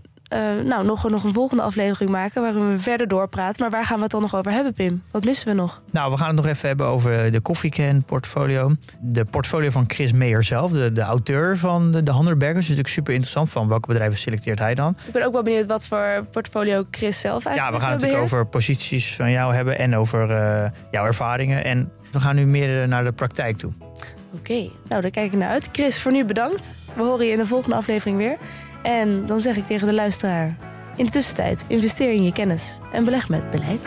nou, 0.65 0.85
nog, 0.85 1.09
nog 1.09 1.25
een 1.25 1.33
volgende 1.33 1.63
aflevering 1.63 2.11
maken 2.11 2.43
waarin 2.43 2.71
we 2.71 2.79
verder 2.79 3.09
doorpraten. 3.09 3.63
Maar 3.63 3.71
waar 3.71 3.85
gaan 3.85 3.97
we 3.97 4.03
het 4.03 4.11
dan 4.11 4.21
nog 4.21 4.37
over 4.37 4.53
hebben, 4.53 4.73
Pim? 4.73 5.03
Wat 5.11 5.25
missen 5.25 5.49
we 5.49 5.55
nog? 5.55 5.83
Nou, 5.91 6.11
we 6.11 6.17
gaan 6.17 6.27
het 6.27 6.37
nog 6.37 6.47
even 6.47 6.69
hebben 6.69 6.87
over 6.87 7.33
de 7.33 7.43
Coffeecan 7.43 8.03
portfolio. 8.03 8.73
De 9.01 9.25
portfolio 9.25 9.71
van 9.71 9.85
Chris 9.87 10.13
Meyer 10.13 10.45
zelf, 10.45 10.71
de, 10.71 10.93
de 10.93 11.01
auteur 11.01 11.59
van 11.59 11.91
de, 11.91 12.03
de 12.03 12.11
Handerbergers. 12.11 12.59
is 12.59 12.69
natuurlijk 12.69 12.95
super 12.95 13.13
interessant 13.13 13.51
van 13.51 13.69
welke 13.69 13.89
bedrijven 13.89 14.19
selecteert 14.19 14.59
hij 14.59 14.75
dan. 14.75 14.97
Ik 15.07 15.13
ben 15.13 15.25
ook 15.25 15.33
wel 15.33 15.43
benieuwd 15.43 15.67
wat 15.67 15.87
voor 15.87 16.27
portfolio 16.31 16.85
Chris 16.91 17.21
zelf 17.21 17.45
Ja, 17.45 17.51
eigenlijk 17.51 17.79
we 17.79 17.85
gaan 17.85 17.93
het 17.93 18.01
natuurlijk 18.01 18.33
over 18.33 18.47
posities 18.47 19.15
van 19.15 19.31
jou 19.31 19.55
hebben 19.55 19.79
en 19.79 19.97
over 19.97 20.31
eh, 20.31 20.71
jouw 20.91 21.05
ervaringen. 21.05 21.65
En 21.65 21.93
we 22.13 22.21
gaan 22.21 22.35
nu 22.35 22.47
meer 22.47 22.83
eh, 22.83 22.89
naar 22.89 23.05
de 23.05 23.13
praktijk 23.13 23.57
toe. 23.57 23.73
Oké, 24.39 24.69
nou 24.89 25.03
daar 25.03 25.11
kijk 25.11 25.33
ik 25.33 25.39
naar 25.39 25.49
uit. 25.49 25.69
Chris, 25.73 26.01
voor 26.01 26.13
nu 26.13 26.25
bedankt. 26.25 26.73
We 26.95 27.03
horen 27.03 27.27
je 27.27 27.33
in 27.33 27.39
de 27.39 27.47
volgende 27.47 27.77
aflevering 27.77 28.17
weer. 28.17 28.37
En 28.85 29.27
dan 29.27 29.41
zeg 29.41 29.57
ik 29.57 29.67
tegen 29.67 29.87
de 29.87 29.95
luisteraar... 29.95 30.57
in 30.97 31.05
de 31.05 31.11
tussentijd, 31.11 31.65
investeer 31.67 32.13
in 32.13 32.25
je 32.25 32.33
kennis 32.33 32.79
en 32.93 33.05
beleg 33.05 33.29
met 33.29 33.51
beleid. 33.51 33.81